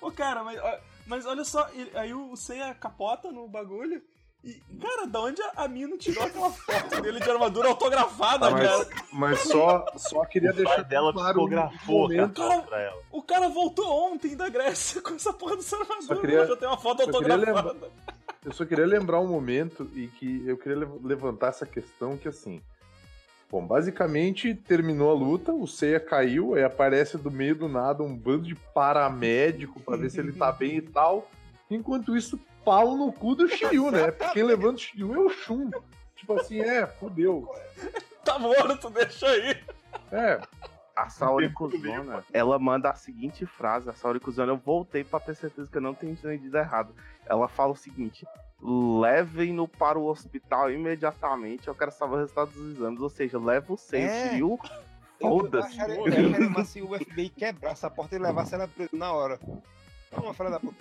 Ô, 0.00 0.10
cara, 0.10 0.42
mas, 0.44 0.58
ó, 0.60 0.78
mas 1.08 1.26
olha 1.26 1.44
só, 1.44 1.68
ele- 1.72 1.90
aí 1.94 2.14
o 2.14 2.36
Seiya 2.36 2.74
capota 2.74 3.32
no 3.32 3.48
bagulho. 3.48 4.00
E, 4.44 4.54
cara, 4.80 5.04
da 5.08 5.20
onde 5.20 5.42
a, 5.56 5.66
Mino 5.66 5.98
tirou 5.98 6.22
aquela 6.22 6.48
foto 6.50 7.02
dele 7.02 7.18
de 7.18 7.28
armadura 7.28 7.68
autografada, 7.70 8.46
Ah, 8.46 8.50
mas, 8.52 8.68
cara? 8.70 8.88
mas 9.12 9.40
só, 9.40 9.84
só 9.96 10.24
queria 10.24 10.50
O 10.50 10.54
deixar 10.54 10.82
dela 10.84 11.12
claro 11.12 11.42
um 11.42 11.46
psicografou 11.46 11.98
a 12.04 12.08
momento. 12.08 12.40
cartão 12.40 12.62
pra 12.62 12.80
ela. 12.80 13.02
O 13.10 13.20
cara 13.20 13.48
voltou 13.48 14.12
ontem 14.12 14.36
da 14.36 14.48
Grécia 14.48 15.02
com 15.02 15.14
essa 15.14 15.32
porra 15.32 15.56
dessa 15.56 15.76
armadura. 15.76 16.20
queria- 16.20 16.46
já 16.46 16.56
tem 16.56 16.68
uma 16.68 16.78
foto 16.78 17.00
só 17.02 17.06
autografada. 17.08 17.90
Eu 18.44 18.52
só 18.52 18.64
queria 18.64 18.86
lembrar 18.86 19.18
um 19.18 19.26
momento 19.26 19.90
e 19.92 20.06
que 20.06 20.46
eu 20.46 20.56
queria 20.56 20.78
lev- 20.78 21.04
levantar 21.04 21.48
essa 21.48 21.66
questão 21.66 22.16
que 22.16 22.28
assim. 22.28 22.62
Bom, 23.50 23.66
basicamente 23.66 24.54
terminou 24.54 25.10
a 25.10 25.14
luta, 25.14 25.52
o 25.52 25.66
Seiya 25.66 25.98
caiu, 25.98 26.54
aí 26.54 26.62
aparece 26.62 27.16
do 27.16 27.30
meio 27.30 27.56
do 27.56 27.66
nada 27.66 28.02
um 28.02 28.14
bando 28.14 28.42
de 28.44 28.54
paramédico 28.54 29.80
pra 29.80 29.96
ver 29.96 30.10
se 30.10 30.20
ele 30.20 30.32
tá 30.32 30.52
bem 30.52 30.76
e 30.76 30.82
tal. 30.82 31.30
Enquanto 31.70 32.14
isso, 32.14 32.38
pau 32.62 32.94
no 32.94 33.10
cu 33.10 33.34
do 33.34 33.48
Shiryu, 33.48 33.90
né? 33.90 34.10
Porque 34.10 34.34
quem 34.34 34.42
levanta 34.42 34.76
o 34.76 34.78
Shiryu 34.78 35.14
é 35.14 35.18
o 35.18 35.30
Shun. 35.30 35.70
Tipo 36.14 36.38
assim, 36.38 36.60
é, 36.60 36.86
fudeu. 36.86 37.48
Tá 38.22 38.38
morto, 38.38 38.90
deixa 38.90 39.26
aí. 39.26 39.56
É, 40.12 40.38
A 40.94 41.08
Sauricuzona, 41.08 42.24
ela 42.32 42.58
manda 42.58 42.90
a 42.90 42.94
seguinte 42.94 43.46
frase: 43.46 43.88
A 43.88 43.94
Sauricuzona, 43.94 44.52
eu 44.52 44.56
voltei 44.58 45.04
pra 45.04 45.20
ter 45.20 45.34
certeza 45.34 45.70
que 45.70 45.76
eu 45.78 45.82
não 45.82 45.94
tenho 45.94 46.12
entendido 46.12 46.58
errado. 46.58 46.92
Ela 47.28 47.46
fala 47.48 47.72
o 47.72 47.76
seguinte: 47.76 48.26
levem-no 48.62 49.68
para 49.68 49.98
o 49.98 50.06
hospital 50.06 50.70
imediatamente. 50.70 51.68
Eu 51.68 51.74
quero 51.74 51.90
saber 51.92 52.14
o 52.14 52.18
resultado 52.18 52.50
dos 52.50 52.76
exames. 52.76 53.00
Ou 53.00 53.08
seja, 53.08 53.38
leva 53.38 53.72
o 53.72 53.76
Seiya, 53.76 54.06
É. 54.06 54.26
o 54.26 54.30
Shiryu. 54.30 54.58
Eu 55.20 55.30
Foda-se. 55.30 55.68
acharia 55.80 55.96
eu 55.96 56.06
acharia 56.06 56.50
massa 56.50 56.64
se 56.70 56.80
o 56.82 56.94
FBI 56.96 57.28
quebrasse 57.30 57.84
a 57.84 57.90
porta 57.90 58.14
e 58.14 58.18
levasse 58.20 58.54
ela 58.54 58.68
presa 58.68 58.90
na 58.92 59.12
hora. 59.12 59.38
Uma 60.12 60.32
filha 60.32 60.50
da 60.50 60.58
puta. 60.60 60.76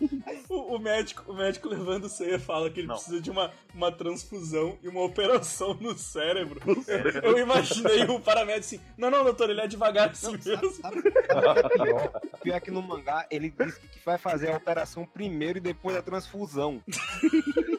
O, 0.50 0.76
o 0.76 0.80
médico, 0.80 1.24
o 1.30 1.36
médico 1.36 1.68
levando 1.68 2.06
o 2.06 2.10
ceia 2.10 2.40
fala 2.40 2.70
que 2.70 2.80
ele 2.80 2.88
Não. 2.88 2.96
precisa 2.96 3.20
de 3.20 3.30
uma, 3.30 3.52
uma 3.74 3.92
transfusão 3.92 4.78
e 4.82 4.88
uma 4.88 5.02
operação 5.04 5.74
no 5.76 5.98
cérebro. 5.98 6.60
Eu, 6.88 7.32
eu 7.32 7.38
imaginei 7.40 8.04
o 8.06 8.20
paramédico 8.20 8.60
assim, 8.66 8.82
não, 8.98 9.12
não, 9.12 9.24
doutor, 9.24 9.50
ele 9.50 9.62
é 9.62 9.68
devagar 9.68 10.10
assim 10.12 10.28
Não, 10.28 10.32
mesmo. 10.34 10.72
sabe, 10.72 11.02
sabe 11.02 11.02
que 11.02 11.08
é 11.08 11.84
pior? 11.84 12.22
Pior 12.42 12.56
é 12.56 12.60
que 12.60 12.72
no 12.72 12.82
mangá 12.82 13.28
ele 13.30 13.50
diz 13.50 13.78
que 13.78 14.00
vai 14.06 14.18
fazer 14.18 14.52
a 14.52 14.58
operação 14.58 15.06
primeiro 15.06 15.58
e 15.58 15.62
depois 15.62 15.96
a 15.98 16.02
transfusão. 16.02 16.82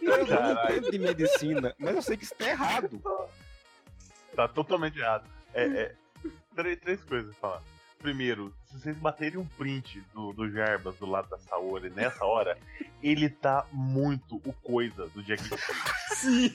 Eu 0.03 0.27
não 0.27 0.65
entendo 0.65 0.91
de 0.91 0.99
medicina, 0.99 1.75
mas 1.79 1.97
eu 1.97 2.03
sei 2.03 2.17
que 2.17 2.25
isso 2.25 2.35
tá 2.35 2.49
errado. 2.49 3.01
Tá 4.37 4.47
totalmente 4.49 4.99
errado. 4.99 5.29
É, 5.55 5.65
é, 5.65 5.95
três, 6.55 6.79
três 6.81 7.03
coisas 7.05 7.35
pra 7.37 7.49
falar. 7.51 7.63
Primeiro, 7.99 8.55
se 8.67 8.79
vocês 8.79 8.97
baterem 8.97 9.39
um 9.39 9.45
print 9.45 10.01
do, 10.15 10.33
do 10.33 10.49
Jarbas 10.51 10.97
do 10.97 11.07
lado 11.07 11.29
da 11.29 11.39
Saori 11.39 11.91
nessa 11.91 12.25
hora, 12.25 12.57
ele 13.03 13.29
tá 13.29 13.67
muito 13.73 14.37
o 14.45 14.53
coisa 14.53 15.09
do 15.09 15.23
Jack 15.23 15.43
Chan. 15.45 15.57
Sim. 16.15 16.49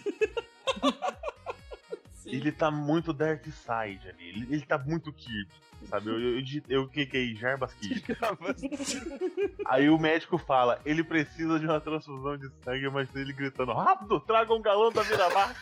Sim. 2.13 2.29
Ele 2.33 2.51
tá 2.51 2.71
muito 2.71 3.11
Dark 3.11 3.43
Side 3.43 4.09
ali. 4.09 4.29
Ele, 4.29 4.47
ele 4.49 4.65
tá 4.65 4.77
muito 4.77 5.11
Kirby. 5.11 5.51
Sabe? 5.89 6.07
Eu, 6.07 6.19
eu, 6.19 6.39
eu, 6.39 6.43
eu 6.69 6.87
cliquei 6.87 7.35
Jarbas 7.35 7.73
Kirby. 7.73 8.17
Aí 9.67 9.89
o 9.89 9.99
médico 9.99 10.37
fala, 10.37 10.79
ele 10.85 11.03
precisa 11.03 11.59
de 11.59 11.65
uma 11.65 11.81
transfusão 11.81 12.37
de 12.37 12.49
sangue, 12.63 12.89
mas 12.89 13.13
ele 13.13 13.33
gritando, 13.33 13.73
rápido, 13.73 14.19
traga 14.21 14.53
um 14.53 14.61
galão 14.61 14.91
da 14.91 15.03
Miramar. 15.03 15.55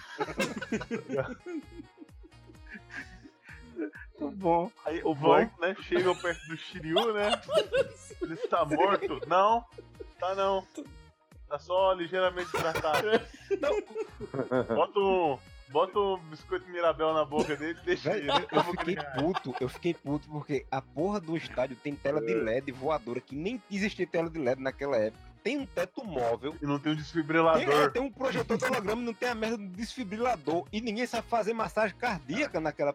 Muito 4.22 4.38
bom. 4.38 4.72
Aí 4.86 5.02
o 5.04 5.14
Van, 5.14 5.50
né, 5.60 5.76
chega 5.82 6.14
perto 6.16 6.48
do 6.48 6.58
Shiryu, 6.58 7.14
né? 7.14 7.32
Ele 8.22 8.34
está 8.36 8.64
morto? 8.64 9.22
Não, 9.28 9.66
tá 10.20 10.36
não. 10.36 10.66
Tá 11.50 11.60
só 11.60 11.92
ligeiramente 11.94 12.50
tratado. 12.52 13.08
Bota 14.74 15.00
um, 15.00 15.38
bota 15.70 16.00
um 16.00 16.18
biscoito 16.30 16.70
Mirabel 16.70 17.14
na 17.14 17.26
boca 17.26 17.58
dele 17.58 17.78
e 17.82 17.86
deixa 17.86 18.16
ele. 18.16 18.28
Velho, 18.32 18.48
eu 18.52 18.64
fiquei 18.64 18.96
puto, 18.96 19.56
eu 19.60 19.68
fiquei 19.68 19.94
puto 19.94 20.30
porque 20.30 20.66
a 20.72 20.82
porra 20.82 21.20
do 21.20 21.36
estádio 21.36 21.76
tem 21.76 21.94
tela 21.94 22.22
de 22.22 22.34
LED 22.34 22.72
voadora, 22.72 23.20
que 23.20 23.36
nem 23.36 23.62
existia 23.70 24.08
tela 24.08 24.30
de 24.30 24.40
LED 24.40 24.62
naquela 24.62 24.96
época. 24.96 25.22
Tem 25.44 25.58
um 25.58 25.66
teto 25.66 26.06
móvel, 26.06 26.56
E 26.62 26.66
não 26.66 26.80
tem 26.80 26.94
um 26.94 26.96
tem, 26.96 27.02
é, 27.02 27.04
desfibrilador. 27.04 27.92
tem 27.92 28.02
um 28.02 28.12
projetor 28.12 28.58
de 28.58 28.66
holograma 28.66 29.02
e 29.02 29.06
não 29.06 29.14
tem 29.14 29.28
a 29.28 29.36
merda 29.36 29.58
do 29.58 29.68
desfibrilador. 29.70 30.68
E 30.72 30.80
ninguém 30.80 31.08
sabe 31.08 31.28
fazer 31.28 31.52
massagem 31.52 31.98
cardíaca 31.98 32.60
naquela 32.62 32.94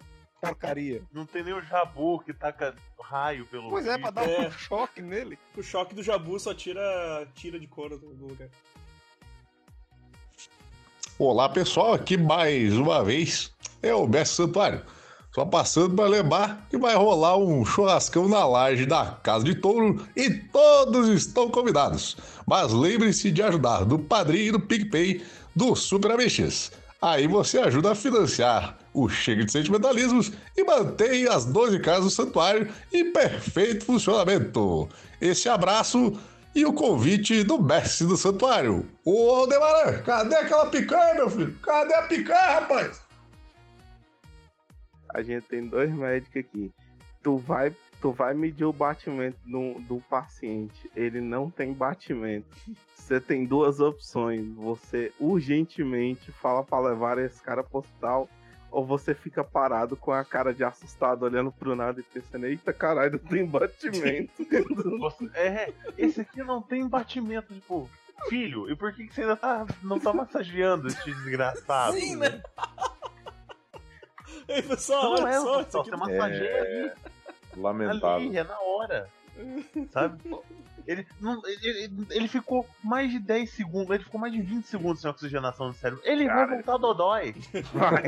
porcaria. 0.49 1.03
Não 1.13 1.27
tem 1.27 1.43
nem 1.43 1.55
o 1.55 1.61
Jabu 1.61 2.21
que 2.21 2.33
taca 2.33 2.75
raio 3.01 3.47
pelo 3.47 3.69
Pois 3.69 3.87
é, 3.87 3.99
pra 3.99 4.11
dar 4.11 4.29
É. 4.29 4.49
um 4.49 4.51
choque 4.51 5.01
nele. 5.03 5.39
O 5.57 5.63
choque 5.63 5.95
do 5.95 6.03
Jabu 6.03 6.39
só 6.39 6.53
tira, 6.55 7.27
tira 7.35 7.59
de 7.59 7.67
couro 7.67 7.99
do 7.99 8.15
do 8.15 8.27
lugar. 8.29 8.49
Olá 11.19 11.49
pessoal, 11.49 11.95
aqui 11.95 12.17
mais 12.17 12.75
uma 12.77 13.03
vez 13.03 13.51
é 13.83 13.95
o 13.95 14.07
Mestre 14.07 14.37
Santuário. 14.45 14.83
Só 15.35 15.45
passando 15.45 15.95
para 15.95 16.09
lembrar 16.09 16.67
que 16.71 16.79
vai 16.79 16.95
rolar 16.95 17.37
um 17.37 17.65
churrascão 17.65 18.27
na 18.27 18.47
laje 18.47 18.87
da 18.87 19.13
Casa 19.23 19.45
de 19.45 19.55
Touro 19.55 20.07
e 20.17 20.31
todos 20.31 21.09
estão 21.09 21.51
convidados. 21.51 22.17
Mas 22.47 22.73
lembre-se 22.73 23.31
de 23.31 23.43
ajudar 23.43 23.85
do 23.85 23.99
Padrinho 23.99 24.49
e 24.49 24.53
do 24.53 24.61
PicPay 24.61 25.23
do 25.55 25.75
Super 25.77 26.13
Amixes. 26.13 26.73
Aí 27.03 27.27
você 27.27 27.59
ajuda 27.59 27.93
a 27.93 27.95
financiar 27.95 28.79
o 28.97 29.09
Chega 29.11 29.45
de 29.45 29.53
Sentimentalismos 29.53 30.33
e 30.57 30.65
mantém 30.65 31.29
as 31.29 31.45
12 31.45 31.79
casas 31.81 32.05
do 32.05 32.11
santuário 32.11 32.73
em 32.91 33.13
perfeito 33.13 33.85
funcionamento. 33.85 34.89
Esse 35.21 35.49
abraço 35.51 36.19
e 36.55 36.65
o 36.65 36.73
convite 36.73 37.45
do 37.45 37.61
mestre 37.61 38.07
do 38.07 38.17
santuário. 38.17 38.89
Ô 39.05 39.31
Aldebaran, 39.31 40.03
cadê 40.03 40.35
aquela 40.37 40.67
picanha, 40.67 41.15
meu 41.15 41.29
filho? 41.29 41.55
Cadê 41.63 41.95
a 41.95 42.03
picanha, 42.05 42.61
rapaz? 42.61 43.03
A 45.11 45.23
gente 45.23 45.45
tem 45.47 45.67
dois 45.67 45.93
médicos 45.93 46.37
aqui. 46.37 46.73
Tu 47.23 47.37
vai, 47.37 47.75
tu 48.01 48.13
vai 48.13 48.33
medir 48.33 48.65
o 48.65 48.73
batimento 48.73 49.37
do, 49.45 49.75
do 49.81 50.01
paciente. 50.09 50.91
Ele 50.97 51.21
não 51.21 51.51
tem 51.51 51.75
batimento. 51.75 52.47
Você 52.95 53.21
tem 53.21 53.45
duas 53.45 53.79
opções. 53.79 54.47
Você 54.55 55.13
urgentemente 55.21 56.33
fala 56.33 56.65
pra 56.65 56.81
levar 56.81 57.19
esse 57.19 57.43
cara 57.43 57.63
pro 57.63 57.81
hospital. 57.81 58.29
Ou 58.77 58.85
você 58.85 59.15
fica 59.15 59.43
parado 59.43 59.97
com 59.97 60.13
a 60.13 60.23
cara 60.23 60.53
de 60.53 60.63
assustado 60.63 61.23
olhando 61.23 61.51
pro 61.51 61.75
nada 61.75 61.99
e 61.99 62.03
pensando, 62.03 62.45
eita 62.45 62.75
caralho, 62.75 63.13
não 63.13 63.19
tem 63.19 63.47
batimento. 63.47 64.31
É, 65.33 65.73
esse 65.97 66.21
aqui 66.21 66.43
não 66.43 66.61
tem 66.61 66.87
batimento, 66.87 67.55
tipo, 67.55 67.89
filho, 68.29 68.71
e 68.71 68.77
por 68.77 68.93
que, 68.93 69.07
que 69.07 69.15
você 69.15 69.23
ainda 69.23 69.35
tá, 69.35 69.67
não 69.83 69.99
tá 69.99 70.13
massageando 70.13 70.89
esse 70.89 71.03
desgraçado? 71.05 71.95
Sim, 71.97 72.17
né? 72.17 72.43
Ei, 74.47 74.61
pessoal, 74.61 75.05
Não 75.05 75.25
olha 75.25 75.29
é, 75.31 75.41
só, 75.41 75.41
isso 75.41 75.65
pessoal, 75.65 75.83
aqui 75.83 75.91
você 75.91 75.97
massageia 75.97 76.61
ali. 76.61 76.93
Lamentável. 77.57 78.29
Ali, 78.29 78.37
é 78.37 78.45
na 78.45 78.61
hora. 78.61 79.09
Sabe? 79.91 80.19
Ele, 80.87 81.05
não, 81.21 81.43
ele, 81.47 81.91
ele- 82.11 82.29
ficou 82.29 82.65
mais 82.83 83.11
de 83.11 83.19
10 83.19 83.51
segundos, 83.51 83.91
ele 83.93 84.05
ficou 84.05 84.21
mais 84.21 84.33
de 84.33 84.41
20 84.41 84.65
segundos 84.67 85.01
sem 85.01 85.11
oxigenação 85.11 85.69
no 85.69 85.75
cérebro. 85.75 86.01
Ele 86.05 86.27
vai 86.27 86.47
voltar 86.47 86.77
dodói. 86.77 87.35
Vai. 87.73 88.03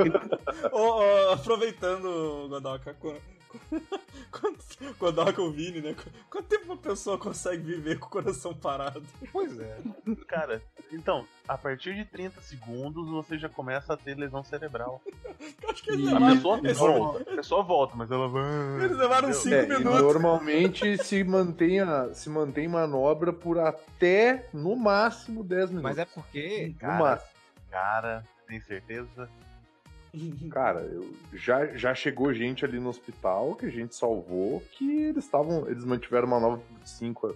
Ô, 0.71 0.79
ô, 1.01 1.33
aproveitando, 1.33 2.47
Godoka, 2.49 2.95
qu- 2.95 3.21
quanto, 4.31 4.65
Godoka 4.99 5.43
ou 5.43 5.51
Vini, 5.51 5.81
né? 5.81 5.95
Qu- 5.95 6.11
Quanto 6.31 6.47
tempo 6.47 6.67
uma 6.67 6.77
pessoa 6.77 7.19
consegue 7.19 7.63
viver 7.65 7.99
com 7.99 8.07
o 8.07 8.11
coração 8.11 8.55
parado? 8.55 9.03
Pois 9.33 9.59
é. 9.59 9.77
Cara, 10.29 10.63
então, 10.93 11.27
a 11.47 11.57
partir 11.57 11.95
de 11.95 12.05
30 12.05 12.41
segundos 12.41 13.09
você 13.09 13.39
já 13.39 13.49
começa 13.49 13.93
a 13.95 13.97
ter 13.97 14.15
lesão 14.17 14.43
cerebral. 14.45 15.01
Eu 15.63 15.71
acho 15.71 15.83
que 15.83 15.91
A 15.93 15.97
pessoa 16.31 16.59
eles- 16.59 16.79
volta, 16.79 17.23
a 17.33 17.37
pessoa 17.37 17.63
volta, 17.63 17.95
mas 17.97 18.11
ela 18.11 18.29
vai. 18.29 18.85
eles 18.85 18.97
levaram 18.97 19.31
Entendeu? 19.31 19.35
5 19.43 19.55
É, 19.55 19.79
minutos. 19.79 20.01
normalmente 20.03 21.05
se 21.05 21.23
mantém, 21.25 21.81
a- 21.81 22.13
se 22.15 22.29
mantém 22.29 22.67
manobra 22.69 23.33
por 23.33 23.59
até, 23.59 24.49
no 24.53 24.75
máximo, 24.77 25.45
10 25.45 25.71
minutos. 25.71 25.83
Mas 25.91 25.99
é 25.99 26.05
porque. 26.05 26.69
No 26.69 26.75
Cara, 26.81 26.99
máximo. 26.99 27.31
cara, 27.71 28.25
tem 28.47 28.61
certeza? 28.61 29.29
Cara, 30.51 30.81
eu, 30.81 31.15
já, 31.35 31.67
já 31.77 31.95
chegou 31.95 32.33
gente 32.33 32.65
ali 32.65 32.81
no 32.81 32.89
hospital 32.89 33.55
que 33.55 33.67
a 33.67 33.71
gente 33.71 33.95
salvou, 33.95 34.63
que 34.73 35.03
eles 35.03 35.25
estavam. 35.25 35.69
Eles 35.69 35.85
mantiveram 35.85 36.27
uma 36.27 36.41
nova 36.41 36.57
de 36.83 36.89
5 36.89 37.29
cinco 37.29 37.35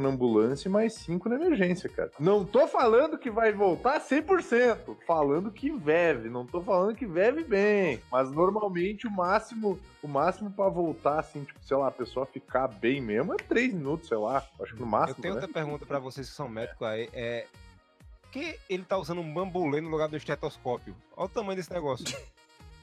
na 0.00 0.08
ambulância 0.08 0.68
e 0.68 0.70
mais 0.70 0.94
5 0.94 1.28
na 1.28 1.36
emergência, 1.36 1.88
cara. 1.88 2.10
Não 2.18 2.44
tô 2.44 2.66
falando 2.66 3.16
que 3.18 3.30
vai 3.30 3.52
voltar 3.52 4.00
100%, 4.00 4.78
tô 4.84 4.94
falando 5.06 5.50
que 5.50 5.70
vive, 5.70 6.28
não 6.28 6.44
tô 6.44 6.60
falando 6.60 6.94
que 6.94 7.06
vive 7.06 7.44
bem, 7.44 8.00
mas 8.10 8.30
normalmente 8.30 9.06
o 9.06 9.10
máximo, 9.10 9.78
o 10.02 10.08
máximo 10.08 10.50
para 10.50 10.68
voltar 10.68 11.20
assim, 11.20 11.44
tipo, 11.44 11.58
sei 11.64 11.76
lá, 11.76 11.88
a 11.88 11.92
pessoa 11.92 12.26
ficar 12.26 12.68
bem 12.68 13.00
mesmo 13.00 13.32
é 13.32 13.36
3 13.36 13.72
minutos, 13.74 14.08
sei 14.08 14.18
lá, 14.18 14.44
acho 14.60 14.72
que 14.74 14.80
no 14.80 14.86
Eu 14.86 14.90
máximo, 14.90 15.22
tenho 15.22 15.34
né? 15.34 15.40
outra 15.40 15.52
pergunta 15.54 15.86
pra 15.86 15.98
vocês 15.98 16.28
que 16.28 16.34
são 16.34 16.48
médicos 16.48 16.86
aí. 16.86 17.08
É. 17.12 17.46
Por 18.22 18.30
que 18.32 18.58
ele 18.68 18.84
tá 18.84 18.96
usando 18.96 19.20
um 19.20 19.34
bambolê 19.34 19.80
no 19.80 19.88
lugar 19.88 20.08
do 20.08 20.16
estetoscópio? 20.16 20.94
Olha 21.16 21.26
o 21.26 21.28
tamanho 21.28 21.56
desse 21.56 21.72
negócio. 21.72 22.06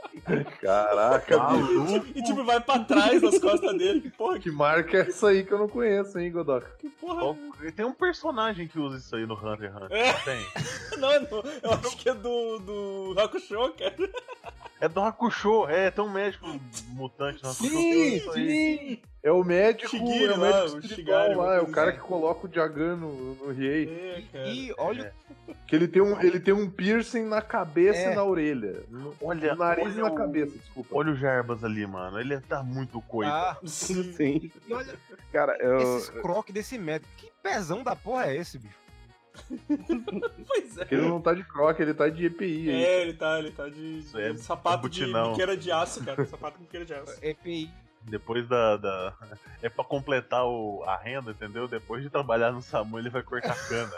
Caraca, 0.61 1.37
Ah, 1.41 1.53
bicho. 1.53 2.07
E 2.15 2.23
tipo, 2.23 2.45
vai 2.45 2.61
pra 2.61 2.79
trás 2.81 3.21
das 3.21 3.39
costas 3.39 3.77
dele. 3.77 4.01
Que 4.01 4.11
porra, 4.11 4.39
que, 4.39 4.51
marca 4.51 4.99
é 4.99 5.01
essa 5.03 5.29
aí 5.29 5.45
que 5.45 5.53
eu 5.53 5.59
não 5.59 5.69
conheço, 5.69 6.19
hein, 6.19 6.31
Godoka? 6.31 6.71
que 6.79 6.89
porra. 6.89 7.37
Tem 7.75 7.85
um 7.85 7.93
personagem 7.93 8.67
que 8.67 8.79
usa 8.79 8.99
isso 8.99 9.15
aí 9.17 9.27
no 9.27 9.35
Hunter 9.35 9.71
x 9.71 9.83
Hunter. 9.83 9.97
É. 9.97 10.13
Tem. 10.13 10.47
Não, 10.99 11.11
é 11.13 11.21
do, 11.21 11.37
eu 11.63 11.73
acho 11.73 11.97
que 11.97 12.09
é 12.09 12.15
do, 12.15 12.59
do 12.59 13.15
Hakusho, 13.19 13.73
cara. 13.79 13.95
É 14.81 14.89
do 14.89 15.01
Hakusho, 15.01 15.67
é, 15.69 15.91
tem 15.91 16.05
um 16.05 16.11
médico 16.11 16.47
mutante 16.89 17.43
no 17.43 17.51
Hakusho 17.51 17.71
Sim, 17.71 18.21
sim. 18.33 19.03
É 19.23 19.33
o 19.33 19.43
médico, 19.43 19.89
Shigiri 19.91 20.25
é 20.27 20.33
o 20.37 20.39
lá, 20.41 20.51
médico 20.51 20.77
o 20.77 20.79
espiritual 20.81 20.95
Shigari, 21.27 21.35
lá, 21.35 21.55
é 21.57 21.61
o 21.61 21.67
cara 21.73 21.91
assim. 21.91 21.99
que 21.99 22.05
coloca 22.07 22.47
o 22.47 22.53
Jagan 22.53 22.97
no, 22.97 23.35
no 23.37 23.53
Riei. 23.53 24.25
É. 24.35 24.49
E 24.53 24.75
olha, 24.79 25.13
Que 25.67 25.75
ele 25.75 25.89
tem 25.89 26.01
um, 26.03 26.21
ele 26.21 26.39
tem 26.39 26.55
um 26.55 26.71
piercing 26.71 27.25
na 27.25 27.41
cabeça 27.43 27.99
É. 28.01 28.13
e 28.13 28.15
na 28.15 28.23
orelha. 28.23 28.85
No, 28.89 29.15
Olha, 29.21 29.53
no 29.55 29.59
nariz 29.59 29.87
olha 29.87 29.95
e 29.95 30.01
na 30.03 30.07
o- 30.11 30.15
cabeça, 30.15 30.57
desculpa. 30.57 30.91
Olha 30.95 31.11
o 31.13 31.17
Jarbas 31.17 31.65
ali, 31.65 31.85
mano. 31.87 32.21
Ele 32.21 32.39
tá 32.41 32.63
muito 32.63 33.01
coisa. 33.01 33.33
ah, 33.33 33.57
Sim. 33.67 34.13
Sim. 34.13 34.51
e 34.69 34.73
olha 34.73 34.95
Cara, 35.33 35.57
eu. 35.59 35.79
esses 35.81 36.11
croques 36.11 36.55
desse 36.55 36.79
médico. 36.79 37.11
Que 37.17 37.33
pezão 37.43 37.83
da 37.83 37.97
porra 37.97 38.27
é 38.27 38.37
esse, 38.37 38.59
bicho? 38.59 38.75
Pois 40.47 40.79
é. 40.79 40.87
Ele 40.91 41.03
não 41.09 41.21
tá 41.21 41.33
de 41.35 41.45
croque, 41.45 41.83
ele 41.83 41.95
tá 41.95 42.09
de 42.09 42.27
EPI 42.27 42.71
aí. 42.71 42.85
É, 42.85 43.03
ele 43.03 43.13
tá, 43.15 43.39
ele 43.39 43.51
tá 43.51 43.69
de, 43.69 43.99
Isso 43.99 44.19
é 44.19 44.33
de 44.33 44.41
sapato 44.41 44.89
de 44.89 45.01
butinão. 45.01 45.31
biqueira 45.31 45.57
de 45.57 45.71
aço, 45.71 46.05
cara. 46.05 46.25
Sapato 46.27 46.59
com 46.59 46.65
biqueira 46.65 46.85
de 46.87 46.95
aço. 46.95 47.19
EPI. 47.23 47.71
Depois 48.03 48.47
da, 48.49 48.77
da- 48.77 49.15
É 49.63 49.69
pra 49.69 49.85
completar 49.85 50.45
o... 50.47 50.83
a 50.87 50.97
renda, 50.97 51.33
entendeu? 51.33 51.67
Depois 51.67 52.03
de 52.03 52.09
trabalhar 52.11 52.53
no 52.53 52.63
SAMU, 52.63 52.99
ele 52.99 53.11
vai 53.11 53.23
cortar 53.23 53.57
cana. 53.69 53.93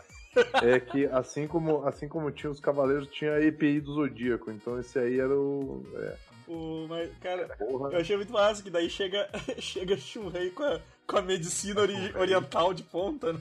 É 0.62 0.78
que 0.80 1.04
assim 1.06 1.46
como, 1.46 1.84
assim 1.86 2.08
como 2.08 2.30
tinha 2.30 2.50
os 2.50 2.60
cavaleiros, 2.60 3.08
tinha 3.08 3.32
a 3.34 3.44
EPI 3.44 3.80
do 3.80 3.92
Zodíaco. 3.94 4.50
Então 4.50 4.78
esse 4.80 4.98
aí 4.98 5.18
era 5.20 5.34
o. 5.34 5.84
É, 5.96 6.16
O, 6.46 6.86
mas, 6.88 7.10
cara, 7.20 7.48
porra. 7.58 7.92
eu 7.92 8.00
achei 8.00 8.16
muito 8.16 8.32
massa 8.32 8.62
que 8.62 8.70
daí 8.70 8.88
chega, 8.88 9.28
chega 9.60 9.96
Shunrei 9.98 10.50
com 10.50 10.62
a, 10.62 10.80
Com 11.06 11.18
a 11.18 11.22
medicina 11.22 11.80
ori- 11.82 12.16
oriental 12.16 12.72
de 12.72 12.82
ponta, 12.84 13.34
né? 13.34 13.40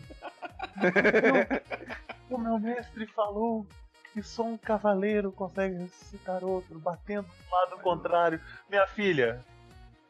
O 2.30 2.38
meu 2.38 2.60
mestre 2.60 3.08
falou 3.08 3.66
que 4.14 4.22
só 4.22 4.44
um 4.44 4.58
cavaleiro 4.58 5.32
consegue 5.32 5.76
ressuscitar 5.76 6.44
outro, 6.44 6.80
batendo 6.80 7.28
do 7.28 7.52
lado 7.52 7.82
contrário. 7.82 8.42
Minha 8.70 8.88
filha, 8.88 9.44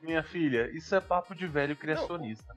minha 0.01 0.23
filha, 0.23 0.69
isso 0.71 0.95
é 0.95 1.01
papo 1.01 1.35
de 1.35 1.45
velho 1.47 1.75
criacionista. 1.75 2.55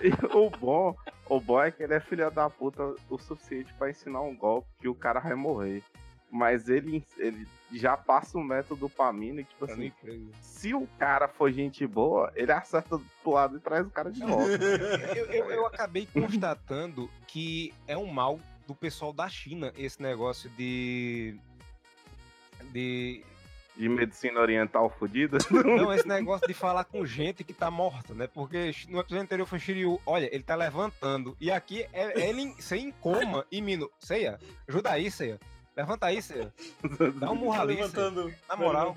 E 0.00 0.10
o 0.36 0.50
bom, 0.50 0.96
o 1.28 1.40
bom 1.40 1.62
é 1.62 1.70
que 1.70 1.82
ele 1.82 1.94
é 1.94 2.00
filha 2.00 2.30
da 2.30 2.48
puta 2.48 2.94
o 3.08 3.18
suficiente 3.18 3.72
pra 3.74 3.90
ensinar 3.90 4.20
um 4.20 4.36
golpe 4.36 4.68
que 4.80 4.88
o 4.88 4.94
cara 4.94 5.20
vai 5.20 5.34
morrer. 5.34 5.82
Mas 6.30 6.68
ele, 6.68 7.04
ele 7.18 7.46
já 7.72 7.96
passa 7.96 8.36
o 8.38 8.44
método 8.44 8.88
pra 8.88 9.12
mina, 9.12 9.40
e, 9.40 9.44
tipo 9.44 9.64
Eu 9.66 9.76
nem 9.76 9.92
assim, 10.02 10.30
se 10.40 10.74
o 10.74 10.86
cara 10.98 11.26
for 11.28 11.50
gente 11.52 11.86
boa, 11.86 12.30
ele 12.34 12.52
acerta 12.52 13.00
pro 13.22 13.32
lado 13.32 13.56
e 13.56 13.60
traz 13.60 13.86
o 13.86 13.90
cara 13.90 14.10
de 14.10 14.20
volta. 14.20 14.44
Eu, 15.16 15.26
eu- 15.26 15.50
eu 15.50 15.66
acabei 15.66 16.06
constatando 16.12 17.08
que 17.26 17.72
é 17.86 17.96
um 17.96 18.06
mal 18.06 18.38
do 18.66 18.74
pessoal 18.74 19.12
da 19.12 19.28
China 19.28 19.72
esse 19.76 20.00
negócio 20.02 20.48
de. 20.50 21.36
De. 22.72 23.24
De 23.74 23.88
medicina 23.88 24.38
oriental 24.38 24.90
fodida. 24.90 25.38
Não, 25.50 25.92
esse 25.94 26.06
negócio 26.06 26.46
de 26.46 26.52
falar 26.52 26.84
com 26.84 27.06
gente 27.06 27.42
que 27.42 27.54
tá 27.54 27.70
morta, 27.70 28.12
né? 28.12 28.26
Porque 28.26 28.70
no 28.88 29.00
episódio 29.00 29.22
anterior 29.22 29.46
foi 29.46 29.58
Shiryu, 29.58 29.98
olha, 30.04 30.28
ele 30.32 30.42
tá 30.42 30.54
levantando. 30.54 31.34
E 31.40 31.50
aqui 31.50 31.82
é 31.90 32.20
é 32.20 32.28
ele 32.28 32.42
em- 32.42 32.60
sem 32.60 32.88
em 32.88 32.92
coma 32.92 33.46
e 33.50 33.62
Mino. 33.62 33.90
Ceia, 33.98 34.38
ajuda 34.68 34.90
aí, 34.90 35.10
Ceia. 35.10 35.40
Levanta 35.76 36.06
aí, 36.06 36.20
Ceia. 36.20 36.52
Dá 37.16 37.30
um 37.30 37.34
murro 37.36 37.60
ali. 37.60 37.74
Levantando. 37.76 38.32
Na 38.48 38.56
moral. 38.56 38.94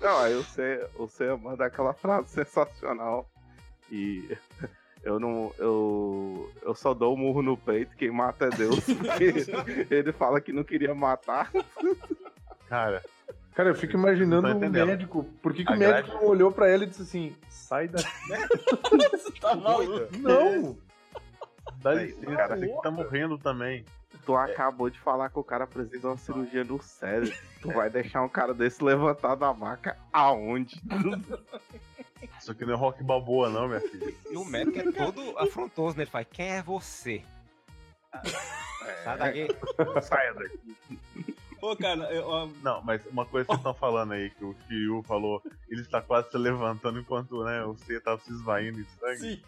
Não, 0.00 0.18
aí 0.18 0.34
você, 0.34 0.88
você 0.96 1.34
manda 1.36 1.64
aquela 1.66 1.92
frase 1.92 2.28
sensacional. 2.34 3.28
E 3.90 4.36
eu 5.02 5.18
não. 5.20 5.52
Eu, 5.58 6.50
eu 6.62 6.74
só 6.74 6.94
dou 6.94 7.14
o 7.14 7.16
murro 7.16 7.42
no 7.42 7.56
peito, 7.56 7.96
quem 7.96 8.10
mata 8.10 8.46
é 8.46 8.50
Deus. 8.50 8.78
Ele 9.90 10.12
fala 10.12 10.40
que 10.40 10.52
não 10.52 10.64
queria 10.64 10.94
matar. 10.94 11.50
Cara, 12.68 13.02
Cara, 13.54 13.68
eu 13.70 13.74
fico 13.74 13.94
imaginando 13.94 14.46
o 14.46 14.50
entendendo. 14.50 14.86
médico. 14.86 15.24
Por 15.42 15.52
que, 15.52 15.64
que 15.64 15.72
o 15.72 15.76
médico 15.76 16.14
não 16.16 16.26
olhou 16.26 16.50
pra 16.52 16.68
ela 16.68 16.84
e 16.84 16.86
disse 16.86 17.02
assim: 17.02 17.36
sai 17.48 17.88
daqui? 17.88 18.08
Você 19.10 19.32
tá 19.40 19.54
maluco? 19.54 20.16
Não! 20.18 20.78
dá 21.82 21.94
licença, 21.94 22.36
cara, 22.36 22.56
tem 22.58 22.74
que 22.74 22.82
tá 22.82 22.90
morrendo 22.90 23.38
também. 23.38 23.84
Tu 24.30 24.36
acabou 24.36 24.88
de 24.88 25.00
falar 25.00 25.28
que 25.28 25.40
o 25.40 25.42
cara 25.42 25.66
precisa 25.66 25.98
de 25.98 26.06
uma 26.06 26.16
cirurgia 26.16 26.62
no 26.62 26.80
cérebro. 26.80 27.36
Tu 27.60 27.68
vai 27.72 27.90
deixar 27.90 28.22
um 28.22 28.28
cara 28.28 28.54
desse 28.54 28.82
levantar 28.82 29.34
da 29.34 29.52
maca 29.52 29.98
aonde? 30.12 30.80
Isso 32.38 32.52
aqui 32.52 32.64
não 32.64 32.74
é 32.74 32.76
rock 32.76 33.02
balboa, 33.02 33.50
não, 33.50 33.66
minha 33.66 33.80
filha. 33.80 34.14
E 34.30 34.36
o 34.36 34.44
médico 34.44 34.78
é 34.78 34.92
todo 34.92 35.36
afrontoso, 35.36 35.96
né? 35.96 36.04
Ele 36.04 36.10
faz, 36.12 36.28
quem 36.30 36.46
é 36.46 36.62
você? 36.62 37.24
Sai 39.02 39.18
daqui. 39.18 39.48
Saia 40.00 40.34
daqui. 40.34 40.60
Ô, 41.60 41.74
cara, 41.74 42.04
eu, 42.12 42.24
ó, 42.24 42.48
Não, 42.62 42.80
mas 42.82 43.04
uma 43.06 43.26
coisa 43.26 43.46
que 43.46 43.52
vocês 43.52 43.58
estão 43.58 43.74
falando 43.74 44.12
aí, 44.12 44.30
que 44.30 44.44
o 44.44 44.54
Shiryu 44.68 45.02
falou, 45.02 45.42
ele 45.68 45.82
está 45.82 46.00
quase 46.00 46.30
se 46.30 46.38
levantando 46.38 47.00
enquanto 47.00 47.42
né, 47.42 47.64
o 47.64 47.76
C 47.76 47.98
tá 47.98 48.16
se 48.16 48.30
esvaindo 48.30 48.78
em 48.78 48.84
sangue. 48.84 49.18
sim. 49.18 49.42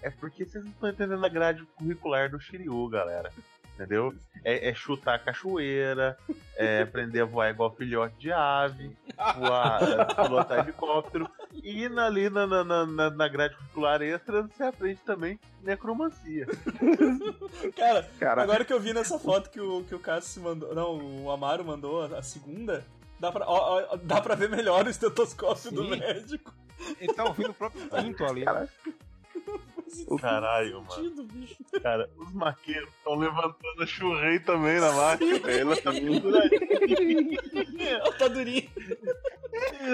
É 0.00 0.10
porque 0.10 0.46
vocês 0.46 0.62
não 0.64 0.70
estão 0.70 0.88
entendendo 0.88 1.24
a 1.24 1.28
grade 1.28 1.64
curricular 1.76 2.30
do 2.30 2.40
Shiryu, 2.40 2.88
galera. 2.88 3.32
Entendeu? 3.78 4.12
É, 4.44 4.70
é 4.70 4.74
chutar 4.74 5.14
a 5.14 5.18
cachoeira, 5.20 6.18
é 6.56 6.82
aprender 6.82 7.20
a 7.20 7.24
voar 7.24 7.50
igual 7.50 7.72
filhote 7.76 8.16
de 8.18 8.32
ave, 8.32 8.90
voar, 9.38 9.80
é, 9.84 10.04
pilotar 10.24 10.58
helicóptero. 10.58 11.30
E 11.62 11.88
na- 11.88 12.06
ali 12.06 12.28
na, 12.28 12.44
na, 12.44 12.64
na- 12.64 13.10
na, 13.10 13.28
grade 13.28 13.54
curricular 13.54 14.02
extra 14.02 14.42
você 14.42 14.64
aprende 14.64 14.98
também 15.06 15.38
necromancia. 15.62 16.44
Cara, 17.76 18.08
Cara, 18.18 18.42
agora 18.42 18.64
que 18.64 18.72
eu 18.72 18.80
vi 18.80 18.92
nessa 18.92 19.16
foto 19.16 19.48
que 19.48 19.60
o, 19.60 19.84
que 19.84 19.94
o 19.94 20.00
Cássio 20.00 20.42
mandou. 20.42 20.74
Não, 20.74 21.22
o 21.24 21.30
Amaro 21.30 21.64
mandou, 21.64 22.02
a 22.02 22.22
segunda. 22.22 22.84
Dá 23.20 23.30
pra, 23.30 23.44
ó, 23.48 23.82
ó, 23.92 23.96
dá 23.96 24.20
pra 24.20 24.34
ver 24.34 24.48
melhor 24.48 24.86
o 24.86 24.90
estetoscópio 24.90 25.70
do 25.70 25.84
Sim. 25.84 25.90
médico. 26.00 26.52
Ele 27.00 27.12
tá 27.12 27.24
ouvindo 27.24 27.50
o 27.50 27.54
próprio 27.54 27.88
pinto 27.88 28.24
ali. 28.24 28.44
Cara, 28.44 28.68
Caralho, 30.20 30.82
mano. 30.82 30.90
Sentido, 30.90 31.24
bicho. 31.24 31.56
Cara, 31.82 32.10
os 32.16 32.32
maqueiros 32.32 32.88
estão 32.90 33.16
levantando 33.16 33.82
a 33.82 33.86
churrei 33.86 34.38
também 34.40 34.80
na 34.80 34.92
máquina. 34.92 35.50
Ela 35.50 35.76
tá 35.76 35.92
penduradinha. 35.92 38.00
Ó, 38.02 38.12
tá 38.12 38.28
durinho. 38.28 38.68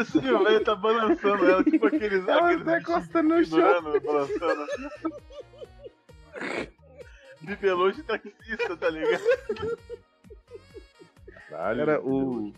Isso, 0.00 0.18
e 0.24 0.30
o 0.30 0.44
velho 0.44 0.64
tá 0.64 0.74
balançando 0.74 1.48
ela, 1.48 1.64
tipo 1.64 1.86
aqueles. 1.86 2.26
ela 2.26 2.50
aqueles 2.50 2.64
tá 2.64 2.80
encostando 2.80 3.28
no 3.28 3.44
chão. 3.44 3.82
balançando. 4.00 4.66
Bibelô 7.40 7.90
de 7.90 8.02
taxista, 8.02 8.76
tá 8.76 8.90
ligado? 8.90 9.22
Caralho, 11.54 11.86
Cara, 11.86 12.00
o, 12.00 12.52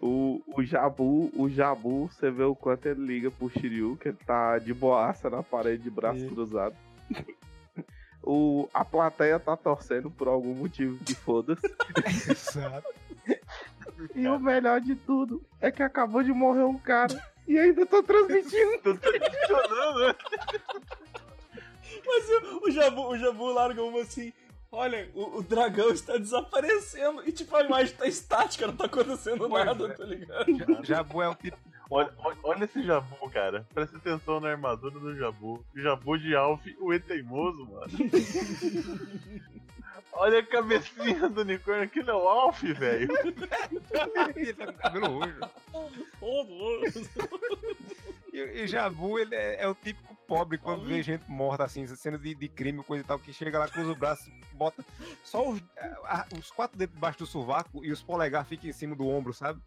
o, 0.00 0.42
o 0.56 0.62
Jabu, 0.62 1.32
o 1.36 1.48
Jabu, 1.48 2.06
você 2.06 2.30
vê 2.30 2.44
o 2.44 2.54
quanto 2.54 2.86
ele 2.86 3.04
liga 3.04 3.28
pro 3.28 3.50
Shiryu, 3.50 3.96
que 3.96 4.08
ele 4.08 4.18
tá 4.24 4.56
de 4.58 4.72
boaça 4.72 5.28
na 5.28 5.42
parede 5.42 5.82
de 5.82 5.90
braço 5.90 6.26
cruzado. 6.28 6.76
O, 8.26 8.70
a 8.72 8.82
plateia 8.82 9.38
tá 9.38 9.54
torcendo 9.54 10.10
por 10.10 10.28
algum 10.28 10.54
motivo 10.54 10.96
que 11.04 11.14
foda-se. 11.14 11.66
Exato. 12.30 12.88
E 14.14 14.26
o 14.26 14.38
melhor 14.38 14.80
de 14.80 14.94
tudo 14.94 15.44
é 15.60 15.70
que 15.70 15.82
acabou 15.82 16.22
de 16.22 16.32
morrer 16.32 16.62
um 16.62 16.78
cara 16.78 17.22
e 17.46 17.58
ainda 17.58 17.84
tô 17.84 18.02
transmitindo. 18.02 18.80
Tá 18.98 19.10
funcionando, 19.20 20.06
né? 20.06 20.14
Mas 22.06 22.30
o, 22.30 22.66
o 22.66 22.70
Jabu, 22.70 23.08
o 23.08 23.18
Jabu 23.18 23.52
larga 23.52 23.82
uma 23.82 24.00
assim. 24.00 24.32
Olha, 24.74 25.08
o, 25.14 25.38
o 25.38 25.42
dragão 25.42 25.90
está 25.90 26.16
desaparecendo. 26.16 27.22
E 27.26 27.32
tipo, 27.32 27.54
a 27.56 27.62
imagem 27.62 27.94
tá 27.94 28.06
estática, 28.06 28.66
não 28.66 28.76
tá 28.76 28.86
acontecendo 28.86 29.48
Pois 29.48 29.64
nada, 29.64 29.86
é. 29.86 29.88
tá 29.92 30.04
ligado? 30.04 30.84
Jabu 30.84 31.22
é 31.22 31.28
o 31.28 31.34
tipo. 31.34 31.56
Olha, 31.90 32.12
olha- 32.42 32.64
esse 32.64 32.82
Jabu, 32.82 33.30
cara. 33.30 33.66
Presta 33.74 33.96
atenção 33.98 34.40
na 34.40 34.48
armadura 34.50 34.98
do 34.98 35.14
Jabu. 35.16 35.64
O 35.76 35.80
Jabu 35.80 36.18
de 36.18 36.34
Alf, 36.34 36.64
o 36.80 36.92
E 36.92 36.98
teimoso, 36.98 37.66
mano. 37.66 37.86
olha 40.14 40.38
a 40.40 40.46
cabecinha 40.46 41.28
do 41.28 41.42
unicórnio, 41.42 41.84
aquilo 41.84 42.10
é 42.10 42.14
o 42.14 42.28
Alf, 42.28 42.62
velho. 42.62 43.08
Ele 44.34 44.52
tá 44.54 44.66
com 44.66 44.72
cabelo 44.78 45.20
roxo. 45.20 45.40
E, 48.32 48.38
e 48.62 48.66
Jabu, 48.66 49.18
ele 49.18 49.34
é, 49.34 49.62
é 49.62 49.68
o 49.68 49.74
típico 49.74 50.13
pobre 50.26 50.58
quando 50.58 50.84
vê 50.86 51.02
gente 51.02 51.24
morta 51.30 51.64
assim, 51.64 51.86
cena 51.86 52.18
de, 52.18 52.34
de 52.34 52.48
crime, 52.48 52.82
coisa 52.82 53.04
e 53.04 53.06
tal, 53.06 53.18
que 53.18 53.32
chega 53.32 53.58
lá, 53.58 53.68
cruza 53.68 53.92
o 53.92 53.96
braço, 53.96 54.30
bota 54.52 54.84
só 55.22 55.48
os, 55.48 55.60
a- 56.04 56.26
os 56.38 56.50
quatro 56.50 56.76
dedos 56.78 56.94
debaixo 56.94 57.18
do 57.18 57.26
sovaco 57.26 57.84
e 57.84 57.92
os 57.92 58.02
polegar 58.02 58.44
ficam 58.44 58.68
em 58.68 58.72
cima 58.72 58.94
do 58.96 59.06
ombro, 59.08 59.32
sabe? 59.32 59.60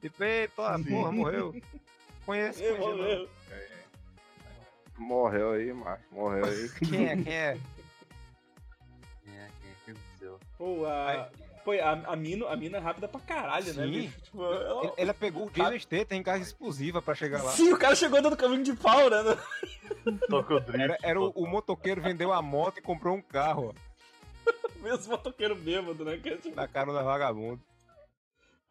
Tipo, 0.00 0.22
eita, 0.24 0.76
Sim. 0.78 0.84
porra, 0.84 1.12
morreu. 1.12 1.54
Conhece, 2.24 2.64
É, 2.64 2.68
conhece, 2.74 2.88
não. 2.88 2.96
morreu. 2.96 3.28
Morreu 4.98 5.52
aí, 5.52 5.72
macho. 5.72 6.02
Morreu 6.10 6.44
aí. 6.44 6.68
Quem 6.88 7.06
é, 7.06 7.16
quem 7.16 7.32
é? 7.32 7.58
Pô, 10.58 10.84
a, 10.86 11.30
pô, 11.64 11.72
a, 11.72 11.90
a, 12.12 12.16
Mino, 12.16 12.46
a 12.48 12.56
mina 12.56 12.78
é 12.78 12.80
rápida 12.80 13.06
pra 13.08 13.20
caralho, 13.20 13.72
né, 13.74 13.84
Sim. 13.84 13.90
bicho? 13.90 14.20
Tipo, 14.22 14.44
ela- 14.44 14.92
Ela 14.96 15.14
pegou 15.14 15.46
o 15.46 15.50
Jason 15.50 15.78
Statham 15.78 16.16
em 16.16 16.22
carga 16.22 16.42
explosiva 16.42 17.00
pra 17.02 17.14
chegar 17.14 17.42
lá. 17.42 17.52
Sim, 17.52 17.72
o 17.72 17.78
cara 17.78 17.94
chegou 17.94 18.20
dando 18.22 18.36
caminho 18.36 18.62
de 18.64 18.74
pau, 18.74 19.08
né? 19.10 19.18
Era, 20.74 20.98
era 21.02 21.20
o, 21.20 21.30
o 21.30 21.46
motoqueiro 21.46 22.00
vendeu 22.00 22.32
a 22.32 22.40
moto 22.40 22.78
e 22.78 22.82
comprou 22.82 23.14
um 23.14 23.22
carro, 23.22 23.74
ó, 23.74 23.88
Mesmo 24.82 25.12
motoqueiro 25.12 25.54
bêbado, 25.56 26.04
né? 26.04 26.16
Que, 26.18 26.30
é 26.30 26.36
tipo, 26.36 26.56
na 26.56 26.66
cara 26.68 26.92
da 26.92 27.02
vagabundo. 27.02 27.60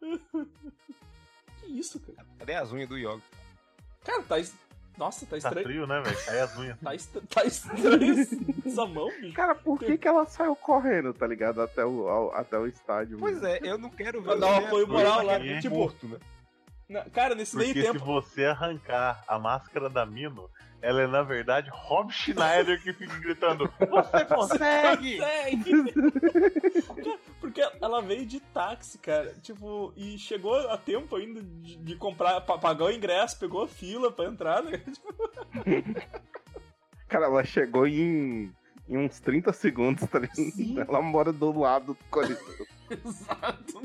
que 1.60 1.66
isso, 1.66 2.00
cara? 2.00 2.26
Cadê 2.38 2.54
as 2.54 2.72
unhas 2.72 2.88
do 2.88 2.96
Yoga? 2.98 3.22
Cara, 4.04 4.22
tá. 4.22 4.36
Nossa, 4.98 5.24
tá 5.24 5.30
Tá 5.30 5.36
estranho. 5.38 5.66
frio, 5.66 5.86
né, 5.86 6.00
velho? 6.00 6.24
Cai 6.24 6.40
as 6.40 6.56
unhas. 6.58 6.76
Tá, 6.80 6.94
est... 6.94 7.10
tá 7.32 7.44
estranho 7.44 8.26
essa 8.66 8.84
mão, 8.86 9.08
bicho. 9.20 9.32
Cara, 9.34 9.54
por 9.54 9.78
que, 9.78 9.96
que 9.96 10.08
ela 10.08 10.26
saiu 10.26 10.56
correndo, 10.56 11.14
tá 11.14 11.26
ligado? 11.26 11.62
Até 11.62 11.84
o, 11.84 12.08
ao- 12.08 12.34
até 12.34 12.58
o 12.58 12.66
estádio. 12.66 13.16
Pois 13.18 13.42
é, 13.42 13.60
eu 13.62 13.78
não 13.78 13.90
quero 13.90 14.20
ver. 14.20 14.36
Dar 14.38 14.46
um 14.48 14.66
apoio 14.66 14.88
moral 14.88 15.24
lá, 15.24 15.38
tipo- 15.60 15.76
morto, 15.76 16.08
né? 16.08 16.18
Cara, 17.12 17.34
nesse 17.34 17.52
Porque 17.56 17.72
meio 17.74 17.86
se 17.86 17.92
tempo. 17.92 18.04
você 18.04 18.46
arrancar 18.46 19.22
a 19.28 19.38
máscara 19.38 19.88
da 19.90 20.04
Mino, 20.06 20.50
ela 20.80 21.02
é 21.02 21.06
na 21.06 21.22
verdade 21.22 21.68
Rob 21.72 22.10
Schneider 22.12 22.80
que 22.82 22.92
fica 22.92 23.16
gritando: 23.18 23.70
Você 23.78 24.24
consegue! 24.32 25.18
Consegue! 25.18 25.72
Porque 27.40 27.60
ela 27.80 28.00
veio 28.02 28.26
de 28.26 28.40
táxi, 28.40 28.98
cara. 28.98 29.34
Tipo, 29.42 29.92
e 29.96 30.18
chegou 30.18 30.54
a 30.70 30.76
tempo 30.76 31.16
ainda 31.16 31.40
de, 31.42 31.76
de 31.76 31.96
comprar, 31.96 32.40
pa- 32.42 32.58
pagar 32.58 32.86
o 32.86 32.90
ingresso, 32.90 33.38
pegou 33.38 33.62
a 33.62 33.68
fila 33.68 34.10
pra 34.12 34.26
entrar, 34.26 34.62
né? 34.62 34.82
Cara, 37.08 37.24
ela 37.26 37.42
chegou 37.44 37.86
em, 37.86 38.52
em 38.88 38.98
uns 38.98 39.18
30 39.20 39.52
segundos, 39.52 40.08
tá 40.10 40.18
ligado? 40.18 40.36
Sim. 40.36 40.78
Ela 40.78 41.00
mora 41.00 41.32
do 41.32 41.58
lado 41.58 41.94
do 41.94 41.98
colisão. 42.10 42.44
Exato. 42.90 43.82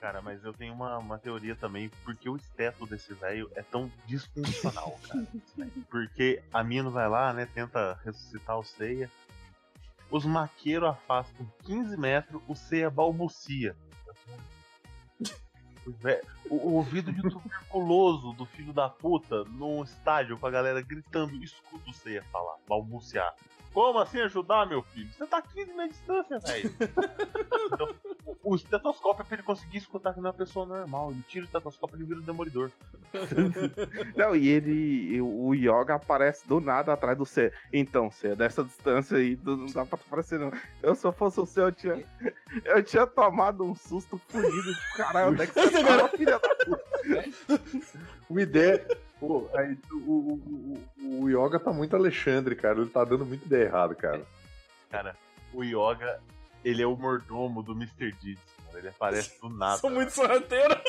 Cara, 0.00 0.20
mas 0.22 0.42
eu 0.44 0.52
tenho 0.52 0.72
uma, 0.74 0.98
uma 0.98 1.18
teoria 1.18 1.54
também, 1.56 1.88
porque 2.04 2.28
o 2.28 2.36
esteto 2.36 2.86
desse 2.86 3.12
velho 3.14 3.50
é 3.54 3.62
tão 3.62 3.90
disfuncional, 4.06 4.98
cara. 5.08 5.26
Porque 5.90 6.42
a 6.52 6.62
mina 6.62 6.88
vai 6.90 7.08
lá, 7.08 7.32
né, 7.32 7.46
tenta 7.52 7.98
ressuscitar 8.04 8.58
o 8.58 8.64
Seiya. 8.64 9.10
Os 10.10 10.24
maqueiros 10.24 10.88
afastam 10.90 11.46
15 11.64 11.96
metros, 11.96 12.40
o 12.48 12.54
Seiya 12.54 12.88
balbucia. 12.90 13.76
O, 15.86 15.90
vé- 15.92 16.22
o- 16.50 16.56
o 16.68 16.72
ouvido 16.74 17.12
de 17.12 17.22
tuberculoso 17.22 18.32
do 18.34 18.44
filho 18.44 18.72
da 18.72 18.88
puta 18.88 19.44
num 19.44 19.82
estádio 19.82 20.38
com 20.38 20.46
a 20.46 20.50
galera 20.50 20.82
gritando, 20.82 21.42
escuta 21.42 21.90
o 21.90 21.94
Seiya 21.94 22.22
falar, 22.30 22.56
balbuciar. 22.68 23.34
Como 23.72 23.98
assim 23.98 24.20
ajudar, 24.20 24.66
meu 24.66 24.82
filho? 24.82 25.08
Você 25.12 25.26
tá 25.26 25.42
15 25.42 25.72
metros 25.74 25.84
de 25.84 25.98
distância, 25.98 26.38
velho. 26.38 26.74
Então, 27.70 27.94
o 28.42 28.54
estetoscópio 28.56 29.22
é 29.22 29.24
pra 29.24 29.34
ele 29.36 29.42
conseguir 29.42 29.78
escutar 29.78 30.14
que 30.14 30.20
não 30.20 30.28
é 30.28 30.30
uma 30.30 30.38
pessoa 30.38 30.64
normal. 30.64 31.10
Ele 31.10 31.22
tira 31.28 31.44
o 31.44 31.46
estetoscópio 31.46 31.96
e 31.96 31.98
ele 31.98 32.06
vira 32.06 32.20
o 32.20 32.22
demolidor. 32.22 32.70
Não, 34.16 34.34
e 34.34 34.48
ele. 34.48 35.20
O 35.20 35.54
Yoga 35.54 35.94
aparece 35.94 36.46
do 36.48 36.60
nada 36.60 36.92
atrás 36.92 37.16
do 37.16 37.26
C. 37.26 37.52
Então, 37.72 38.10
C, 38.10 38.34
dessa 38.34 38.64
distância 38.64 39.18
aí, 39.18 39.38
não 39.42 39.66
dá 39.66 39.84
pra 39.84 39.98
aparecer, 39.98 40.38
não. 40.38 40.52
Eu 40.82 40.94
se 40.94 41.06
eu 41.06 41.12
fosse 41.12 41.40
o 41.40 41.46
C, 41.46 41.60
eu 41.60 41.72
tinha. 41.72 42.04
Eu 42.64 42.82
tinha 42.82 43.06
tomado 43.06 43.64
um 43.64 43.74
susto 43.74 44.20
fugido 44.28 44.74
de 44.74 44.96
caralho. 44.96 45.32
Onde 45.32 45.42
é 45.42 45.46
que 45.46 45.54
você 45.54 45.84
tá, 45.84 46.08
filha 46.08 46.38
da 46.38 47.60
Uma 48.28 48.42
ideia. 48.42 48.86
Pô, 49.20 49.48
aí, 49.54 49.76
o, 49.90 49.96
o, 49.96 50.80
o, 51.00 51.22
o 51.22 51.28
Yoga 51.28 51.58
tá 51.58 51.72
muito 51.72 51.96
Alexandre, 51.96 52.54
cara. 52.54 52.80
Ele 52.80 52.90
tá 52.90 53.04
dando 53.04 53.26
muita 53.26 53.44
ideia 53.44 53.64
errada, 53.64 53.94
cara. 53.94 54.24
Cara, 54.90 55.16
o 55.52 55.64
Yoga, 55.64 56.20
ele 56.64 56.82
é 56.82 56.86
o 56.86 56.96
mordomo 56.96 57.62
do 57.62 57.72
Mr. 57.72 58.12
Deeds. 58.12 58.40
cara. 58.66 58.78
Ele 58.78 58.88
aparece 58.88 59.40
do 59.40 59.48
nada. 59.48 59.78
Sou 59.78 59.90
muito 59.90 60.10
sorrateiro. 60.12 60.80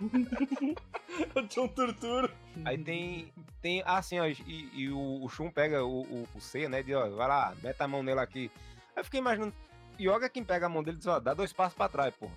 Eu 1.34 1.46
tinha 1.48 1.64
um 1.64 1.68
torturo. 1.68 2.30
Aí 2.64 2.78
tem. 2.78 3.32
tem 3.60 3.82
ah, 3.84 3.98
assim, 3.98 4.18
ó, 4.18 4.26
e, 4.26 4.70
e 4.72 4.90
o, 4.90 5.22
o 5.22 5.28
Shun 5.28 5.50
pega 5.50 5.84
o, 5.84 6.02
o, 6.02 6.28
o 6.34 6.40
C, 6.40 6.68
né? 6.68 6.82
Diz, 6.82 6.94
ó, 6.94 7.08
vai 7.10 7.28
lá, 7.28 7.54
mete 7.62 7.80
a 7.80 7.88
mão 7.88 8.02
nele 8.02 8.20
aqui. 8.20 8.50
Aí 8.96 9.00
eu 9.00 9.04
fiquei 9.04 9.20
imaginando. 9.20 9.52
Yoga 10.00 10.26
é 10.26 10.30
quem 10.30 10.44
pega 10.44 10.64
a 10.64 10.68
mão 10.68 10.82
dele 10.82 10.96
e 10.96 10.98
diz, 10.98 11.06
ó, 11.06 11.20
dá 11.20 11.34
dois 11.34 11.52
passos 11.52 11.76
pra 11.76 11.88
trás, 11.88 12.14
porra. 12.14 12.32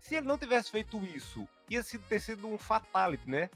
Se 0.00 0.16
ele 0.16 0.26
não 0.26 0.36
tivesse 0.36 0.70
feito 0.70 0.98
isso, 1.04 1.46
ia 1.70 1.82
ter 2.08 2.20
sido 2.20 2.48
um 2.48 2.58
fatality, 2.58 3.30
né? 3.30 3.48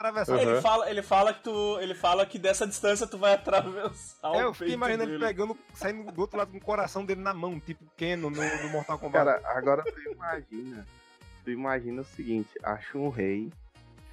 Atravessado. 0.00 0.38
Uhum. 0.38 0.50
Ele, 0.50 0.60
fala, 0.62 0.90
ele, 0.90 1.02
fala 1.02 1.34
que 1.34 1.42
tu, 1.42 1.78
ele 1.78 1.94
fala 1.94 2.24
que 2.24 2.38
dessa 2.38 2.66
distância 2.66 3.06
tu 3.06 3.18
vai 3.18 3.34
atravessar 3.34 4.34
É, 4.34 4.38
o 4.38 4.40
eu 4.48 4.54
fiquei 4.54 4.72
imaginando 4.72 5.12
ele 5.12 5.26
pegando, 5.26 5.58
saindo 5.74 6.10
do 6.10 6.20
outro 6.22 6.38
lado 6.38 6.50
com 6.50 6.56
o 6.56 6.60
coração 6.60 7.04
dele 7.04 7.20
na 7.20 7.34
mão, 7.34 7.60
tipo 7.60 7.84
Keno 7.98 8.30
no, 8.30 8.62
no 8.62 8.68
Mortal 8.70 8.98
Kombat. 8.98 9.26
Cara, 9.26 9.58
agora 9.58 9.82
tu 9.84 10.10
imagina. 10.10 10.86
Tu 11.44 11.50
imagina 11.50 12.00
o 12.00 12.04
seguinte: 12.04 12.48
a 12.62 12.78
Shun 12.78 13.10
Rei 13.10 13.52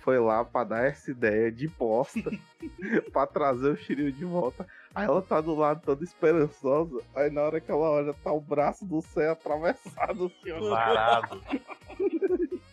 foi 0.01 0.19
lá 0.19 0.43
pra 0.43 0.65
dar 0.65 0.85
essa 0.85 1.09
ideia 1.09 1.49
de 1.49 1.69
bosta 1.69 2.31
pra 3.13 3.25
trazer 3.25 3.69
o 3.69 3.77
Shiryu 3.77 4.11
de 4.11 4.25
volta. 4.25 4.67
Aí 4.93 5.05
ela 5.05 5.21
tá 5.21 5.39
do 5.39 5.55
lado 5.55 5.81
toda 5.85 6.03
esperançosa. 6.03 6.99
Aí 7.15 7.29
na 7.29 7.43
hora 7.43 7.61
que 7.61 7.71
ela 7.71 7.89
olha, 7.89 8.13
tá 8.13 8.33
o 8.33 8.41
braço 8.41 8.85
do 8.85 9.01
céu 9.01 9.31
atravessado 9.31 10.25
assim, 10.25 10.51
ó. 10.51 10.69
Parado. 10.69 11.41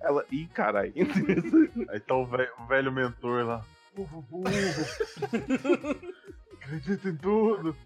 Ela. 0.00 0.24
Ih, 0.30 0.46
caralho. 0.48 0.92
Aí 1.90 2.00
tá 2.00 2.14
o 2.14 2.24
velho, 2.26 2.50
o 2.58 2.66
velho 2.66 2.92
mentor 2.92 3.44
lá. 3.44 3.64
Burro, 3.94 4.22
burro. 4.22 4.50
Acredita 6.54 7.08
em 7.08 7.16
tudo. 7.16 7.76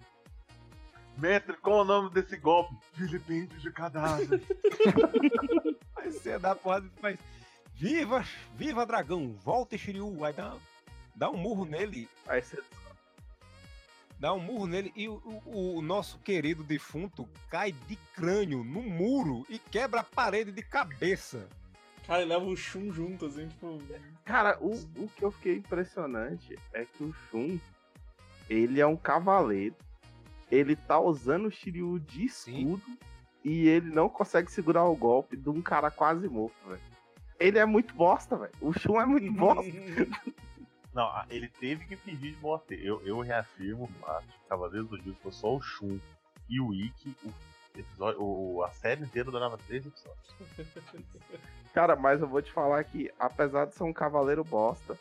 Mestre, 1.17 1.57
qual 1.59 1.79
é 1.79 1.83
o 1.83 1.85
nome 1.85 2.11
desse 2.11 2.37
golpe? 2.37 2.75
Filipinho 2.95 3.47
de 3.47 3.71
cadáver. 3.73 4.43
Aí 5.97 6.11
você 6.13 6.39
dá 6.39 6.53
a 6.53 6.57
porrada 6.57 6.87
e 6.87 7.01
faz. 7.01 7.19
Viva, 7.77 8.25
viva 8.57 8.85
dragão, 8.87 9.33
volta 9.45 9.77
Shiryu. 9.79 10.25
Aí 10.25 10.33
dá, 10.33 10.57
dá 11.15 11.31
um 11.31 11.37
murro 11.37 11.65
nele, 11.65 12.09
Aí 12.27 12.41
você. 12.43 12.61
dá 14.19 14.33
um 14.33 14.39
murro 14.41 14.67
nele 14.67 14.93
e 14.97 15.09
o, 15.09 15.15
o- 15.47 15.77
o 15.79 15.83
nosso 15.83 16.19
querido 16.19 16.63
defunto 16.65 17.29
cai 17.49 17.73
de 17.73 17.97
crânio 18.15 18.63
no 18.65 18.83
muro 18.83 19.45
e 19.49 19.59
quebra 19.59 20.01
a 20.01 20.05
parede 20.05 20.51
de 20.53 20.63
cabeça. 20.63 21.49
Cara, 22.07 22.21
ele 22.21 22.33
leva 22.33 22.45
o 22.45 22.57
chum 22.57 22.93
junto, 22.93 23.27
assim, 23.27 23.49
tipo. 23.49 23.79
Cara, 24.25 24.59
o, 24.61 24.73
o 24.97 25.09
que 25.09 25.25
eu 25.25 25.31
fiquei 25.31 25.57
impressionante 25.57 26.59
é 26.73 26.85
que 26.85 27.03
o 27.03 27.15
Shun, 27.31 27.59
ele 28.49 28.81
é 28.81 28.87
um 28.87 28.97
cavaleiro. 28.97 29.75
Ele 30.51 30.77
tá 30.77 31.01
usando 31.01 31.47
o 31.47 31.51
Shiryu 31.51 31.99
de 31.99 32.29
Sim. 32.29 32.59
escudo 32.59 32.99
e 33.43 33.67
ele 33.67 33.91
não 33.91 34.09
consegue 34.09 34.51
segurar 34.51 34.85
o 34.85 34.97
golpe 34.97 35.37
de 35.37 35.49
um 35.49 35.61
cara 35.61 35.91
quase 35.91 36.29
morto, 36.29 36.55
velho. 36.69 36.81
Ele 37.41 37.59
é 37.59 37.65
muito 37.65 37.95
bosta, 37.95 38.37
velho. 38.37 38.53
O 38.61 38.73
Shun 38.73 39.01
é 39.01 39.07
muito 39.07 39.33
bosta. 39.33 39.63
Não, 40.95 41.11
ele 41.29 41.49
teve 41.49 41.85
que 41.87 41.97
fingir 41.97 42.35
de 42.35 42.41
morte. 42.41 42.79
Eu, 42.81 43.05
eu 43.05 43.19
reafirmo 43.19 43.85
o 43.85 43.89
fato 44.01 44.25
de 44.27 44.49
Cavaleiros 44.49 44.89
do 44.89 44.97
Zodíaco 44.97 45.21
foi 45.23 45.33
só 45.33 45.57
o 45.57 45.61
Shun 45.61 45.99
e 46.49 46.61
o 46.61 46.73
Ikki. 46.73 47.13
O 47.25 47.33
episódio, 47.81 48.23
o, 48.23 48.63
a 48.63 48.71
série 48.71 49.03
inteira 49.03 49.31
durava 49.31 49.59
três 49.59 49.87
episódios. 49.87 50.35
Cara, 51.75 51.97
mas 51.97 52.21
eu 52.21 52.29
vou 52.29 52.41
te 52.41 52.53
falar 52.53 52.83
que, 52.85 53.11
apesar 53.19 53.67
de 53.67 53.75
ser 53.75 53.85
um 53.85 53.93
cavaleiro 53.93 54.45
bosta, 54.45 54.97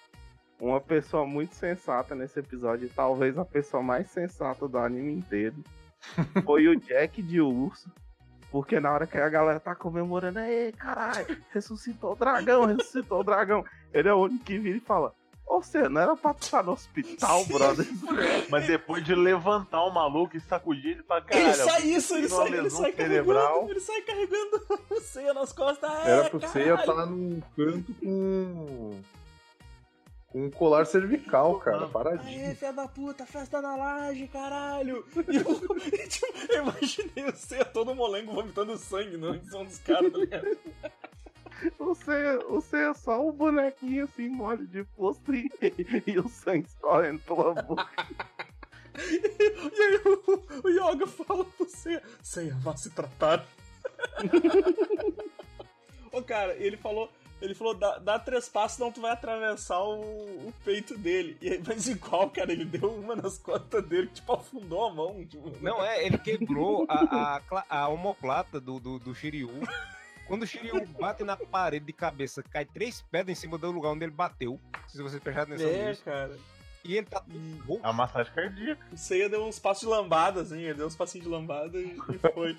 uma 0.59 0.81
pessoa 0.81 1.25
muito 1.25 1.53
sensata 1.53 2.15
nesse 2.15 2.39
episódio, 2.39 2.87
e 2.87 2.89
talvez 2.89 3.37
a 3.37 3.45
pessoa 3.45 3.83
mais 3.83 4.09
sensata 4.09 4.67
do 4.67 4.77
anime 4.77 5.13
inteiro, 5.13 5.55
foi 6.43 6.67
o 6.67 6.79
Jack 6.79 7.21
de 7.21 7.41
Urso. 7.41 7.91
Porque 8.49 8.79
na 8.79 8.91
hora 8.91 9.07
que 9.07 9.17
a 9.17 9.29
galera 9.29 9.59
tá 9.59 9.73
comemorando, 9.73 10.39
ei, 10.39 10.71
caralho, 10.71 11.25
ressuscitou 11.49 12.11
o 12.11 12.15
dragão, 12.15 12.65
ressuscitou 12.65 13.21
o 13.21 13.23
dragão. 13.23 13.65
Ele 13.91 14.07
é 14.07 14.13
o 14.13 14.21
único 14.21 14.45
que 14.45 14.59
vira 14.59 14.77
e 14.77 14.79
fala: 14.79 15.11
Ô, 15.45 15.61
você 15.61 15.87
não 15.89 16.01
era 16.01 16.15
pra 16.15 16.33
tu 16.33 16.43
estar 16.43 16.63
no 16.63 16.71
hospital, 16.71 17.45
brother? 17.45 17.85
Mas 18.49 18.65
depois 18.65 19.03
de 19.03 19.13
levantar 19.13 19.83
o 19.83 19.93
maluco 19.93 20.37
e 20.37 20.39
sacudir 20.39 20.91
ele 20.91 21.03
pra 21.03 21.21
caralho. 21.21 21.47
Ele 21.47 21.53
sai 21.53 21.81
isso, 21.83 22.15
ele 22.15 22.29
sai, 22.29 22.47
ele 22.47 22.69
sai 22.69 22.93
cerebral. 22.93 23.67
carregando, 23.67 23.71
ele 23.71 23.79
sai 23.79 24.01
carregando 24.01 24.83
o 24.89 24.99
ceia 25.01 25.33
nas 25.33 25.51
costas. 25.53 25.91
Era 26.05 26.25
é, 26.25 26.29
pro 26.29 26.39
caralho. 26.39 26.53
Seiya 26.53 26.75
estar 26.75 27.05
num 27.05 27.41
canto 27.55 27.93
com. 27.95 29.01
com 30.29 30.45
um 30.45 30.49
colar 30.49 30.85
cervical, 30.85 31.59
cara. 31.59 31.85
Aê, 31.85 31.89
Paradinho. 31.89 32.55
filha 32.55 32.73
da 32.73 32.87
puta, 32.87 33.25
festa 33.25 33.61
na 33.61 33.75
laje, 33.75 34.27
caralho! 34.27 35.05
E 35.29 35.35
eu, 35.35 36.07
tipo, 36.07 36.27
eu 36.49 36.63
imaginei 36.63 37.25
o 37.25 37.35
Ceia 37.35 37.65
todo 37.65 37.93
molengo 37.93 38.33
vomitando 38.33 38.77
sangue 38.77 39.17
no 39.17 39.35
em 39.35 39.43
cima 39.43 39.65
dos 39.65 39.77
caras, 39.79 40.11
tá 40.11 40.17
ligado? 40.17 40.57
Você, 41.79 42.37
você 42.49 42.77
é 42.89 42.93
só 42.93 43.25
um 43.25 43.31
bonequinho 43.31 44.05
assim, 44.05 44.29
mole 44.29 44.67
de 44.67 44.83
posto 44.83 45.33
e, 45.33 45.49
e 46.07 46.19
o 46.19 46.27
sangue 46.27 46.67
escorrendo 46.67 47.19
pela 47.19 47.53
boca. 47.53 47.89
E 48.95 49.81
aí 49.81 49.99
o, 50.05 50.67
o 50.67 50.69
Yoga 50.69 51.07
fala 51.07 51.43
pro 51.43 51.67
Ceia, 51.67 52.03
Ceia, 52.21 52.55
vá 52.59 52.77
se 52.77 52.91
tratar. 52.91 53.43
Ô 56.13 56.21
cara, 56.21 56.53
ele 56.57 56.77
falou, 56.77 57.09
ele 57.41 57.55
falou, 57.55 57.73
dá, 57.73 57.97
dá 57.97 58.19
três 58.19 58.47
passos, 58.47 58.77
senão 58.77 58.91
tu 58.91 59.01
vai 59.01 59.11
atravessar 59.11 59.81
o, 59.81 59.99
o 59.99 60.53
peito 60.63 60.97
dele. 60.97 61.35
E 61.41 61.49
aí, 61.49 61.63
mas 61.65 61.87
igual, 61.87 62.29
cara, 62.29 62.51
ele 62.51 62.65
deu 62.65 62.93
uma 62.93 63.15
nas 63.15 63.37
costas 63.37 63.83
dele, 63.85 64.07
que 64.07 64.13
tipo, 64.15 64.31
afundou 64.31 64.85
a 64.85 64.93
mão. 64.93 65.25
Tipo, 65.25 65.51
Não 65.59 65.83
é, 65.83 66.05
ele 66.05 66.17
quebrou 66.19 66.85
a, 66.87 67.41
a, 67.51 67.65
a 67.67 67.87
omoplata 67.89 68.61
do, 68.61 68.79
do, 68.79 68.99
do 68.99 69.15
Shiryu. 69.15 69.49
Quando 70.27 70.43
o 70.43 70.47
Shiryu 70.47 70.85
bate 70.99 71.23
na 71.23 71.35
parede 71.37 71.85
de 71.85 71.93
cabeça, 71.93 72.41
cai 72.43 72.65
três 72.65 73.01
pedras 73.11 73.37
em 73.37 73.39
cima 73.39 73.57
do 73.57 73.69
lugar 73.71 73.89
onde 73.89 74.05
ele 74.05 74.11
bateu. 74.13 74.59
Se 74.87 75.01
vocês 75.01 75.21
prestarem 75.21 75.53
atenção 75.55 75.69
É, 75.71 75.89
nisso. 75.89 76.03
cara. 76.03 76.37
E 76.85 76.95
ele 76.97 77.05
tá 77.05 77.23
roxo. 77.65 77.85
A 77.85 77.93
massagem 77.93 78.33
cardíaca. 78.33 78.85
O 78.91 78.97
Ceia 78.97 79.29
deu 79.29 79.45
uns 79.45 79.59
passos 79.59 79.81
de 79.83 79.87
lambada, 79.89 80.41
assim, 80.41 80.59
ele 80.61 80.73
deu 80.73 80.87
uns 80.87 80.95
passinhos 80.95 81.25
de 81.25 81.31
lambada 81.31 81.77
e, 81.77 81.95
e 82.13 82.17
foi. 82.33 82.57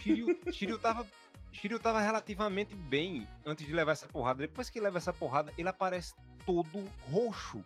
Shiryu, 0.00 0.38
Shiryu 0.52 0.78
tava. 0.78 1.06
Shiryu 1.52 1.78
tava 1.78 2.00
relativamente 2.00 2.74
bem 2.74 3.26
antes 3.46 3.66
de 3.66 3.72
levar 3.72 3.92
essa 3.92 4.06
porrada. 4.08 4.40
Depois 4.40 4.68
que 4.70 4.80
leva 4.80 4.98
essa 4.98 5.12
porrada, 5.12 5.52
ele 5.56 5.68
aparece 5.68 6.14
todo 6.44 6.84
roxo. 7.10 7.64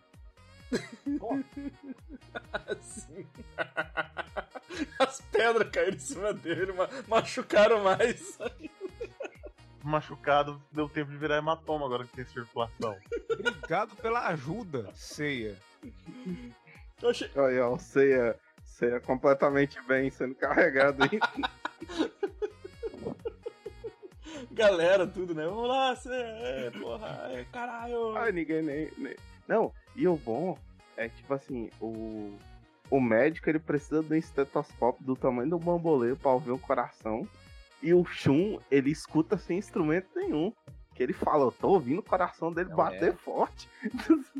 Assim. 2.67 3.25
As 4.99 5.21
pedras 5.31 5.69
caíram 5.71 5.95
em 5.95 5.99
cima 5.99 6.33
dele, 6.33 6.71
ma- 6.73 6.89
machucaram 7.07 7.83
mais. 7.83 8.37
Machucado, 9.83 10.61
deu 10.71 10.87
tempo 10.89 11.09
de 11.11 11.17
virar 11.17 11.37
hematoma 11.37 11.85
agora 11.85 12.05
que 12.05 12.15
tem 12.15 12.25
circulação. 12.25 12.95
Obrigado 13.31 13.95
pela 13.95 14.27
ajuda, 14.27 14.89
Ceia. 14.93 15.55
Achei... 17.03 17.31
Aí, 17.35 17.59
ó, 17.59 17.77
ceia, 17.77 18.37
ceia 18.65 18.99
completamente 18.99 19.81
bem 19.83 20.09
sendo 20.09 20.35
carregado 20.35 21.03
aí. 21.03 21.19
Galera, 24.51 25.07
tudo, 25.07 25.33
né? 25.33 25.45
Vamos 25.45 25.67
lá, 25.67 25.95
Ceia, 25.95 26.15
é, 26.23 26.71
porra, 26.71 27.07
é, 27.31 27.45
caralho. 27.51 28.15
Ai, 28.17 28.31
ninguém 28.31 28.61
nem, 28.61 28.91
nem- 28.97 29.15
Não, 29.47 29.71
e 29.95 30.07
o 30.07 30.15
bom 30.17 30.57
é 30.97 31.07
que, 31.09 31.17
tipo 31.17 31.33
assim, 31.33 31.69
o. 31.81 32.35
O 32.91 32.99
médico 32.99 33.47
ele 33.47 33.59
precisa 33.59 34.01
de 34.01 34.11
um 34.13 34.17
estetoscópio 34.17 35.05
do 35.05 35.15
tamanho 35.15 35.47
do 35.51 35.59
bambolê 35.59 36.15
pra 36.15 36.31
ouvir 36.31 36.49
o 36.49 36.57
coração. 36.57 37.27
E 37.81 37.93
o 37.93 38.03
Shun, 38.05 38.59
ele 38.69 38.91
escuta 38.91 39.37
sem 39.37 39.57
instrumento 39.57 40.07
nenhum. 40.15 40.51
Que 40.95 41.03
ele 41.03 41.13
fala, 41.13 41.45
eu 41.45 41.51
tô 41.51 41.69
ouvindo 41.69 41.99
o 41.99 42.03
coração 42.03 42.51
dele 42.51 42.69
Não 42.69 42.75
bater 42.75 43.13
é. 43.13 43.15
forte. 43.15 43.69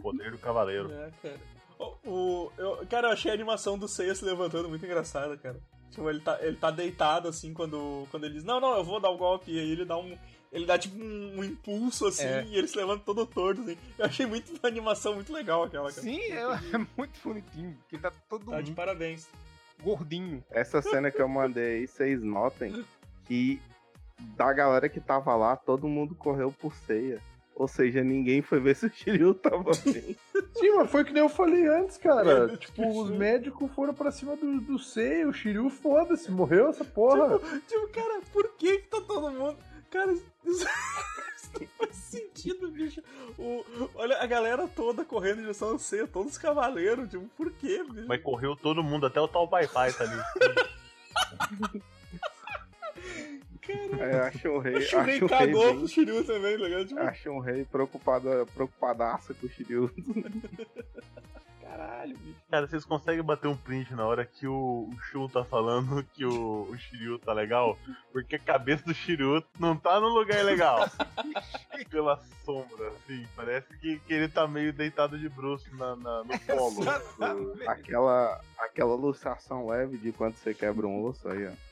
Poder 0.02 0.32
do 0.32 0.38
cavaleiro. 0.38 0.92
É, 0.92 1.10
cara. 1.22 1.38
O, 1.80 2.10
o- 2.10 2.52
eu, 2.58 2.86
cara, 2.90 3.08
eu 3.08 3.12
achei 3.14 3.32
a 3.32 3.34
animação 3.34 3.78
do 3.78 3.88
Seiya 3.88 4.14
se 4.14 4.26
levantando 4.26 4.68
muito 4.68 4.86
engraçada, 4.86 5.38
cara. 5.38 5.58
Tipo, 5.90 6.10
ele 6.10 6.20
tá, 6.20 6.38
ele 6.42 6.58
tá 6.58 6.70
deitado 6.70 7.30
assim 7.30 7.54
quando, 7.54 8.06
quando 8.12 8.26
ele 8.26 8.34
diz, 8.36 8.44
não, 8.44 8.60
não, 8.60 8.76
eu 8.78 8.84
vou 8.84 9.00
dar 9.00 9.10
o 9.10 9.18
golpe. 9.18 9.52
E 9.52 9.58
aí 9.60 9.72
ele 9.72 9.86
dá 9.86 9.98
um. 9.98 10.18
Ele 10.52 10.66
dá 10.66 10.78
tipo 10.80 11.02
um, 11.02 11.38
um 11.40 11.44
impulso 11.44 12.08
assim 12.08 12.26
É. 12.26 12.44
e 12.44 12.58
ele 12.58 12.68
se 12.68 12.76
levanta 12.76 13.04
todo 13.06 13.26
torto, 13.26 13.62
assim. 13.62 13.78
Eu 13.98 14.06
achei 14.06 14.26
muito 14.26 14.52
uma 14.52 14.68
animação 14.68 15.14
muito 15.16 15.32
legal 15.32 15.64
aquela, 15.64 15.90
cara. 15.90 16.02
Sim, 16.02 16.20
é, 16.20 16.42
é 16.42 16.78
muito 16.98 17.20
bonitinho. 17.24 17.78
Porque 17.82 17.98
tá 18.00 18.12
todo 18.28 18.46
Tá 18.52 18.60
de 18.60 18.72
parabéns. 18.74 19.28
gordinho. 19.82 20.44
Essa 20.52 20.82
cena 20.82 21.10
que 21.12 21.22
eu 21.22 21.28
mandei 21.30 21.78
aí, 21.82 21.88
vocês 21.88 22.22
notem 22.22 22.84
que 23.30 23.62
da 24.36 24.52
galera 24.52 24.90
que 24.90 25.00
tava 25.00 25.36
lá, 25.36 25.56
todo 25.56 25.88
mundo 25.88 26.16
correu 26.16 26.52
por 26.52 26.74
ceia. 26.74 27.22
Ou 27.56 27.68
seja, 27.68 28.04
ninguém 28.04 28.42
foi 28.42 28.60
ver 28.60 28.74
se 28.76 28.88
o 28.88 28.90
Shiryu 28.90 29.34
tava 29.36 29.72
bem. 29.86 30.18
Sim, 30.56 30.72
mas 30.76 30.90
foi 30.90 31.04
que 31.04 31.14
nem 31.14 31.22
eu 31.22 31.30
falei 31.30 31.68
antes, 31.68 31.98
cara. 31.98 32.54
É, 32.54 32.58
tipo, 32.58 32.88
os 33.02 33.12
médicos 33.12 33.72
foram 33.72 33.94
pra 33.94 34.12
cima 34.12 34.36
do, 34.36 34.60
do 34.60 34.80
Sei, 34.80 35.26
o 35.26 35.34
Shiryu, 35.34 35.70
foda-se, 35.70 36.32
morreu 36.32 36.70
essa 36.70 36.84
porra. 36.84 37.38
Tipo, 37.68 37.88
cara, 37.90 38.22
por 38.34 38.50
que 38.58 38.80
que 38.80 38.88
tá 38.88 39.02
todo 39.02 39.32
mundo. 39.32 39.58
Cara, 39.92 40.12
isso, 40.14 40.26
isso 40.46 41.52
não 41.60 41.68
faz 41.78 41.96
sentido, 41.96 42.72
bicho. 42.72 43.02
O, 43.38 43.64
olha 43.96 44.18
a 44.22 44.26
galera 44.26 44.68
toda 44.68 45.06
correndo 45.06 45.40
em 45.40 45.42
direção 45.42 45.70
ao 45.70 45.80
Seiya, 45.80 46.08
todos 46.08 46.34
os 46.34 46.38
cavaleiros. 46.38 47.10
Tipo, 47.10 47.26
por 47.36 47.52
quê, 47.52 47.84
bicho? 47.84 48.08
Mas 48.08 48.22
correu 48.24 48.56
todo 48.56 48.84
mundo, 48.84 49.06
até 49.06 49.20
o 49.20 49.28
tal 49.28 49.48
Pai 49.48 49.68
Pai 49.68 49.92
tá 49.92 50.04
ali. 50.04 51.82
É, 54.00 54.20
acho 54.28 54.50
um 54.50 54.60
rei. 54.60 54.76
O 54.76 54.82
Shurei 54.82 55.16
Acho 55.16 55.26
um 55.26 55.28
rei, 55.28 55.38
cagou 55.38 55.66
bem, 55.66 55.78
pro 55.80 55.88
Shiryu 55.88 56.24
também, 56.26 56.58
tá 56.58 56.64
ligado? 56.64 56.86
Tipo, 56.88 57.00
acho 57.02 57.30
um 57.32 57.40
rei 57.40 57.66
preocupado, 57.66 58.48
preocupadaço 58.54 59.34
com 59.36 59.46
o 59.46 59.50
Shiryu. 59.50 59.92
caralho, 61.62 62.18
bicho. 62.18 62.40
Cara, 62.50 62.68
vocês 62.68 62.84
conseguem 62.86 63.24
bater 63.24 63.48
um 63.48 63.56
print 63.56 63.94
na 63.94 64.06
hora 64.06 64.26
que 64.26 64.48
o, 64.48 64.90
o 64.92 65.00
Shun 65.04 65.28
tá 65.28 65.44
falando 65.44 66.04
que 66.14 66.26
o, 66.26 66.64
o 66.70 66.78
Shiryu 66.78 67.20
tá 67.20 67.32
legal? 67.34 67.78
Porque 68.12 68.36
a 68.36 68.40
cabeça 68.40 68.84
do 68.86 68.94
Shiryu 68.94 69.44
não 69.60 69.76
tá 69.76 70.00
no 70.00 70.08
lugar 70.10 70.44
legal. 70.44 70.90
Pela 71.90 72.20
sombra, 72.44 72.88
assim. 72.90 73.26
Parece 73.36 73.68
que, 73.78 74.00
que 74.00 74.14
ele 74.14 74.28
tá 74.28 74.48
meio 74.48 74.74
deitado 74.74 75.18
de 75.18 75.30
bruxo 75.30 75.70
na, 75.76 75.96
na- 75.96 76.24
no 76.24 76.40
colo. 76.40 76.84
Aquela, 77.68 78.42
aquela 78.58 78.96
luxação 78.96 79.68
leve 79.68 79.98
de 79.98 80.12
quando 80.12 80.36
você 80.36 80.54
quebra 80.54 80.86
um 80.88 81.04
osso 81.06 81.28
aí, 81.30 81.48
ó. 81.48 81.69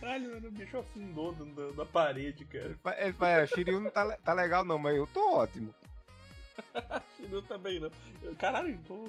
Caralho, 0.00 0.30
mano, 0.34 0.48
o 0.48 0.50
bicho 0.50 0.78
afundou 0.78 1.32
da, 1.32 1.44
da- 1.44 1.70
da 1.72 1.84
parede, 1.86 2.44
cara. 2.46 2.76
Ele 2.98 3.12
fala, 3.12 3.46
Shiryu 3.46 3.80
não 3.80 3.90
tá, 3.90 4.16
tá 4.24 4.32
legal 4.32 4.64
não, 4.64 4.78
mas 4.78 4.96
eu 4.96 5.06
tô 5.06 5.34
ótimo. 5.34 5.74
Shiryu 7.16 7.42
também 7.42 7.78
não. 7.80 7.90
Caralho, 8.38 8.78
tô. 8.86 9.08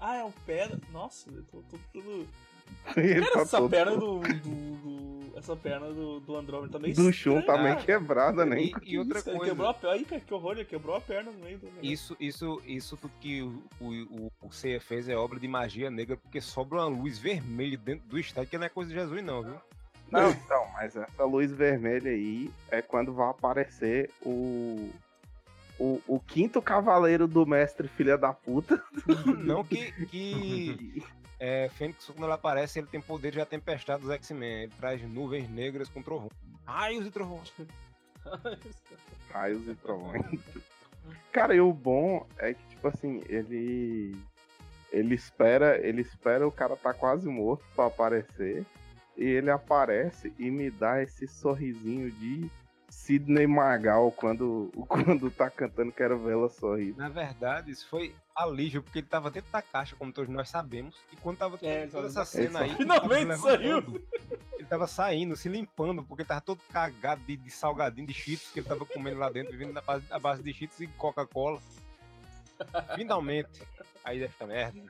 Ah, 0.00 0.16
é 0.16 0.24
o 0.24 0.32
pedra. 0.46 0.78
Nossa, 0.90 1.30
eu 1.30 1.42
tô, 1.44 1.62
tô 1.62 1.78
tudo. 1.92 2.26
Cara, 2.94 3.30
tá 3.32 3.40
essa 3.42 3.58
todo- 3.58 3.70
perna 3.70 3.92
do. 3.96 4.18
do, 4.20 4.76
do- 4.76 5.12
essa 5.36 5.56
perna 5.56 5.88
do, 5.92 6.20
do 6.20 6.36
Andrômeda 6.36 6.72
também. 6.74 6.92
do 6.92 7.10
Shun 7.12 7.40
tá 7.42 7.56
meio 7.58 7.76
quebrada, 7.78 8.44
né? 8.44 8.62
E, 8.62 8.74
e 8.84 8.98
outra 8.98 9.18
Isso, 9.18 9.30
coisa, 9.30 9.46
Quebrou 9.46 9.68
a 9.68 9.74
perna. 9.74 9.96
Ih, 9.96 10.04
cara, 10.04 10.20
que 10.20 10.34
horror, 10.34 10.52
ele 10.52 10.64
quebrou 10.64 10.94
a 10.94 11.00
perna 11.00 11.30
no 11.32 11.38
meio 11.38 11.58
do. 11.58 11.66
negócio. 11.66 11.90
isso, 11.92 12.16
isso, 12.20 12.62
isso 12.66 12.96
tudo 12.98 13.12
que 13.18 13.40
o, 13.42 13.62
o, 13.80 13.88
o, 13.90 14.32
o 14.42 14.52
Seiya 14.52 14.80
fez 14.80 15.08
é 15.08 15.16
obra 15.16 15.40
de 15.40 15.48
magia 15.48 15.90
negra, 15.90 16.16
porque 16.16 16.40
sobra 16.40 16.78
uma 16.78 16.86
luz 16.86 17.18
vermelha 17.18 17.76
dentro 17.78 18.06
do 18.08 18.18
estádio, 18.18 18.50
que 18.50 18.58
não 18.58 18.66
é 18.66 18.68
coisa 18.68 18.90
de 18.90 18.96
Jesus 18.96 19.24
não, 19.24 19.42
viu? 19.42 19.56
Não, 20.12 20.30
então, 20.44 20.68
mas 20.74 20.94
essa 20.94 21.24
luz 21.24 21.50
vermelha 21.50 22.10
aí 22.10 22.52
é 22.70 22.82
quando 22.82 23.12
vai 23.12 23.30
aparecer 23.30 24.10
o. 24.24 24.90
O, 25.78 26.00
o 26.06 26.20
quinto 26.20 26.62
cavaleiro 26.62 27.26
do 27.26 27.44
mestre 27.44 27.88
filha 27.88 28.16
da 28.16 28.32
puta. 28.32 28.80
Não 29.42 29.64
que, 29.64 29.90
que 30.06 31.02
é, 31.40 31.68
Fênix, 31.70 32.06
quando 32.06 32.24
ela 32.24 32.34
aparece, 32.36 32.78
ele 32.78 32.86
tem 32.86 33.00
poder 33.00 33.32
de 33.32 33.44
tempestade 33.46 34.02
dos 34.02 34.10
X-Men. 34.12 34.64
Ele 34.64 34.72
traz 34.78 35.02
nuvens 35.02 35.50
negras 35.50 35.88
com 35.88 36.02
trovão. 36.02 36.30
Raios 36.64 37.06
e 37.06 37.10
trovões. 37.10 37.52
Raios 39.32 39.66
e 39.66 39.74
trovões. 39.74 40.22
Cara, 41.32 41.52
e 41.52 41.60
o 41.60 41.72
bom 41.72 42.26
é 42.38 42.54
que, 42.54 42.62
tipo 42.68 42.86
assim, 42.86 43.22
ele. 43.28 44.14
Ele 44.92 45.14
espera. 45.16 45.84
Ele 45.84 46.02
espera 46.02 46.46
o 46.46 46.52
cara 46.52 46.76
tá 46.76 46.94
quase 46.94 47.26
morto 47.26 47.64
pra 47.74 47.86
aparecer. 47.86 48.64
E 49.16 49.24
ele 49.24 49.50
aparece 49.50 50.32
e 50.38 50.50
me 50.50 50.70
dá 50.70 51.02
esse 51.02 51.26
sorrisinho 51.26 52.10
de 52.10 52.50
Sidney 52.88 53.46
Magal 53.46 54.12
quando, 54.12 54.70
quando 54.88 55.30
tá 55.30 55.48
cantando 55.50 55.92
Quero 55.92 56.18
Vê-la 56.18 56.48
sorrir. 56.48 56.94
Na 56.96 57.08
verdade, 57.08 57.70
isso 57.70 57.88
foi 57.88 58.14
alívio, 58.34 58.82
porque 58.82 59.00
ele 59.00 59.06
tava 59.06 59.30
dentro 59.30 59.50
da 59.50 59.62
caixa, 59.62 59.96
como 59.96 60.12
todos 60.12 60.30
nós 60.30 60.48
sabemos. 60.48 60.94
E 61.12 61.16
quando 61.16 61.38
tava 61.38 61.58
É, 61.62 61.86
toda 61.86 62.08
essa 62.08 62.24
cena 62.24 62.60
aí. 62.60 62.74
Finalmente 62.74 63.36
saiu. 63.38 64.02
Ele 64.52 64.66
tava 64.68 64.86
saindo, 64.86 65.36
se 65.36 65.48
limpando, 65.48 66.02
porque 66.02 66.24
tava 66.24 66.40
todo 66.40 66.60
cagado 66.70 67.22
de, 67.26 67.36
de 67.36 67.50
salgadinho 67.50 68.06
de 68.06 68.14
cheetos 68.14 68.50
que 68.50 68.60
ele 68.60 68.68
tava 68.68 68.84
comendo 68.86 69.18
lá 69.18 69.30
dentro, 69.30 69.52
vivendo 69.52 69.72
na 69.72 69.80
base, 69.80 70.06
base 70.20 70.42
de 70.42 70.52
cheetos 70.52 70.80
e 70.80 70.86
Coca-Cola. 70.86 71.60
Finalmente. 72.94 73.62
Aí 74.04 74.22
esta 74.22 74.46
merda. 74.46 74.80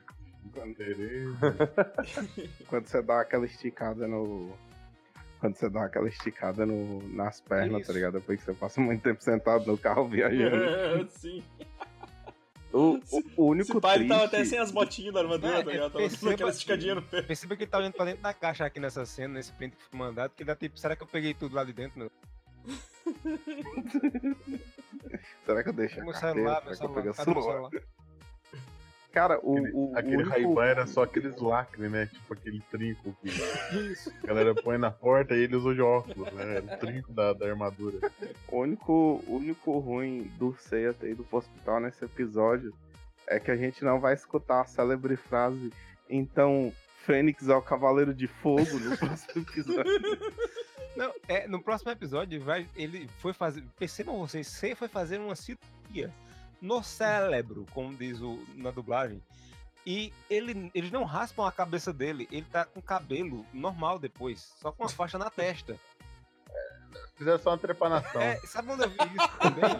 Quando 2.67 2.87
você 2.87 3.01
dá 3.01 3.21
aquela 3.21 3.45
esticada 3.45 4.07
no. 4.07 4.55
Quando 5.39 5.55
você 5.55 5.69
dá 5.69 5.85
aquela 5.85 6.07
esticada 6.07 6.65
no, 6.65 7.01
nas 7.09 7.41
pernas, 7.41 7.81
Isso. 7.81 7.87
tá 7.87 7.93
ligado? 7.93 8.13
Depois 8.13 8.39
que 8.39 8.45
você 8.45 8.53
passa 8.53 8.79
muito 8.79 9.01
tempo 9.01 9.21
sentado 9.23 9.65
no 9.65 9.77
carro 9.77 10.07
viajando. 10.07 11.09
Sim. 11.11 11.43
O, 12.71 12.97
o, 13.11 13.23
o 13.37 13.45
único 13.49 13.71
Esse 13.73 13.81
pai 13.81 13.97
ele 13.97 14.07
tava 14.07 14.21
triste- 14.21 14.35
até 14.35 14.45
sem 14.45 14.57
as 14.59 14.71
botinhas 14.71 15.13
da 15.13 15.19
armadura, 15.19 15.59
É, 15.59 15.63
tá 15.63 15.71
ligado? 15.71 15.91
Tava 15.91 16.07
perceba 16.07 16.31
aquela 16.33 16.49
que- 16.49 16.55
esticadinha 16.57 16.95
no 16.95 17.01
pé. 17.03 17.21
Perceba 17.21 17.55
que 17.55 17.63
ele 17.63 17.69
tá 17.71 17.77
olhando 17.77 17.93
pra 17.93 18.05
dentro 18.05 18.23
da 18.23 18.33
caixa 18.33 18.65
aqui 18.65 18.79
nessa 18.79 19.05
cena, 19.05 19.35
nesse 19.35 19.51
print 19.51 19.75
que 19.75 19.83
foi 19.83 19.99
mandado, 19.99 20.31
que 20.35 20.43
dá 20.43 20.55
tipo, 20.55 20.79
será 20.79 20.95
que 20.95 21.03
eu 21.03 21.07
peguei 21.07 21.33
tudo 21.35 21.55
lá 21.55 21.63
de 21.63 21.73
dentro, 21.73 21.99
meu? 21.99 22.11
Será 25.45 25.61
que 25.63 25.69
eu 25.69 25.73
deixo 25.73 25.99
a 25.99 26.03
Meu 26.03 26.13
carteira? 26.13 26.35
celular, 26.35 26.63
meu 26.65 26.73
Será 26.73 26.79
que 26.79 26.85
eu 26.85 26.95
peguei 26.95 27.11
o 27.11 27.13
celular, 27.13 27.35
cadê 27.35 27.69
celular? 27.69 27.83
Cara, 29.13 29.39
o, 29.43 29.57
Aquele, 29.57 29.71
o, 29.73 29.91
o 29.91 29.97
aquele 29.97 30.23
único, 30.23 30.61
era 30.61 30.87
só 30.87 31.03
aqueles 31.03 31.39
lacres, 31.39 31.91
né? 31.91 32.07
Tipo 32.07 32.33
aquele 32.33 32.59
trinco 32.71 33.15
que 33.21 33.29
Isso. 33.91 34.11
a 34.23 34.27
galera 34.27 34.55
põe 34.55 34.79
na 34.79 34.89
porta 34.89 35.35
e 35.35 35.43
ele 35.43 35.55
usa 35.55 35.75
de 35.75 35.81
óculos, 35.81 36.33
né? 36.33 36.57
Era 36.57 36.65
o 36.65 36.79
trinco 36.79 37.13
da, 37.13 37.31
da 37.31 37.45
armadura. 37.45 38.11
o 38.47 38.57
único, 38.57 39.23
único 39.27 39.77
ruim 39.77 40.31
do 40.39 40.55
Seiya 40.55 40.93
ter 40.93 41.11
ido 41.11 41.23
pro 41.23 41.37
hospital 41.37 41.79
nesse 41.79 42.03
episódio 42.03 42.73
é 43.27 43.39
que 43.39 43.51
a 43.51 43.55
gente 43.55 43.85
não 43.85 43.99
vai 43.99 44.15
escutar 44.15 44.61
a 44.61 44.65
célebre 44.65 45.15
frase 45.15 45.71
então 46.09 46.73
Fênix 47.05 47.47
é 47.47 47.55
o 47.55 47.61
Cavaleiro 47.61 48.15
de 48.15 48.27
Fogo 48.27 48.79
no 48.79 48.97
próximo 48.97 49.43
episódio. 49.43 50.01
Não, 50.95 51.13
é, 51.27 51.47
no 51.47 51.61
próximo 51.61 51.91
episódio, 51.91 52.41
vai, 52.41 52.67
ele 52.75 53.07
foi 53.19 53.33
fazer. 53.33 53.63
Percebam 53.77 54.17
vocês, 54.17 54.47
Sei 54.47 54.73
foi 54.73 54.87
fazer 54.87 55.19
uma 55.19 55.35
cirurgia 55.35 56.11
no 56.63 56.81
cérebro, 56.81 57.65
como 57.73 57.93
diz 57.93 58.21
o, 58.21 58.39
na 58.55 58.71
dublagem. 58.71 59.21
E 59.85 60.13
ele, 60.29 60.71
eles 60.73 60.91
não 60.91 61.03
raspam 61.03 61.45
a 61.45 61.51
cabeça 61.51 61.91
dele, 61.91 62.25
ele 62.31 62.45
tá 62.49 62.63
com 62.63 62.81
cabelo 62.81 63.45
normal 63.53 63.99
depois, 63.99 64.53
só 64.61 64.71
com 64.71 64.83
uma 64.83 64.89
faixa 64.89 65.17
na 65.17 65.29
testa. 65.29 65.77
Fizeram 67.15 67.37
só 67.37 67.51
uma 67.51 67.57
trepanação. 67.57 68.21
É, 68.21 68.37
sabe 68.45 68.71
onde 68.71 68.83
eu 68.83 68.89
vi 68.89 68.95
isso 68.95 69.37
também? 69.39 69.71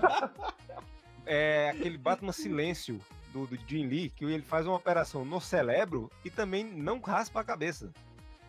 É 1.25 1.69
aquele 1.69 1.97
Batman 1.97 2.34
Silêncio 2.34 2.99
do, 3.31 3.47
do 3.47 3.55
Jim 3.65 3.88
Lee, 3.88 4.09
que 4.09 4.25
ele 4.25 4.43
faz 4.43 4.67
uma 4.67 4.75
operação 4.75 5.23
no 5.23 5.39
cérebro 5.39 6.11
e 6.25 6.29
também 6.29 6.65
não 6.65 6.99
raspa 6.99 7.39
a 7.39 7.43
cabeça. 7.45 7.93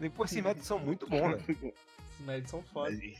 Depois 0.00 0.32
esses 0.32 0.42
médicos 0.42 0.66
são 0.66 0.80
muito 0.80 1.08
bons, 1.08 1.36
né? 1.36 1.44
Esses 1.48 2.26
médicos 2.26 2.50
são 2.50 2.62
foda. 2.62 2.90
E 2.92 3.16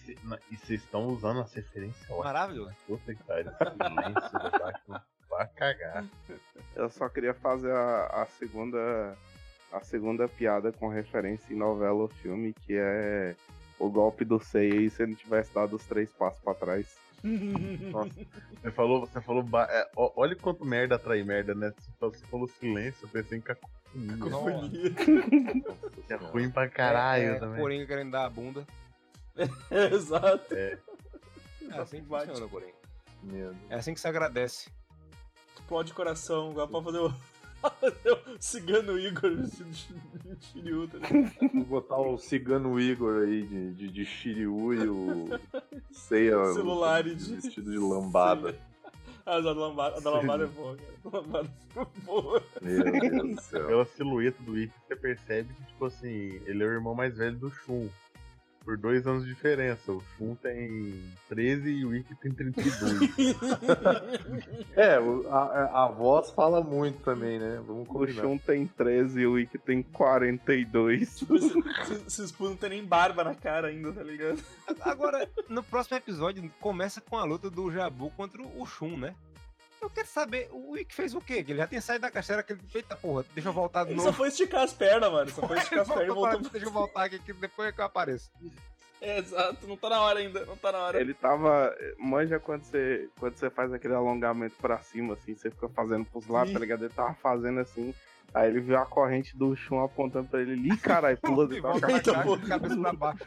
e 0.51 0.57
vocês 0.57 0.83
estão 0.83 1.07
usando 1.07 1.41
as 1.41 1.53
referências 1.53 2.03
ótimas. 2.11 2.25
Maravilhoso. 2.25 2.75
Puta 2.87 3.15
que 3.15 3.23
pariu. 3.23 3.53
Silêncio 3.53 4.39
do 4.39 4.51
Batman. 4.59 5.04
Cagar. 5.73 6.05
Eu 6.77 6.91
só 6.91 7.09
queria 7.09 7.33
fazer 7.33 7.73
a, 7.73 8.23
a 8.23 8.27
segunda 8.27 9.17
a 9.73 9.81
segunda 9.81 10.29
piada 10.29 10.71
com 10.73 10.89
referência 10.89 11.53
em 11.53 11.57
novela 11.57 12.03
ou 12.03 12.09
filme, 12.09 12.53
que 12.53 12.75
é 12.77 13.35
o 13.79 13.91
golpe 13.91 14.25
do 14.25 14.39
Seiya 14.39 14.89
se 14.89 15.03
ele 15.03 15.17
tivesse 15.17 15.53
dado 15.53 15.75
os 15.75 15.85
três 15.85 16.13
passos 16.13 16.41
pra 16.43 16.55
trás. 16.55 16.97
Nossa, 17.91 18.11
você 18.63 18.71
falou, 18.71 19.01
você 19.01 19.21
falou. 19.21 19.45
é, 19.69 19.91
ó, 19.97 20.13
olha 20.15 20.37
quanto 20.37 20.65
merda 20.65 20.95
atrai 20.95 21.25
merda, 21.25 21.55
né? 21.55 21.73
Você 21.77 21.91
falou, 21.99 22.15
você 22.15 22.27
falou 22.27 22.49
silêncio, 22.49 23.05
eu 23.05 23.09
pensei 23.09 23.39
em 23.39 23.41
cacofonia. 23.41 24.17
Cacofonia. 24.19 24.95
Que 26.07 26.13
é 26.13 26.17
ruim 26.17 26.51
pra 26.51 26.69
caralho 26.69 27.31
é, 27.31 27.39
também. 27.39 27.61
Coringa 27.61 27.87
querendo 27.87 28.13
dar 28.13 28.27
a 28.27 28.31
bunda. 28.31 28.65
Exato. 29.93 30.55
É 30.55 30.79
assim 31.77 32.03
que 32.03 32.07
funciona. 32.07 32.49
É 33.71 33.75
assim 33.75 33.95
que 33.95 34.01
se 34.01 34.07
agradece. 34.07 34.71
Explode 35.65 35.93
o 35.93 35.95
coração, 35.95 36.51
agora 36.51 36.69
pode 36.69 36.85
fazer 36.85 36.99
o. 36.99 37.15
O 37.65 38.37
Cigano 38.39 38.99
Igor 38.99 39.35
vestido 39.37 39.99
de 40.23 40.45
Shiryu, 40.45 40.87
tá? 40.87 40.99
Vou 41.55 41.65
botar 41.65 41.97
o 41.97 42.19
cigano 42.19 42.79
Igor 42.79 43.23
aí 43.23 43.43
de, 43.47 43.73
de, 43.73 43.89
de 43.89 44.05
Shiryu 44.05 44.75
e 44.75 44.87
o 44.87 45.41
Seiya 45.91 46.45
Celular 46.53 47.03
de- 47.05 47.15
vestido 47.15 47.71
de 47.71 47.79
lambada. 47.79 48.55
Ah, 49.27 49.37
a 49.37 49.41
da 49.41 49.53
lambada, 49.53 49.97
a 49.97 50.01
da 50.01 50.11
lambada 50.11 50.45
é 50.45 50.47
boa, 50.49 50.77
cara. 50.77 50.93
A 51.03 51.09
da 51.09 51.19
lambada 51.19 51.51
é 51.77 51.85
boa. 52.05 52.43
Meu 52.61 52.83
Deus 53.01 53.37
do 53.37 53.41
céu. 53.41 53.67
Pela 53.69 53.85
silhueta 53.87 54.43
do 54.43 54.61
Ikki, 54.61 54.75
você 54.87 54.97
percebe 54.97 55.55
que, 55.55 55.63
tipo 55.65 55.87
assim, 55.87 56.43
ele 56.45 56.63
é 56.63 56.67
o 56.67 56.71
irmão 56.73 56.95
mais 56.95 57.17
velho 57.17 57.35
do 57.39 57.51
Shun. 57.51 57.89
Por 58.65 58.79
dois 58.79 59.07
anos 59.07 59.25
de 59.25 59.35
diferença. 59.35 59.93
O 59.93 60.03
Shun 60.17 60.35
tem 60.37 60.95
13 61.29 61.71
e 61.71 61.85
o 61.85 61.95
Ikki 61.95 62.15
tem 62.15 62.33
32. 62.33 62.75
É, 64.75 64.99
o- 64.99 65.27
a, 65.31 65.85
a 65.85 65.89
voz 65.89 66.31
fala 66.31 66.63
muito 66.63 67.01
também, 67.03 67.39
né? 67.39 67.63
Vamos 67.67 67.87
O. 67.89 68.07
Shun 68.09 68.39
tem 68.39 68.67
13 68.67 69.21
e 69.21 69.27
o 69.27 69.39
Ikki 69.39 69.59
tem 69.59 69.83
42. 69.83 71.15
Tipo, 71.19 71.37
esse- 71.37 71.59
esse- 71.59 72.07
esses 72.07 72.33
pulos 72.33 72.53
não 72.53 72.59
tem 72.59 72.71
nem 72.71 72.85
barba 72.85 73.23
na 73.23 73.35
cara 73.35 73.69
ainda, 73.69 73.93
tá 73.93 74.03
ligado? 74.03 74.43
Agora, 74.81 75.29
no 75.49 75.63
próximo 75.63 75.97
episódio, 75.97 76.51
começa 76.61 77.01
com 77.01 77.17
a 77.19 77.25
luta 77.25 77.51
do 77.51 77.71
Jabu 77.71 78.11
contra 78.11 78.43
o 78.43 78.67
Shun, 78.67 78.97
né? 78.97 79.15
Eu 79.85 79.91
quero 79.91 80.09
saber, 80.09 80.49
o 80.51 80.71
Wick 80.71 80.95
fez 80.95 81.15
o 81.15 81.21
quê? 81.21 81.43
Que 81.45 81.53
ele 81.53 81.59
já 81.59 81.67
tinha 81.67 81.81
saído 81.81 82.03
da 82.03 82.11
caixeira, 82.11 82.43
que 82.43 82.53
ele, 82.55 82.61
eita 82.75 82.97
porra, 82.97 83.25
deixa 83.35 83.49
eu 83.49 83.53
voltar 83.53 83.85
de 83.85 83.91
Ele 83.91 83.99
só 84.01 84.07
novo. 84.07 84.17
foi 84.17 84.29
esticar 84.29 84.63
as 84.63 84.73
pernas, 84.73 85.13
mano. 85.13 85.31
Só 85.31 85.47
foi 85.47 85.59
esticar 85.59 85.81
as 85.81 85.89
pernas 85.89 86.05
e 86.07 86.09
Voltou 86.15 86.41
pra-. 86.41 86.51
Deixa 86.51 86.67
eu 86.67 86.73
voltar 86.73 87.05
aqui, 87.05 87.19
que 87.19 87.33
depois 87.35 87.69
é 87.69 87.73
que 87.73 87.81
eu 87.81 87.85
apareço. 87.85 88.31
É, 89.01 89.19
exato, 89.19 89.67
não 89.67 89.77
tá 89.77 89.91
na 89.91 90.01
hora 90.01 90.21
ainda, 90.21 90.47
não 90.47 90.57
tá 90.57 90.73
na 90.73 90.79
hora. 90.79 90.99
Ele 91.01 91.13
tava. 91.13 91.77
Manja 91.99 92.41
quando 92.41 92.63
você, 92.65 93.11
quando 93.21 93.37
você 93.37 93.51
faz 93.51 93.71
aquele 93.75 93.93
alongamento 93.95 94.55
pra 94.57 94.79
cima, 94.79 95.13
assim, 95.15 95.35
você 95.35 95.51
fica 95.51 95.69
fazendo 95.69 96.07
pros 96.07 96.27
lados, 96.27 96.49
Sim. 96.49 96.55
tá 96.55 96.61
ligado? 96.61 96.85
Ele 96.87 96.95
tava 96.95 97.13
fazendo 97.15 97.61
assim. 97.61 97.95
Aí 98.33 98.49
ele 98.49 98.61
viu 98.61 98.79
a 98.79 98.87
corrente 98.87 99.37
do 99.37 99.55
chão 99.55 99.85
apontando 99.85 100.29
pra 100.29 100.41
ele. 100.41 100.55
Ih, 100.73 100.77
caralho, 100.79 101.19
pula 101.23 101.45
E 101.45 101.49
de 101.49 101.61
volta 101.61 101.87
porra. 102.23 102.39
de 102.41 102.47
cabeça 102.49 102.77
pra 102.81 102.93
baixo. 102.95 103.25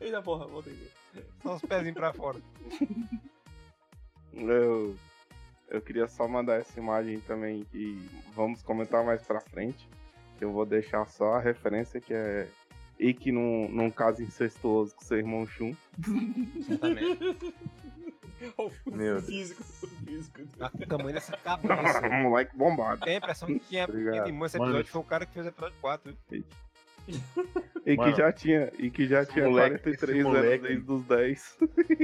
Eita 0.00 0.22
porra, 0.22 0.46
voltei 0.46 0.72
aqui. 0.72 0.90
Só 1.42 1.54
os 1.56 1.62
pezinhos 1.62 1.94
pra 1.94 2.12
fora. 2.14 2.38
Eu, 4.32 4.96
eu 5.68 5.80
queria 5.80 6.06
só 6.08 6.26
mandar 6.28 6.60
essa 6.60 6.78
imagem 6.78 7.20
também 7.20 7.64
que 7.70 7.98
vamos 8.34 8.62
comentar 8.62 9.04
mais 9.04 9.22
pra 9.22 9.40
frente. 9.40 9.88
Eu 10.40 10.52
vou 10.52 10.66
deixar 10.66 11.06
só 11.08 11.34
a 11.34 11.40
referência 11.40 12.00
que 12.00 12.12
é 12.14 12.46
Ikki 12.98 13.32
num, 13.32 13.68
num 13.68 13.90
caso 13.90 14.22
incestuoso 14.22 14.94
com 14.94 15.02
seu 15.04 15.18
irmão 15.18 15.46
Shun. 15.46 15.74
Exatamente. 16.56 17.36
O 18.58 18.70
Meu 18.90 19.14
Deus. 19.20 19.26
físico, 19.26 19.62
o 19.62 19.86
físico. 19.86 20.40
O 20.58 20.86
tamanho 20.86 21.14
dessa 21.14 21.36
cabeça. 21.38 22.08
Moleque 22.08 22.56
bombado. 22.56 23.00
Tem 23.00 23.14
a 23.14 23.18
impressão 23.18 23.48
que 23.48 23.58
quem 23.60 23.80
é 23.80 23.84
Obrigado. 23.84 24.12
quem 24.12 24.20
animou 24.22 24.46
esse 24.46 24.56
episódio 24.58 24.86
foi 24.86 25.00
o 25.00 25.04
cara 25.04 25.24
que 25.26 25.32
fez 25.32 25.46
o 25.46 25.48
episódio 25.48 25.76
4. 25.80 26.16
viu? 26.30 26.44
E 27.86 27.96
que 27.96 28.14
já 28.16 28.32
tinha, 28.32 28.72
e 28.78 28.90
que 28.90 29.06
já 29.06 29.24
tinha 29.24 29.48
moleque- 29.48 29.78
43 29.78 30.10
esse 30.10 30.20
anos 30.20 30.32
moleque- 30.42 30.66
desde 30.68 30.90
os 30.92 31.04
10. 31.04 31.56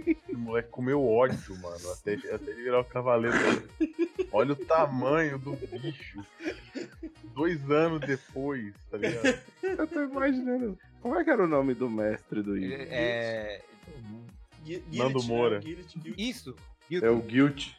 Esse 0.06 0.36
moleque 0.36 0.68
comeu 0.68 1.04
ódio, 1.04 1.56
mano. 1.60 1.90
Até, 1.92 2.14
até 2.14 2.50
ele 2.52 2.62
virar 2.62 2.80
o 2.80 2.84
cavaleiro. 2.84 3.36
Olha 4.30 4.52
o 4.52 4.56
tamanho 4.56 5.38
do 5.38 5.52
bicho. 5.56 6.24
Dois 7.34 7.68
anos 7.70 8.00
depois, 8.00 8.72
tá 8.90 8.96
ligado? 8.98 9.38
Eu 9.62 9.86
tô 9.86 10.02
imaginando. 10.04 10.78
Como 11.00 11.18
é 11.18 11.24
que 11.24 11.30
era 11.30 11.42
o 11.44 11.48
nome 11.48 11.74
do 11.74 11.90
mestre 11.90 12.42
do 12.42 12.56
Ikki? 12.56 12.72
É. 12.90 13.60
Gui- 14.64 14.84
Nando 14.92 15.14
Guilty, 15.14 15.26
Moura. 15.28 15.54
né? 15.56 15.64
Guilty. 15.64 16.14
Isso. 16.16 16.54
É 16.92 17.10
o 17.10 17.20
Guilt. 17.20 17.70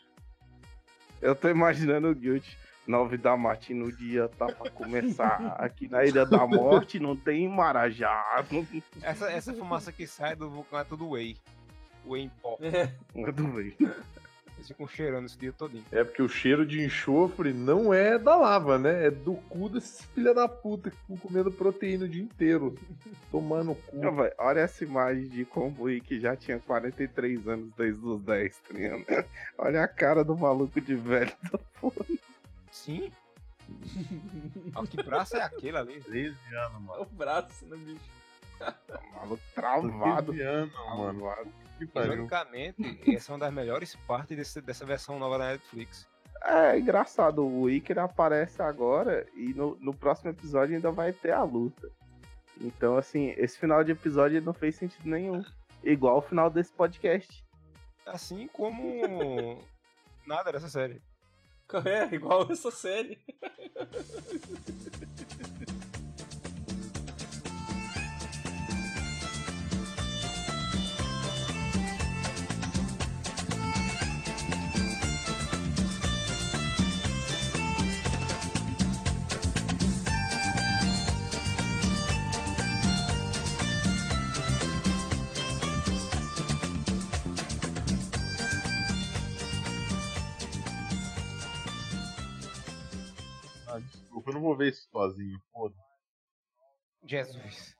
Eu 1.21 1.33
tô 1.35 1.47
imaginando 1.47 2.09
o 2.09 2.15
Guilt. 2.15 2.45
9 2.87 3.17
da 3.17 3.37
matina, 3.37 3.85
o 3.85 3.91
dia 3.91 4.27
tá 4.27 4.47
pra 4.47 4.69
começar. 4.69 5.55
Aqui 5.57 5.87
na 5.87 6.03
Ilha 6.05 6.25
da 6.25 6.45
Morte 6.45 6.99
não 6.99 7.15
tem 7.15 7.47
Marajá. 7.47 8.43
Não 8.51 8.65
Essa, 9.01 9.31
essa 9.31 9.53
fumaça 9.53 9.91
que 9.91 10.05
sai 10.05 10.35
do 10.35 10.49
vulcão 10.49 10.79
é 10.79 10.83
tudo 10.83 11.11
whey. 11.11 11.37
Whey 12.05 12.23
em 12.23 12.29
pó. 12.41 12.57
É. 12.61 12.89
não 13.15 13.31
duvido. 13.31 13.93
Eles 14.63 14.67
ficam 14.67 14.87
cheirando 14.87 15.25
esse 15.25 15.37
dia 15.37 15.51
todinho. 15.51 15.83
É 15.91 16.03
porque 16.03 16.21
o 16.21 16.29
cheiro 16.29 16.65
de 16.65 16.81
enxofre 16.81 17.51
não 17.51 17.93
é 17.93 18.17
da 18.17 18.35
lava, 18.35 18.77
né? 18.77 19.07
É 19.07 19.11
do 19.11 19.33
cu 19.33 19.67
desses 19.67 20.05
filha 20.13 20.33
da 20.33 20.47
puta 20.47 20.89
que 20.89 20.95
ficam 20.95 21.17
comendo 21.17 21.51
proteína 21.51 22.05
o 22.05 22.09
dia 22.09 22.23
inteiro. 22.23 22.75
Tomando 23.29 23.75
cu. 23.75 23.97
Não, 23.97 24.15
véi, 24.15 24.31
olha 24.37 24.61
essa 24.61 24.83
imagem 24.83 25.27
de 25.27 25.43
como 25.43 25.83
o 25.83 25.89
Ikki 25.89 26.19
já 26.19 26.35
tinha 26.35 26.59
43 26.59 27.45
anos 27.47 27.73
desde 27.75 28.05
os 28.05 28.21
10, 28.21 28.57
tá? 28.59 29.25
Olha 29.57 29.83
a 29.83 29.87
cara 29.87 30.23
do 30.23 30.37
maluco 30.37 30.79
de 30.79 30.95
velho. 30.95 31.33
Sim. 32.73 33.11
Ó, 34.75 34.83
que 34.85 35.01
braço 35.01 35.37
é 35.37 35.41
aquele 35.41 35.77
ali? 35.77 36.01
13 36.01 36.35
anos, 36.55 36.81
mano. 36.81 37.01
O 37.01 37.05
braço, 37.05 37.65
né, 37.65 37.77
bicho? 37.77 38.01
Maluco 39.15 39.43
travado. 39.55 40.33
13 40.33 40.41
anos, 40.47 40.73
mano. 40.73 41.19
travado. 41.19 41.49
Que 41.77 41.85
pariu. 41.87 42.13
Ironicamente, 42.13 43.15
essa 43.15 43.31
é 43.31 43.33
uma 43.33 43.39
das 43.45 43.53
melhores 43.53 43.95
partes 44.07 44.35
desse- 44.37 44.61
dessa 44.61 44.85
versão 44.85 45.17
nova 45.19 45.37
da 45.37 45.47
Netflix. 45.51 46.07
É 46.43 46.77
engraçado, 46.77 47.45
o 47.47 47.69
Iker 47.69 47.99
aparece 47.99 48.61
agora 48.61 49.25
e 49.33 49.53
no, 49.53 49.75
no 49.79 49.93
próximo 49.93 50.29
episódio 50.29 50.75
ainda 50.75 50.91
vai 50.91 51.13
ter 51.13 51.31
a 51.31 51.41
luta. 51.43 51.89
Então, 52.59 52.97
assim, 52.97 53.33
esse 53.37 53.57
final 53.57 53.83
de 53.83 53.91
episódio 53.93 54.41
não 54.41 54.53
fez 54.53 54.75
sentido 54.75 55.07
nenhum. 55.09 55.43
Igual 55.83 56.17
o 56.17 56.21
final 56.21 56.49
desse 56.49 56.71
podcast. 56.73 57.43
Assim 58.05 58.47
como 58.49 59.57
nada 60.27 60.51
dessa 60.51 60.67
série. 60.69 61.01
É, 61.85 62.13
igual 62.13 62.51
essa 62.51 62.69
série. 62.71 63.17
eu 94.33 94.41
não 94.41 94.41
vou 94.41 94.57
ver 94.57 94.69
isso 94.69 94.87
sozinho, 94.89 95.39
foda. 95.51 95.75
Jesus. 97.05 97.75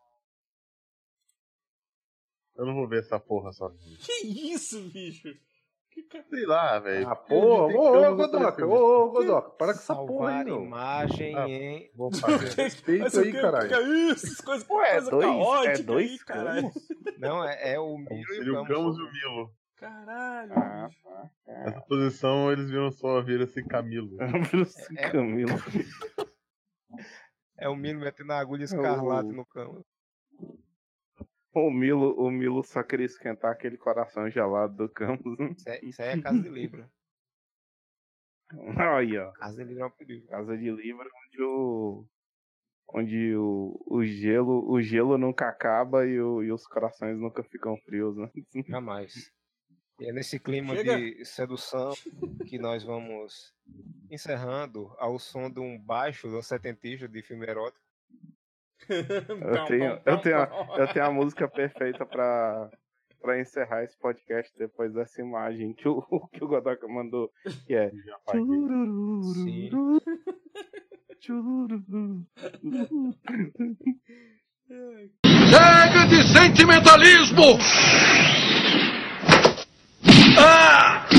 Eu 2.56 2.66
não 2.66 2.76
vou 2.76 2.88
ver 2.88 3.00
essa 3.00 3.20
porra 3.20 3.52
sozinho. 3.52 3.98
Que 4.00 4.52
isso, 4.54 4.80
bicho? 4.90 5.30
Que 5.90 6.04
ca- 6.04 6.24
Sei 6.24 6.46
lá, 6.46 6.80
velho. 6.80 7.08
Ah, 7.08 7.16
porra, 7.16 7.76
ô, 7.76 7.82
ô, 7.82 8.24
aparecendo. 8.24 8.70
ô, 8.72 9.04
ô, 9.06 9.10
Godoka, 9.12 9.50
para 9.52 9.74
com 9.74 9.80
essa 9.80 9.96
porra 9.96 10.40
aí, 10.40 10.44
não. 10.44 10.64
imagem 10.64 11.36
Ah. 11.36 11.48
em. 11.50 11.92
Vou 11.96 12.12
fazer. 12.16 12.50
Respeita 12.64 13.04
Mas 13.06 13.14
o 13.16 13.20
aí, 13.20 13.32
que- 13.32 13.42
caralho. 13.42 13.68
Que 13.70 13.76
é 13.76 13.82
isso? 14.12 14.26
Essas 14.26 14.42
coisas, 14.42 14.68
Ué, 14.70 14.88
é 14.90 14.92
coisa 14.94 15.12
dois, 15.12 15.26
caótica 15.26 15.72
é 15.72 15.84
dois 15.84 16.12
aí, 16.12 16.20
caralho. 16.20 16.72
Não, 17.18 17.44
é, 17.48 17.74
é 17.74 17.80
o 17.80 17.96
Então 18.00 18.18
Miro 18.18 18.34
e 18.34 18.38
seria 18.38 18.54
o 18.54 18.62
o 18.62 18.66
Camus. 18.66 18.78
Camus 18.78 18.98
e 18.98 19.02
o 19.02 19.12
Milo. 19.12 19.52
Caralho. 19.78 20.54
Ah, 20.56 20.88
bicho. 20.88 21.04
tá. 21.04 21.30
Nessa 21.66 21.82
posição 21.82 22.52
eles 22.52 22.70
viram 22.70 22.92
só 22.92 23.22
vira 23.22 23.44
esse 23.44 23.64
Camilo. 23.64 24.18
Bruce 24.52 24.98
É- 24.98 25.10
Camilo. 25.12 25.52
É 27.58 27.70
o 27.70 27.76
Miro 27.76 28.00
metendo 28.00 28.34
a 28.34 28.40
agulha 28.40 28.64
escarlate 28.64 29.30
O- 29.30 29.34
no 29.34 29.46
cão. 29.46 29.84
O 31.56 31.70
Milo, 31.70 32.16
o 32.20 32.32
Milo 32.32 32.64
só 32.64 32.82
queria 32.82 33.06
esquentar 33.06 33.52
aquele 33.52 33.78
coração 33.78 34.28
gelado 34.30 34.76
do 34.76 34.90
Camus. 34.90 35.22
Isso, 35.58 35.70
é, 35.70 35.80
isso 35.86 36.02
aí 36.02 36.08
é 36.10 36.22
Casa 36.22 36.42
de 36.42 36.50
Libra. 36.50 36.90
Aí, 38.98 39.18
ó. 39.18 39.32
Casa 39.34 39.58
de 39.58 39.64
Libra 39.70 39.84
é 39.84 39.88
um 39.88 39.92
perigo. 39.92 40.28
Casa 40.28 40.58
de 40.58 40.72
Libra, 40.72 41.06
onde 41.28 41.44
o. 41.44 42.06
Onde 42.96 43.36
o, 43.36 43.82
o 43.88 44.04
gelo 44.04 44.70
o 44.70 44.82
gelo 44.82 45.18
nunca 45.18 45.48
acaba 45.48 46.06
e, 46.06 46.20
o- 46.20 46.44
e 46.44 46.52
os 46.52 46.68
corações 46.68 47.18
nunca 47.18 47.44
ficam 47.44 47.78
frios, 47.78 48.16
né? 48.18 48.30
Jamais. 48.68 49.32
E 50.00 50.06
é 50.10 50.12
nesse 50.12 50.40
clima 50.40 50.76
Chega. 50.76 50.98
de 50.98 51.24
sedução 51.26 51.94
que 52.48 52.58
nós 52.58 52.84
vamos 52.84 53.54
encerrando 54.10 54.92
ao 54.98 55.20
som 55.20 55.50
de 55.50 55.60
um 55.60 55.78
baixo 55.80 56.30
do 56.30 56.42
setentista 56.42 57.08
de 57.08 57.22
filme 57.22 57.46
erótico. 57.46 57.84
Eu 58.90 59.66
tenho, 59.66 60.02
eu 60.06 60.18
tenho, 60.20 60.38
a, 60.38 60.76
eu 60.78 60.88
tenho 60.92 61.06
a 61.06 61.12
música 61.12 61.48
perfeita 61.48 62.06
pra, 62.06 62.70
pra 63.22 63.40
encerrar 63.40 63.86
esse 63.86 63.98
podcast 63.98 64.52
depois 64.58 64.94
dessa 64.94 65.22
imagem 65.22 65.74
que 65.74 65.88
o, 65.88 66.02
que 66.34 66.44
o 66.44 66.48
Godoka 66.50 66.86
mandou, 66.86 67.32
que 67.66 67.74
é. 67.74 67.90
Sim. 67.90 69.70
Chega 75.48 76.06
de 76.10 76.24
sentimentalismo! 76.34 77.58
Ah! 80.36 81.13